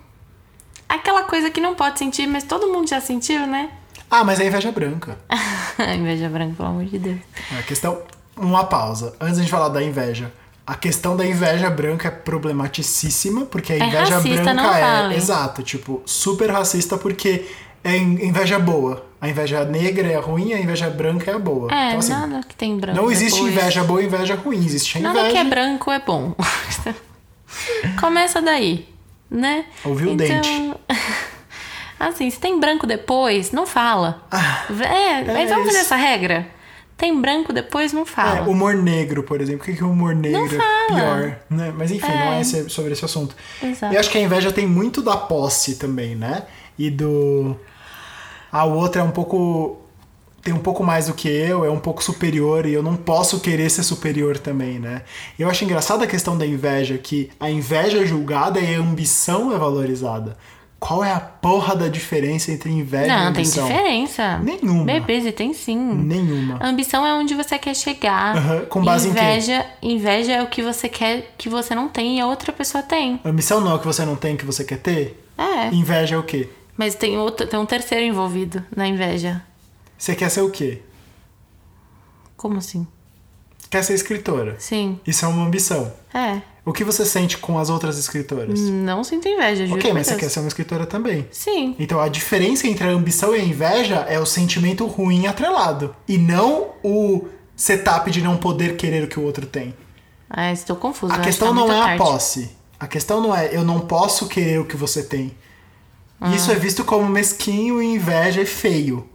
Aquela 0.88 1.24
coisa 1.24 1.50
que 1.50 1.60
não 1.60 1.74
pode 1.74 1.98
sentir, 1.98 2.28
mas 2.28 2.44
todo 2.44 2.68
mundo 2.72 2.88
já 2.88 3.02
sentiu, 3.02 3.48
né? 3.48 3.70
Ah, 4.12 4.24
mas 4.24 4.40
é 4.40 4.46
inveja 4.46 4.72
branca. 4.72 5.18
inveja 5.98 6.30
branca, 6.30 6.54
pelo 6.56 6.70
amor 6.70 6.86
de 6.86 7.00
Deus. 7.00 7.20
A 7.58 7.64
questão. 7.64 8.02
Uma 8.38 8.66
pausa. 8.66 9.16
Antes 9.20 9.36
de 9.36 9.40
a 9.42 9.44
gente 9.44 9.52
falar 9.52 9.70
da 9.70 9.82
inveja. 9.82 10.32
A 10.66 10.76
questão 10.76 11.18
da 11.18 11.26
inveja 11.26 11.70
branca 11.70 12.08
é 12.08 12.12
problematicíssima, 12.12 13.46
porque 13.46 13.74
a 13.74 13.76
É 13.76 13.80
inveja 13.88 14.16
racista, 14.16 14.44
branca 14.44 14.80
é. 15.14 15.18
Exato, 15.18 15.62
tipo, 15.64 16.02
super 16.06 16.50
racista 16.52 16.98
porque 16.98 17.46
é 17.84 17.98
in- 17.98 18.26
inveja 18.28 18.58
boa. 18.60 19.06
A 19.20 19.28
inveja 19.28 19.66
negra 19.66 20.08
é 20.08 20.16
a 20.16 20.22
ruim, 20.22 20.54
a 20.54 20.60
inveja 20.60 20.90
branca 20.90 21.30
é 21.32 21.34
a 21.34 21.40
boa. 21.40 21.70
É, 21.74 21.88
então, 21.88 22.00
assim, 22.00 22.12
nada 22.14 22.42
que 22.48 22.56
tem 22.56 22.78
branco. 22.78 22.96
não 23.02 23.12
existe 23.12 23.36
depois. 23.44 23.54
inveja 23.54 23.84
boa 23.84 24.02
e 24.02 24.06
inveja 24.06 24.36
ruim, 24.36 24.58
existe 24.66 24.98
a 24.98 25.02
Nada 25.02 25.20
inveja. 25.20 25.34
que 25.34 25.38
é 25.40 25.44
branco 25.44 25.92
é 25.92 26.00
bom. 26.00 26.34
Começa 28.00 28.42
daí, 28.42 28.88
né? 29.30 29.66
Ouviu 29.84 30.10
o 30.10 30.14
então, 30.14 30.28
dente. 30.28 30.74
Assim, 32.00 32.30
se 32.30 32.40
tem 32.40 32.60
branco 32.60 32.86
depois, 32.86 33.52
não 33.52 33.66
fala. 33.66 34.28
é, 34.70 35.24
mas 35.32 35.50
vamos 35.50 35.66
fazer 35.68 35.78
Ah, 35.78 35.82
essa 35.82 35.96
regra? 35.96 36.48
Tem 36.98 37.20
branco 37.20 37.52
depois, 37.54 37.92
não 37.94 38.04
É, 38.04 38.06
fala. 38.06 38.42
humor 38.50 38.76
negro, 38.76 39.24
por 39.24 39.40
exemplo. 39.42 39.66
Por 39.66 39.76
que, 39.76 39.84
o 39.84 39.90
humor 39.90 40.14
negro 40.14 40.46
é 40.46 40.50
fala. 40.50 40.88
pior? 40.88 41.40
Né? 41.50 41.74
Mas 41.76 41.92
enfim, 41.92 42.08
não 42.08 42.34
é 42.34 42.42
esse- 42.42 42.70
sobre 42.70 42.92
esse 42.94 43.04
assunto. 43.06 43.36
Exato. 43.62 43.94
Eu 43.94 44.00
acho 44.00 44.10
que 44.10 44.18
a 44.18 44.22
inveja 44.22 44.52
tem 44.52 44.68
muito 44.68 45.02
da 45.02 45.16
posse 45.18 45.76
também, 45.76 46.16
né? 46.16 46.44
E 46.78 46.90
do. 46.90 47.56
A 48.52 48.66
outra 48.66 49.02
é 49.02 49.04
um 49.04 49.12
pouco. 49.12 49.80
Tem 50.44 50.54
um 50.54 50.60
pouco 50.60 50.84
mais 50.84 51.08
do 51.08 51.14
que 51.14 51.30
eu, 51.30 51.64
é 51.64 51.70
um 51.72 51.80
pouco 51.80 52.04
superior 52.04 52.66
e 52.66 52.74
eu 52.74 52.84
não 52.84 52.98
posso 52.98 53.40
querer 53.40 53.70
ser 53.70 53.84
superior 53.84 54.38
também, 54.38 54.78
né? 54.78 55.04
Eu 55.40 55.50
acho 55.50 55.64
engraçada 55.64 56.04
a 56.04 56.08
questão 56.08 56.38
da 56.38 56.46
inveja, 56.46 56.98
que 56.98 57.30
a 57.40 57.50
inveja 57.50 58.00
é 58.04 58.06
julgada 58.06 58.60
e 58.60 58.76
a 58.76 58.80
ambição 58.80 59.54
é 59.54 59.58
valorizada. 59.58 60.38
Qual 60.78 61.02
é 61.02 61.14
a 61.14 61.20
porra 61.22 61.78
da 61.78 61.88
diferença 61.88 62.52
entre 62.52 62.70
inveja 62.70 63.06
e 63.06 63.08
Não, 63.08 63.18
tem 63.20 63.28
ambição? 63.44 63.68
diferença. 63.68 64.38
Nenhuma. 64.40 64.84
Bebês, 64.84 65.34
tem 65.34 65.54
sim. 65.54 65.78
Nenhuma. 65.78 66.58
A 66.60 66.68
ambição 66.68 67.06
é 67.08 67.14
onde 67.14 67.34
você 67.36 67.58
quer 67.58 67.74
chegar. 67.74 68.36
Aham, 68.36 68.66
com 68.66 68.84
base 68.84 69.08
em 69.08 69.14
quê? 69.14 69.20
inveja, 69.22 69.66
Inveja 69.82 70.32
é 70.34 70.44
o 70.44 70.48
que 70.48 70.62
você 70.62 70.90
quer 70.90 71.34
que 71.38 71.48
você 71.48 71.74
não 71.74 71.88
tem 71.88 72.18
e 72.18 72.20
a 72.20 72.28
outra 72.28 72.52
pessoa 72.52 72.84
tem. 72.84 73.18
Ambição 73.24 73.62
não 73.62 73.72
é 73.72 73.76
o 73.76 73.80
que 73.80 73.88
você 73.88 74.04
não 74.04 74.18
tem, 74.18 74.36
que 74.36 74.46
você 74.46 74.66
quer 74.66 74.80
ter? 74.80 75.26
É. 75.38 75.74
Inveja 75.74 76.16
é 76.16 76.18
o 76.20 76.24
quê? 76.24 76.50
Mas 76.76 76.96
tem, 76.96 77.18
outro, 77.18 77.48
tem 77.48 77.58
um 77.58 77.66
terceiro 77.66 78.04
envolvido 78.04 78.62
na 78.76 78.86
inveja. 78.86 79.42
Você 80.04 80.16
quer 80.16 80.28
ser 80.28 80.42
o 80.42 80.50
quê? 80.50 80.82
Como 82.36 82.58
assim? 82.58 82.86
Quer 83.70 83.86
ser 83.86 83.94
escritora. 83.94 84.58
Sim. 84.60 85.00
Isso 85.08 85.24
é 85.24 85.28
uma 85.30 85.46
ambição. 85.46 85.94
É. 86.14 86.42
O 86.66 86.74
que 86.74 86.84
você 86.84 87.06
sente 87.06 87.38
com 87.38 87.58
as 87.58 87.70
outras 87.70 87.98
escritoras? 87.98 88.60
Não 88.60 89.02
sinto 89.02 89.30
inveja, 89.30 89.66
juro. 89.66 89.80
ok, 89.80 89.94
mas 89.94 90.08
você 90.08 90.12
Deus. 90.16 90.20
quer 90.24 90.30
ser 90.30 90.40
uma 90.42 90.50
escritora 90.50 90.86
também. 90.86 91.26
Sim. 91.32 91.74
Então 91.80 92.02
a 92.02 92.10
diferença 92.10 92.68
entre 92.68 92.86
a 92.86 92.90
ambição 92.90 93.34
e 93.34 93.40
a 93.40 93.46
inveja 93.46 94.06
é 94.10 94.20
o 94.20 94.26
sentimento 94.26 94.86
ruim 94.88 95.26
atrelado. 95.26 95.96
E 96.06 96.18
não 96.18 96.72
o 96.84 97.26
setup 97.56 98.12
de 98.12 98.22
não 98.22 98.36
poder 98.36 98.76
querer 98.76 99.06
o 99.06 99.08
que 99.08 99.18
o 99.18 99.24
outro 99.24 99.46
tem. 99.46 99.74
Ah, 100.30 100.52
estou 100.52 100.76
confusa. 100.76 101.14
A 101.14 101.20
questão 101.20 101.54
que 101.54 101.62
tá 101.62 101.66
não 101.66 101.74
é 101.74 101.94
a 101.94 101.98
posse. 101.98 102.52
A 102.78 102.88
questão 102.88 103.22
não 103.22 103.34
é 103.34 103.56
eu 103.56 103.64
não 103.64 103.80
posso 103.80 104.28
querer 104.28 104.60
o 104.60 104.66
que 104.66 104.76
você 104.76 105.02
tem. 105.02 105.34
Ah. 106.20 106.36
Isso 106.36 106.52
é 106.52 106.56
visto 106.56 106.84
como 106.84 107.08
mesquinho 107.08 107.82
e 107.82 107.86
inveja 107.86 108.42
é 108.42 108.46
feio. 108.46 109.13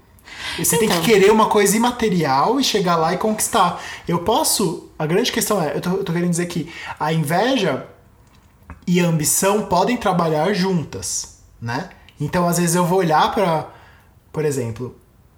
Você 0.59 0.77
tem 0.79 0.89
Então. 0.89 1.01
que 1.01 1.07
querer 1.13 1.31
uma 1.31 1.47
coisa 1.47 1.77
imaterial 1.77 2.59
e 2.61 2.65
chegar 2.65 2.97
lá 2.97 3.13
e 3.15 3.19
conquistar. 3.19 3.81
Eu 4.07 4.21
posso. 4.21 4.89
A 4.99 5.07
grande 5.07 5.31
questão 5.31 5.63
é, 5.63 5.77
eu 5.77 5.81
tô, 5.81 5.91
eu 5.91 6.05
tô 6.05 6.13
querendo 6.13 6.31
dizer 6.31 6.47
que 6.47 6.73
a 6.99 7.13
inveja 7.13 7.87
e 8.87 9.01
a 9.01 9.07
ambição 9.07 9.67
podem 9.67 9.97
trabalhar 9.97 10.53
juntas, 10.53 11.39
né? 11.61 11.91
Então, 12.21 12.49
às 12.49 12.59
vezes 12.59 12.75
eu 12.75 12.85
vou 12.85 12.99
olhar 12.99 13.33
pra. 13.33 13.69
Por 14.33 14.45
exemplo, 14.45 14.97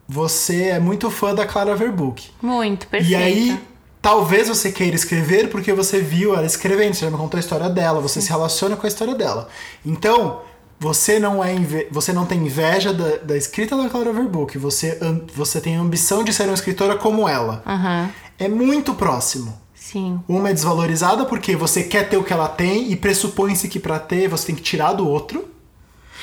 você 0.09 0.65
é 0.69 0.81
muito 0.81 1.11
fã 1.11 1.35
da 1.35 1.47
Clara 1.47 1.75
Verbook. 1.77 2.29
Muito, 2.41 2.87
perfeito. 2.87 3.13
E 3.13 3.15
aí, 3.15 3.61
talvez 4.01 4.49
você 4.49 4.73
queira 4.73 4.97
escrever 4.97 5.49
porque 5.51 5.73
você 5.73 6.01
viu 6.01 6.35
ela 6.35 6.47
escrevendo, 6.47 6.95
você 6.95 7.05
já 7.05 7.11
me 7.11 7.17
contou 7.17 7.37
a 7.37 7.41
história 7.41 7.69
dela, 7.69 8.01
você 8.01 8.21
se 8.21 8.29
relaciona 8.31 8.77
com 8.77 8.87
a 8.87 8.89
história 8.89 9.15
dela. 9.15 9.49
Então, 9.85 10.43
você 10.81 11.21
não 11.21 11.45
é 11.45 11.55
você 11.91 12.13
não 12.13 12.25
tem 12.27 12.39
inveja 12.47 12.93
da, 12.93 13.19
da 13.19 13.37
escrita 13.37 13.77
da 13.77 13.89
Clara 13.89 14.13
Verbook, 14.13 14.57
você, 14.59 14.99
você 15.35 15.61
tem 15.61 15.77
a 15.77 15.81
ambição 15.81 16.25
de 16.25 16.33
ser 16.33 16.45
uma 16.45 16.55
escritora 16.55 16.97
como 16.97 17.29
ela. 17.29 17.63
Aham. 17.67 18.11
É 18.39 18.49
muito 18.49 18.95
próximo. 18.95 19.57
Sim. 19.75 20.19
Uma 20.27 20.49
é 20.51 20.53
desvalorizada 20.55 21.27
porque 21.27 21.55
você 21.55 21.83
quer 21.83 22.09
ter 22.09 22.17
o 22.17 22.25
que 22.25 22.33
ela 22.33 22.49
tem 22.49 22.91
e 22.91 22.97
pressupõe-se 22.97 23.69
que 23.69 23.79
pra 23.79 23.99
ter 23.99 24.29
você 24.29 24.47
tem 24.47 24.55
que 24.55 24.63
tirar 24.63 24.95
do 24.95 25.07
outro. 25.07 25.47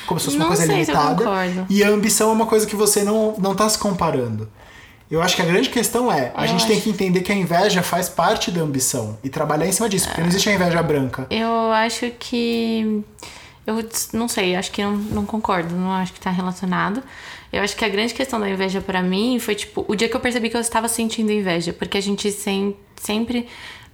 Como 0.08 0.20
se 0.20 0.26
fosse 0.26 0.38
uma 0.38 0.46
Não 0.46 0.56
coisa 0.56 0.66
sei 0.66 0.86
se 0.86 0.92
eu 0.92 0.96
limitada. 0.96 1.24
concordo. 1.26 1.66
E 1.70 1.84
a 1.84 1.90
ambição 1.90 2.30
é 2.30 2.34
uma 2.34 2.46
coisa 2.48 2.66
que 2.66 2.76
você 2.76 3.04
não, 3.04 3.36
não 3.38 3.54
tá 3.54 3.68
se 3.70 3.78
comparando. 3.78 4.50
Eu 5.12 5.22
acho 5.22 5.36
que 5.36 5.42
a 5.42 5.46
grande 5.46 5.70
questão 5.70 6.12
é, 6.12 6.32
a 6.36 6.46
Eu 6.46 6.48
gente 6.50 6.66
tem 6.66 6.76
acho- 6.78 6.84
que 6.86 6.90
entender 6.90 7.22
que 7.22 7.32
a 7.32 7.36
inveja 7.36 7.84
faz 7.84 8.10
parte 8.10 8.50
da 8.52 8.62
ambição 8.62 9.18
e 9.24 9.30
trabalhar 9.30 9.68
em 9.68 9.72
cima 9.72 9.88
disso, 9.88 10.08
porque 10.08 10.22
não 10.22 10.28
existe 10.28 10.50
a 10.50 10.54
inveja 10.54 10.82
branca. 10.82 11.28
Eu 11.30 11.72
acho 11.72 12.10
que. 12.20 13.04
Eu 13.68 13.86
não 14.14 14.30
sei, 14.30 14.56
acho 14.56 14.72
que 14.72 14.82
não, 14.82 14.96
não 14.96 15.26
concordo, 15.26 15.76
não 15.76 15.92
acho 15.92 16.14
que 16.14 16.22
tá 16.22 16.32
relacionado. 16.32 17.04
Eu 17.52 17.62
acho 17.62 17.76
que 17.76 17.84
a 17.84 17.90
grande 17.90 18.14
questão 18.14 18.40
da 18.40 18.50
inveja 18.50 18.80
pra 18.80 19.04
mim 19.04 19.40
foi, 19.40 19.56
tipo, 19.56 19.84
o 19.90 19.94
dia 19.94 20.08
que 20.08 20.16
eu 20.16 20.22
percebi 20.22 20.50
que 20.50 20.56
eu 20.56 20.62
estava 20.62 20.88
sentindo 20.88 21.34
inveja. 21.34 21.74
Porque 21.74 21.98
a 21.98 22.02
gente 22.02 22.32
sem, 22.32 22.78
sempre 22.96 23.46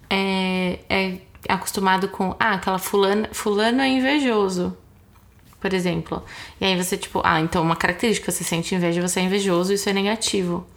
é, 0.07 0.77
é 0.87 1.17
acostumado 1.49 2.07
com, 2.07 2.35
ah, 2.39 2.53
aquela 2.53 2.77
fulana, 2.77 3.29
fulano 3.31 3.81
é 3.81 3.87
invejoso, 3.87 4.77
por 5.59 5.73
exemplo. 5.73 6.23
E 6.61 6.65
aí 6.65 6.81
você, 6.81 6.95
tipo, 6.95 7.21
ah, 7.23 7.41
então 7.41 7.63
uma 7.63 7.75
característica, 7.75 8.31
você 8.31 8.43
sente 8.43 8.75
inveja, 8.75 9.01
você 9.01 9.21
é 9.21 9.23
invejoso, 9.23 9.73
isso 9.73 9.89
é 9.89 9.93
negativo. 9.93 10.67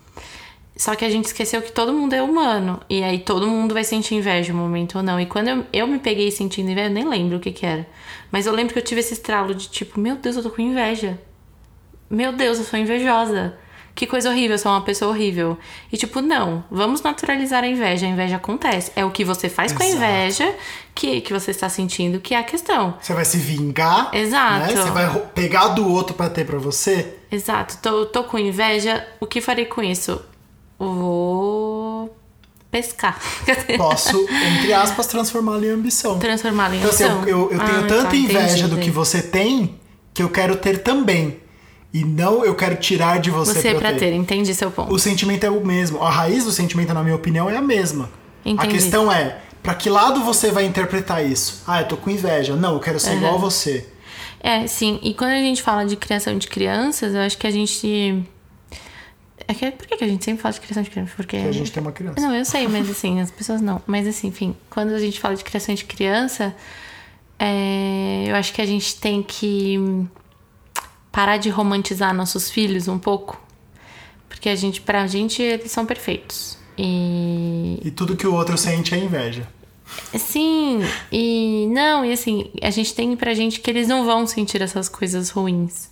Só 0.77 0.95
que 0.95 1.05
a 1.05 1.11
gente 1.11 1.25
esqueceu 1.25 1.63
que 1.63 1.73
todo 1.73 1.93
mundo 1.93 2.13
é 2.13 2.23
humano. 2.23 2.81
E 2.89 3.03
aí 3.03 3.19
todo 3.19 3.47
mundo 3.47 3.73
vai 3.73 3.83
sentir 3.83 4.15
inveja 4.15 4.53
um 4.53 4.57
momento 4.57 4.99
ou 4.99 5.03
não. 5.03 5.19
E 5.19 5.25
quando 5.25 5.49
eu, 5.49 5.67
eu 5.73 5.87
me 5.87 5.99
peguei 5.99 6.31
sentindo 6.31 6.71
inveja, 6.71 6.89
eu 6.89 6.93
nem 6.93 7.09
lembro 7.09 7.39
o 7.39 7.41
que 7.41 7.51
que 7.51 7.65
era. 7.65 7.87
Mas 8.31 8.47
eu 8.47 8.53
lembro 8.53 8.73
que 8.73 8.79
eu 8.79 8.85
tive 8.85 9.01
esse 9.01 9.15
estralo 9.15 9.55
de 9.55 9.69
tipo, 9.69 9.99
meu 10.01 10.17
Deus, 10.17 10.37
eu 10.37 10.43
tô 10.43 10.51
com 10.51 10.61
inveja. 10.63 11.19
Meu 12.11 12.33
Deus, 12.33 12.59
eu 12.59 12.65
sou 12.65 12.79
invejosa. 12.79 13.57
Que 13.95 14.07
coisa 14.07 14.29
horrível, 14.29 14.53
eu 14.55 14.59
sou 14.59 14.71
uma 14.71 14.83
pessoa 14.83 15.11
horrível. 15.11 15.57
E 15.91 15.97
tipo, 15.97 16.21
não, 16.21 16.63
vamos 16.71 17.01
naturalizar 17.01 17.65
a 17.65 17.67
inveja. 17.67 18.05
A 18.05 18.09
inveja 18.11 18.37
acontece. 18.37 18.93
É 18.95 19.03
o 19.05 19.11
que 19.11 19.25
você 19.25 19.49
faz 19.49 19.73
com 19.73 19.83
a 19.83 19.87
Exato. 19.87 20.05
inveja 20.05 20.55
que, 20.95 21.23
que 21.23 21.33
você 21.33 21.51
está 21.51 21.67
sentindo 21.71 22.21
que 22.21 22.35
é 22.35 22.39
a 22.39 22.43
questão. 22.45 22.95
Você 23.01 23.15
vai 23.15 23.25
se 23.25 23.39
vingar, 23.39 24.11
Exato. 24.15 24.67
né? 24.67 24.77
Você 24.83 24.91
vai 24.91 25.19
pegar 25.35 25.69
do 25.69 25.89
outro 25.91 26.15
pra 26.15 26.29
ter 26.29 26.45
pra 26.45 26.59
você. 26.59 27.15
Exato, 27.33 27.79
tô, 27.81 28.05
tô 28.05 28.25
com 28.25 28.39
inveja. 28.39 29.07
O 29.19 29.27
que 29.27 29.41
farei 29.41 29.65
com 29.65 29.83
isso? 29.83 30.21
Vou 30.79 31.36
pescar. 32.81 33.19
Posso, 33.79 34.27
entre 34.59 34.73
aspas, 34.73 35.07
transformá-lo 35.07 35.65
em 35.65 35.71
ambição. 35.71 36.19
Transformá-la 36.19 36.75
em 36.75 36.79
Então, 36.79 36.91
assim, 36.91 37.05
ação. 37.05 37.23
eu, 37.23 37.29
eu, 37.29 37.53
eu 37.53 37.59
tenho 37.59 37.79
Ah, 37.81 37.87
tanta 37.89 38.11
tá, 38.11 38.17
inveja 38.17 38.59
entendi. 38.59 38.69
do 38.69 38.79
que 38.79 38.91
você 38.91 39.23
tem 39.23 39.75
que 40.13 40.23
eu 40.23 40.29
quero 40.29 40.57
ter 40.57 40.83
também. 40.83 41.39
E 41.95 42.05
não 42.05 42.45
eu 42.45 42.55
quero 42.55 42.77
tirar 42.77 43.19
de 43.19 43.31
você, 43.31 43.55
Você 43.55 43.71
pra 43.71 43.79
pra 43.79 43.93
eu 43.93 43.99
ter, 43.99 44.13
entendi 44.13 44.55
seu 44.55 44.71
ponto. 44.71 44.93
O 44.93 44.99
sentimento 44.99 45.45
é 45.45 45.51
o 45.51 45.65
mesmo. 45.65 46.03
A 46.03 46.11
raiz 46.11 46.45
do 46.45 46.53
sentimento, 46.53 46.93
na 46.93 47.03
minha 47.03 47.17
opinião, 47.17 47.49
é 47.49 47.57
a 47.57 47.63
mesma. 47.63 48.11
Entendi. 48.45 48.69
A 48.69 48.71
questão 48.71 49.11
é, 49.11 49.39
pra 49.63 49.75
que 49.75 49.89
lado 49.89 50.23
você 50.23 50.51
vai 50.51 50.67
interpretar 50.67 51.25
isso? 51.25 51.63
Ah, 51.67 51.81
eu 51.81 51.89
tô 51.89 51.97
com 51.97 52.11
inveja. 52.11 52.55
Não, 52.55 52.75
eu 52.75 52.81
quero 52.81 53.01
ser 53.01 53.15
igual 53.15 53.37
a 53.37 53.39
você. 53.39 53.87
É, 54.41 54.67
sim. 54.67 54.99
E 55.03 55.15
quando 55.15 55.31
a 55.31 55.39
gente 55.41 55.63
fala 55.63 55.85
de 55.87 55.97
criação 55.97 56.37
de 56.37 56.47
crianças, 56.49 57.15
eu 57.15 57.21
acho 57.21 57.39
que 57.39 57.47
a 57.47 57.51
gente. 57.51 58.23
É 59.49 59.55
que, 59.55 59.71
por 59.71 59.87
que 59.87 60.03
a 60.03 60.09
gente 60.09 60.25
sempre 60.25 60.43
fala 60.43 60.53
de 60.53 60.61
criação 60.61 60.83
de 60.83 60.91
crianças? 60.91 61.15
Porque. 61.15 61.41
Que 61.41 61.49
a 61.49 61.53
gente 61.53 61.71
tem 61.71 61.81
uma 61.81 61.93
criança. 61.93 62.21
Não, 62.21 62.35
eu 62.35 62.45
sei, 62.45 62.67
mas 62.67 62.91
assim, 62.91 63.21
as 63.21 63.31
pessoas 63.31 63.61
não. 63.61 63.81
Mas 63.87 64.07
assim, 64.07 64.29
enfim, 64.29 64.57
quando 64.69 64.93
a 64.93 64.99
gente 64.99 65.21
fala 65.21 65.37
de 65.37 65.45
criação 65.45 65.75
de 65.75 65.85
criança, 65.85 66.55
é, 67.39 68.25
eu 68.29 68.35
acho 68.35 68.53
que 68.53 68.61
a 68.61 68.67
gente 68.67 68.97
tem 68.97 69.23
que 69.23 69.79
parar 71.13 71.37
de 71.37 71.49
romantizar 71.49 72.13
nossos 72.13 72.51
filhos 72.51 72.89
um 72.89 72.99
pouco. 72.99 73.41
Porque 74.29 74.49
a 74.49 74.57
gente, 74.57 74.81
pra 74.81 75.07
gente, 75.07 75.41
eles 75.43 75.71
são 75.71 75.87
perfeitos. 75.87 76.59
E 76.77 77.81
E 77.85 77.91
tudo 77.91 78.17
que 78.17 78.27
o 78.27 78.35
outro 78.35 78.59
sente 78.59 78.95
é 78.95 78.99
inveja. 78.99 79.49
Sim, 80.15 80.81
e 81.13 81.69
não, 81.71 82.05
e 82.05 82.13
assim, 82.13 82.51
a 82.61 82.71
gente 82.71 82.93
tem 82.93 83.17
pra 83.17 83.33
gente 83.35 83.61
que 83.61 83.71
eles 83.71 83.87
não 83.87 84.05
vão 84.05 84.27
sentir 84.27 84.61
essas 84.61 84.89
coisas 84.89 85.31
ruins. 85.31 85.89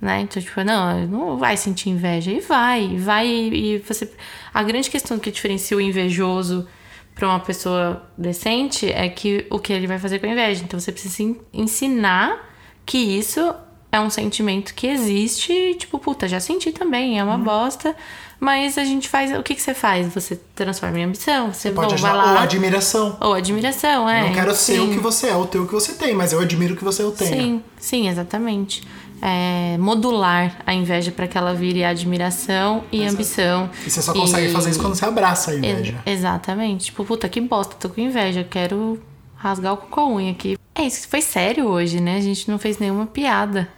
Né? 0.00 0.20
Então, 0.20 0.40
tipo, 0.40 0.62
não, 0.62 1.06
não 1.06 1.36
vai 1.38 1.56
sentir 1.56 1.90
inveja. 1.90 2.30
E 2.30 2.40
vai, 2.40 2.96
vai. 2.98 3.26
E 3.26 3.78
você. 3.78 4.08
A 4.54 4.62
grande 4.62 4.88
questão 4.90 5.18
que 5.18 5.30
diferencia 5.30 5.76
o 5.76 5.80
invejoso 5.80 6.66
pra 7.14 7.26
uma 7.28 7.40
pessoa 7.40 8.04
decente 8.16 8.90
é 8.92 9.08
que 9.08 9.44
o 9.50 9.58
que 9.58 9.72
ele 9.72 9.88
vai 9.88 9.98
fazer 9.98 10.20
com 10.20 10.26
a 10.26 10.28
inveja. 10.28 10.62
Então 10.62 10.78
você 10.78 10.92
precisa 10.92 11.22
en- 11.24 11.36
ensinar 11.52 12.48
que 12.86 12.96
isso 12.96 13.52
é 13.90 13.98
um 13.98 14.08
sentimento 14.10 14.74
que 14.74 14.86
existe, 14.86 15.50
e, 15.52 15.74
tipo, 15.74 15.98
puta, 15.98 16.28
já 16.28 16.38
senti 16.38 16.70
também, 16.70 17.18
é 17.18 17.24
uma 17.24 17.38
bosta. 17.38 17.96
Mas 18.38 18.78
a 18.78 18.84
gente 18.84 19.08
faz. 19.08 19.36
O 19.36 19.42
que, 19.42 19.52
que 19.54 19.60
você 19.60 19.74
faz? 19.74 20.06
Você 20.14 20.36
transforma 20.54 20.96
em 21.00 21.04
ambição? 21.04 21.52
Você 21.52 21.72
Pode 21.72 21.94
não, 21.94 21.98
vai 22.00 22.10
achar, 22.12 22.24
ou 22.28 22.34
lá. 22.34 22.42
admiração. 22.42 23.16
Ou 23.20 23.34
admiração, 23.34 24.08
é. 24.08 24.28
não 24.28 24.32
quero 24.32 24.54
ser 24.54 24.74
sim. 24.74 24.88
o 24.88 24.92
que 24.92 24.98
você 25.00 25.26
é, 25.30 25.34
ou 25.34 25.44
ter 25.44 25.58
o 25.58 25.66
que 25.66 25.72
você 25.72 25.94
tem, 25.94 26.14
mas 26.14 26.32
eu 26.32 26.38
admiro 26.38 26.74
o 26.74 26.76
que 26.76 26.84
você 26.84 27.02
tem. 27.10 27.26
Sim, 27.26 27.62
sim, 27.78 28.08
exatamente. 28.08 28.86
É, 29.20 29.76
modular 29.78 30.62
a 30.66 30.72
inveja 30.74 31.10
para 31.10 31.26
que 31.26 31.36
ela 31.36 31.54
vire 31.54 31.84
admiração 31.84 32.84
e 32.92 33.04
ambição. 33.04 33.68
E 33.86 33.90
você 33.90 34.00
só 34.02 34.12
consegue 34.12 34.48
E- 34.48 34.52
fazer 34.52 34.70
isso 34.70 34.80
quando 34.80 34.94
você 34.94 35.04
abraça 35.04 35.50
a 35.50 35.54
Ex- 35.54 35.64
inveja. 35.64 35.98
exatamente. 36.06 36.86
Tipo, 36.86 37.04
puta, 37.04 37.28
que 37.28 37.40
bosta, 37.40 37.74
tô 37.76 37.88
com 37.88 38.00
inveja, 38.00 38.44
quero 38.44 39.00
rasgar 39.36 39.72
o 39.74 39.76
cu 39.76 39.86
com 39.88 40.00
a 40.00 40.08
unha 40.08 40.32
aqui. 40.32 40.56
É 40.74 40.82
isso, 40.82 41.08
foi 41.08 41.20
sério 41.20 41.66
hoje, 41.66 42.00
né? 42.00 42.16
A 42.16 42.20
gente 42.20 42.48
não 42.50 42.58
fez 42.58 42.78
nenhuma 42.78 43.06
piada. 43.06 43.68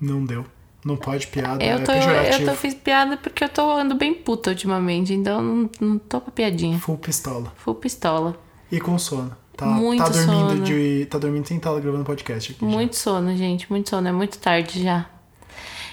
Não 0.00 0.24
deu. 0.24 0.44
Não 0.84 0.96
pode 0.96 1.26
piada, 1.26 1.62
Eu 1.62 1.76
é 1.76 1.80
tô, 1.80 1.92
pejorativo. 1.92 2.42
eu 2.42 2.48
tô 2.48 2.54
fiz 2.54 2.72
piada 2.74 3.16
porque 3.18 3.44
eu 3.44 3.48
tô 3.50 3.70
ando 3.70 3.94
bem 3.94 4.14
puta 4.14 4.48
ultimamente, 4.50 5.12
então 5.12 5.42
não, 5.42 5.70
não 5.80 5.98
tô 5.98 6.20
pra 6.22 6.30
piadinha. 6.32 6.78
Full 6.78 6.96
pistola. 6.96 7.52
Full 7.56 7.74
pistola. 7.74 8.34
E 8.72 8.80
com 8.80 8.98
sono. 8.98 9.36
Tá, 9.60 9.66
Muito 9.66 10.02
tá 10.02 10.08
dormindo 10.08 10.50
sono. 10.52 10.64
de. 10.64 11.06
Tá 11.10 11.18
dormindo 11.18 11.46
sentado 11.46 11.78
gravando 11.82 12.02
podcast 12.02 12.52
aqui. 12.52 12.60
já. 12.62 12.66
Muito 12.66 12.96
sono, 12.96 13.36
gente, 13.36 13.70
muito 13.70 13.90
sono, 13.90 14.08
é 14.08 14.12
muito 14.12 14.38
tarde 14.38 14.82
já. 14.82 15.04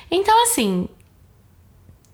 Então, 0.09 0.41
assim, 0.43 0.88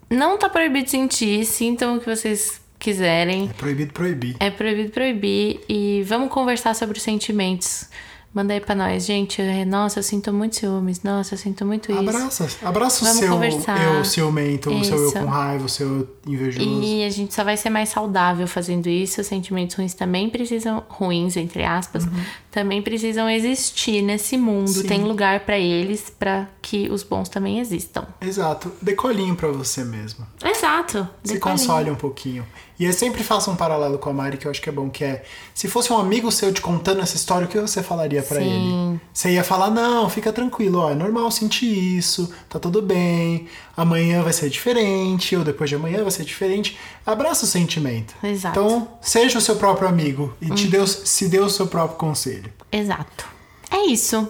não 0.09 0.35
tá 0.35 0.49
proibido 0.49 0.89
sentir, 0.89 1.45
sintam 1.45 1.97
o 1.97 1.99
que 1.99 2.07
vocês 2.07 2.59
quiserem. 2.79 3.51
É 3.51 3.53
proibido 3.53 3.93
proibir. 3.93 4.35
É 4.39 4.49
proibido 4.49 4.89
proibir 4.89 5.61
e 5.69 6.01
vamos 6.07 6.31
conversar 6.31 6.73
sobre 6.73 6.97
os 6.97 7.03
sentimentos. 7.03 7.87
Manda 8.33 8.53
aí 8.53 8.59
pra 8.59 8.73
nós, 8.73 9.05
gente. 9.05 9.41
Nossa, 9.65 9.99
eu 9.99 10.03
sinto 10.03 10.33
muito 10.33 10.55
ciúmes. 10.55 11.03
Nossa, 11.03 11.35
eu 11.35 11.37
sinto 11.37 11.63
muito 11.65 11.91
isso. 11.91 11.99
Abraça. 11.99 12.47
Abraça 12.63 13.03
o 13.03 13.07
Vamos 13.07 13.19
seu 13.19 13.29
conversar. 13.31 13.83
eu 13.95 14.03
ciumento, 14.03 14.71
o 14.71 14.83
seu 14.83 14.97
eu 14.97 15.11
com 15.11 15.25
raiva, 15.25 15.65
o 15.65 15.69
seu 15.69 15.87
eu 15.87 16.07
invejoso. 16.25 16.67
E 16.83 17.03
a 17.03 17.09
gente 17.11 17.33
só 17.33 17.43
vai 17.43 17.55
ser 17.55 17.69
mais 17.69 17.89
saudável 17.89 18.47
fazendo 18.47 18.87
isso. 18.89 19.21
Os 19.21 19.27
sentimentos 19.27 19.75
ruins 19.75 19.93
também 19.93 20.29
precisam, 20.31 20.83
ruins, 20.89 21.37
entre 21.37 21.63
aspas, 21.63 22.07
também 22.49 22.81
precisam 22.81 23.29
existir 23.29 24.01
nesse 24.01 24.35
mundo. 24.35 24.67
Uhum. 24.67 24.73
Sim. 24.73 24.87
Tem 24.87 25.03
lugar 25.03 25.41
pra 25.41 25.59
eles, 25.59 26.09
pra 26.09 26.47
que 26.59 26.89
os 26.89 27.03
bons 27.03 27.29
também 27.29 27.59
existam. 27.59 28.07
Exato. 28.19 28.71
Decolinho 28.81 29.35
pra 29.35 29.49
você 29.49 29.83
mesmo. 29.83 30.25
Exato. 30.43 31.07
Se 31.23 31.33
Decolinho. 31.33 31.39
console 31.59 31.91
um 31.91 31.95
pouquinho. 31.95 32.43
E 32.79 32.85
eu 32.85 32.93
sempre 32.93 33.23
faço 33.23 33.51
um 33.51 33.55
paralelo 33.55 33.97
com 33.99 34.09
a 34.09 34.13
Mari 34.13 34.37
que 34.37 34.47
eu 34.47 34.51
acho 34.51 34.61
que 34.61 34.67
é 34.67 34.71
bom, 34.71 34.89
que 34.89 35.03
é... 35.03 35.23
Se 35.53 35.67
fosse 35.67 35.93
um 35.93 35.97
amigo 35.97 36.31
seu 36.31 36.51
te 36.51 36.59
contando 36.59 37.01
essa 37.01 37.15
história, 37.15 37.45
o 37.45 37.49
que 37.49 37.59
você 37.59 37.83
falaria 37.83 38.23
pra 38.23 38.39
Sim. 38.39 38.45
ele? 38.91 38.99
Você 39.13 39.29
ia 39.31 39.43
falar, 39.43 39.69
não, 39.69 40.09
fica 40.09 40.33
tranquilo, 40.33 40.79
ó, 40.79 40.89
é 40.89 40.95
normal 40.95 41.29
sentir 41.29 41.67
isso, 41.97 42.33
tá 42.49 42.57
tudo 42.59 42.81
bem, 42.81 43.47
amanhã 43.77 44.23
vai 44.23 44.33
ser 44.33 44.49
diferente, 44.49 45.35
ou 45.35 45.43
depois 45.43 45.69
de 45.69 45.75
amanhã 45.75 46.01
vai 46.01 46.11
ser 46.11 46.23
diferente. 46.25 46.77
Abraça 47.05 47.45
o 47.45 47.47
sentimento. 47.47 48.15
Exato. 48.23 48.59
Então, 48.59 48.87
seja 49.01 49.37
o 49.37 49.41
seu 49.41 49.55
próprio 49.55 49.87
amigo 49.87 50.33
e 50.41 50.49
te 50.49 50.67
dê, 50.67 50.79
o- 50.79 50.87
se 50.87 51.27
dê 51.29 51.39
o 51.39 51.49
seu 51.49 51.67
próprio 51.67 51.97
conselho. 51.97 52.51
Exato. 52.71 53.27
É 53.69 53.85
isso. 53.85 54.27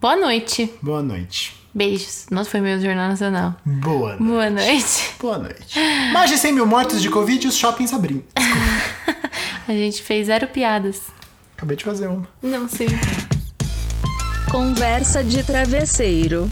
Boa 0.00 0.16
noite. 0.16 0.72
Boa 0.82 1.02
noite. 1.02 1.57
Beijos. 1.78 2.26
Nossa, 2.28 2.50
foi 2.50 2.60
meu 2.60 2.80
Jornal 2.80 3.08
Nacional. 3.08 3.54
Boa 3.64 4.16
noite. 4.16 4.24
Boa 4.24 4.50
noite. 4.50 5.14
Boa 5.20 5.38
noite. 5.38 5.78
Mais 6.12 6.28
de 6.28 6.36
100 6.36 6.52
mil 6.52 6.66
mortos 6.66 7.00
de 7.00 7.08
Covid 7.08 7.46
e 7.46 7.48
os 7.48 7.56
shoppings 7.56 7.92
abrindo. 7.94 8.24
A 9.68 9.70
gente 9.70 10.02
fez 10.02 10.26
zero 10.26 10.48
piadas. 10.48 11.02
Acabei 11.56 11.76
de 11.76 11.84
fazer 11.84 12.08
uma. 12.08 12.26
Não 12.42 12.68
sei. 12.68 12.88
Conversa 14.50 15.22
de 15.22 15.44
travesseiro. 15.44 16.48